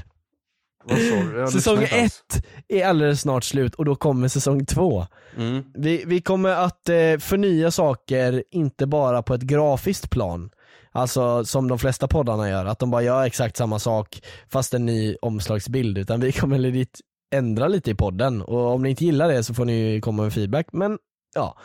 Säsong 0.89 1.49
lyssnar 1.49 1.83
inte 1.83 1.97
ens. 1.97 2.21
ett 2.37 2.45
är 2.69 2.87
alldeles 2.87 3.21
snart 3.21 3.45
slut 3.45 3.75
och 3.75 3.85
då 3.85 3.97
kommer 3.97 4.29
säsong 4.29 4.67
två. 4.67 5.07
Mm. 5.37 5.65
Vi, 5.75 6.05
vi 6.07 6.21
kommer 6.21 6.51
att 6.51 6.89
eh, 6.89 7.19
förnya 7.19 7.71
saker, 7.71 8.45
inte 8.51 8.87
bara 8.87 9.23
på 9.23 9.35
ett 9.35 9.43
grafiskt 9.43 10.11
plan. 10.11 10.51
Alltså 10.93 11.45
som 11.45 11.69
de 11.69 11.79
flesta 11.79 12.09
poddarna 12.09 12.49
gör, 12.49 12.65
att 12.65 12.79
de 12.79 12.91
bara 12.91 13.03
gör 13.03 13.25
exakt 13.25 13.57
samma 13.57 13.79
sak 13.79 14.23
fast 14.49 14.75
en 14.75 14.87
ny 14.87 15.17
omslagsbild. 15.23 15.99
Utan 15.99 16.21
vi 16.21 16.33
kommer 16.33 16.59
legit 16.59 17.01
ändra 17.35 17.69
lite 17.69 17.91
i 17.91 17.95
podden 17.95 18.43
och 18.43 18.67
om 18.67 18.83
ni 18.83 18.91
inte 18.91 19.05
gillar 19.05 19.29
det 19.29 19.45
så 19.45 19.55
får 19.55 19.65
ni 19.65 20.01
komma 20.01 20.23
med 20.23 20.33
feedback. 20.33 20.67
Men 20.73 20.99
ja, 21.35 21.59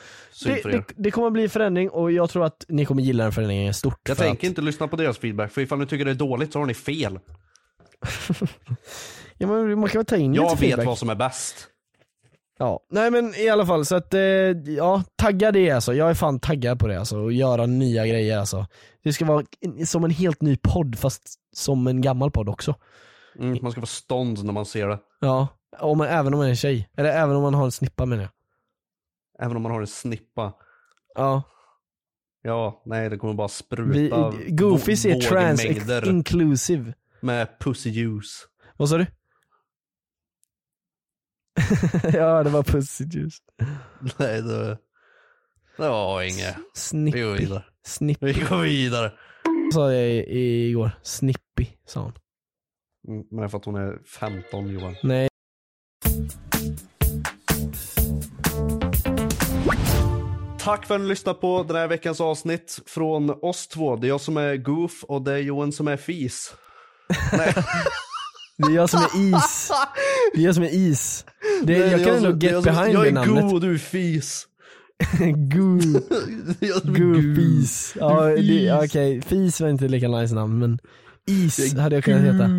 det, 0.43 0.63
det, 0.63 0.83
det 0.95 1.11
kommer 1.11 1.29
bli 1.29 1.49
förändring 1.49 1.89
och 1.89 2.11
jag 2.11 2.29
tror 2.29 2.45
att 2.45 2.65
ni 2.67 2.85
kommer 2.85 3.01
gilla 3.01 3.23
den 3.23 3.33
förändringen 3.33 3.73
stort. 3.73 3.99
Jag 4.07 4.17
tänker 4.17 4.47
att, 4.47 4.49
inte 4.49 4.61
lyssna 4.61 4.87
på 4.87 4.95
deras 4.95 5.17
feedback, 5.17 5.51
för 5.51 5.61
ifall 5.61 5.79
ni 5.79 5.85
tycker 5.85 6.05
det 6.05 6.11
är 6.11 6.15
dåligt 6.15 6.53
så 6.53 6.59
har 6.59 6.65
ni 6.65 6.73
fel. 6.73 7.19
ja, 9.37 9.47
men 9.47 9.79
man 9.79 9.89
kan 9.89 9.99
väl 9.99 10.05
ta 10.05 10.17
in 10.17 10.33
Jag 10.33 10.43
lite 10.43 10.55
vet 10.55 10.59
feedback. 10.59 10.85
vad 10.85 10.97
som 10.97 11.09
är 11.09 11.15
bäst. 11.15 11.67
Ja, 12.59 12.79
nej 12.89 13.11
men 13.11 13.35
i 13.35 13.49
alla 13.49 13.65
fall 13.65 13.85
så 13.85 13.95
att, 13.95 14.13
eh, 14.13 14.21
ja, 14.65 15.03
tagga 15.15 15.51
det 15.51 15.71
alltså. 15.71 15.93
Jag 15.93 16.09
är 16.09 16.13
fan 16.13 16.39
taggad 16.39 16.79
på 16.79 16.87
det 16.87 16.99
alltså, 16.99 17.17
och 17.17 17.33
göra 17.33 17.65
nya 17.65 18.07
grejer 18.07 18.37
alltså. 18.39 18.67
Det 19.03 19.13
ska 19.13 19.25
vara 19.25 19.43
som 19.85 20.03
en 20.03 20.11
helt 20.11 20.41
ny 20.41 20.57
podd 20.57 20.99
fast 20.99 21.23
som 21.53 21.87
en 21.87 22.01
gammal 22.01 22.31
podd 22.31 22.49
också. 22.49 22.75
Mm, 23.39 23.59
man 23.61 23.71
ska 23.71 23.81
få 23.81 23.87
stånd 23.87 24.43
när 24.45 24.53
man 24.53 24.65
ser 24.65 24.87
det. 24.87 24.99
Ja, 25.21 25.47
om 25.79 25.97
man, 25.97 26.07
även 26.07 26.33
om 26.33 26.37
man 26.37 26.45
är 26.45 26.49
en 26.49 26.55
tjej. 26.55 26.89
Eller 26.97 27.09
även 27.09 27.35
om 27.35 27.41
man 27.41 27.53
har 27.53 27.65
en 27.65 27.71
snippa 27.71 28.05
menar 28.05 28.23
jag. 28.23 28.31
Även 29.45 29.55
om 29.57 29.63
man 29.63 29.71
har 29.71 29.81
en 29.81 29.87
snippa. 29.87 30.53
Ja. 31.15 31.43
Ja, 32.43 32.81
nej 32.85 33.09
det 33.09 33.17
kommer 33.17 33.33
bara 33.33 33.47
Vi, 33.47 33.53
spruta 33.53 34.33
Goofies 34.47 35.05
är 35.05 35.21
trans 35.21 35.65
inclusive. 36.05 36.93
med 37.21 37.59
pussy 37.59 37.89
juice. 37.89 38.47
Vad 38.77 38.89
sa 38.89 38.97
du? 38.97 39.05
ja 42.13 42.43
det 42.43 42.49
var 42.49 42.63
pussy 42.63 43.03
juice. 43.03 43.37
Nej 44.17 44.41
det, 44.41 44.77
det 45.77 45.89
var 45.89 46.21
inget. 46.21 46.55
Vi 46.55 46.61
går 46.61 46.71
Snippy. 46.73 47.21
vidare. 47.21 47.63
Snippy. 47.85 48.25
Vi 48.25 48.33
går 48.41 48.57
vidare. 48.61 49.11
Sa 49.73 49.93
jag 49.93 50.25
igår. 50.27 50.91
Snippy 51.03 51.67
sa 51.87 51.99
hon. 52.01 52.13
Mm, 53.07 53.23
Men 53.31 53.39
det 53.39 53.45
är 53.45 53.47
för 53.49 53.57
att 53.57 53.65
hon 53.65 53.75
är 53.75 53.97
15 54.19 54.67
Johan. 54.69 54.95
Nej. 55.03 55.29
Tack 60.59 60.85
för 60.85 60.95
att 60.95 61.01
ni 61.01 61.07
lyssnade 61.07 61.39
på 61.39 61.63
den 61.63 61.75
här 61.75 61.87
veckans 61.87 62.21
avsnitt 62.21 62.79
från 62.85 63.29
oss 63.41 63.67
två. 63.67 63.95
Det 63.95 64.07
är 64.07 64.09
jag 64.09 64.21
som 64.21 64.37
är 64.37 64.55
Goof 64.57 65.03
och 65.03 65.21
det 65.21 65.33
är 65.33 65.37
Johan 65.37 65.71
som 65.71 65.87
är 65.87 65.97
Fis. 65.97 66.55
Nej. 67.37 67.53
Det 68.57 68.71
är 68.71 68.75
jag 68.75 68.89
som 68.89 68.99
är 68.99 69.05
is. 69.35 69.71
Det 70.33 70.41
är 70.41 70.45
jag 70.45 70.55
som 70.55 70.63
är 70.63 70.73
is. 70.73 71.25
Det, 71.63 71.79
Nej, 71.79 71.91
jag 71.91 72.01
är 72.01 72.05
kan 72.05 72.15
ändå 72.15 72.29
är 72.29 72.33
get 72.33 72.51
jag 72.51 72.63
behind 72.63 72.93
Jag 72.95 73.03
det 73.03 73.07
är 73.09 73.11
namnet. 73.11 73.43
Go 73.43 73.53
och 73.55 73.61
du 73.61 73.73
är 73.73 73.77
Fis. 73.77 74.47
Är 75.21 75.25
jag 75.27 75.29
är 75.29 76.85
Goo. 76.85 77.13
Goofies. 77.13 77.93
Ja, 77.99 78.25
Du 78.25 78.35
det- 78.35 78.41
fis. 78.81 78.89
okej. 78.91 79.21
Fis 79.21 79.61
var 79.61 79.69
inte 79.69 79.87
lika 79.87 80.07
nice 80.07 80.35
namn 80.35 80.59
men 80.59 80.79
Is 81.27 81.73
hade 81.77 81.95
jag 81.95 82.03
kunnat 82.03 82.21
heta. 82.21 82.49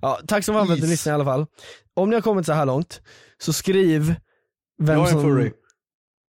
Ja, 0.00 0.20
tack 0.26 0.44
så 0.44 0.52
mycket 0.52 0.66
för 0.66 0.72
att 0.74 0.78
ni 0.80 0.84
Is. 0.84 0.90
lyssnade 0.90 1.12
i 1.12 1.14
alla 1.14 1.24
fall. 1.24 1.46
Om 1.94 2.10
ni 2.10 2.16
har 2.16 2.20
kommit 2.22 2.46
så 2.46 2.52
här 2.52 2.66
långt, 2.66 3.00
så 3.38 3.52
skriv 3.52 4.14
vem 4.82 4.96
Jag 4.98 4.98
är 4.98 5.02
en 5.02 5.08
som... 5.12 5.22
furry. 5.22 5.52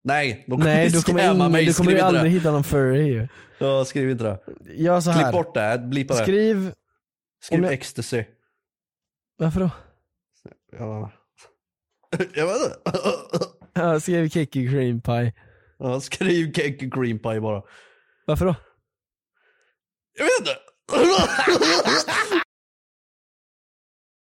Nej, 0.04 0.44
då 0.48 0.56
kommer 0.56 0.64
Nej, 0.64 0.88
du 0.90 1.02
kommer, 1.02 1.34
ingen, 1.34 1.52
mig. 1.52 1.64
du 1.66 1.74
kommer 1.74 1.92
ju 1.92 1.98
aldrig 2.00 2.24
det. 2.24 2.28
hitta 2.30 2.50
någon 2.50 2.64
furry 2.64 3.06
ju. 3.06 3.28
Ja, 3.58 3.84
skriv 3.84 4.10
inte 4.10 4.24
det. 4.24 4.38
Gör 4.74 5.00
så 5.00 5.10
här. 5.10 5.22
Klipp 5.22 5.32
bort 5.32 5.54
det, 5.54 5.78
blipa 5.84 6.14
det. 6.14 6.22
Skriv, 6.22 6.72
Skriv 7.44 7.64
jag- 7.64 7.72
ecstasy. 7.72 8.24
Varför 9.40 9.60
då? 9.60 9.70
Ja. 10.78 11.12
Jag 12.34 12.46
vet 12.46 12.56
inte. 12.56 12.78
Ja, 13.74 14.00
skriv 14.00 14.28
Kiki 14.28 14.68
Cream 14.68 15.00
Pie. 15.00 15.32
Ja, 15.78 16.00
skriv 16.00 16.52
och 16.52 16.90
cream 16.90 17.18
pie 17.18 17.40
bara. 17.40 17.62
Varför 18.26 18.46
då? 18.46 18.54
Jag 20.18 20.24
vet 20.24 20.38
inte. 20.40 20.56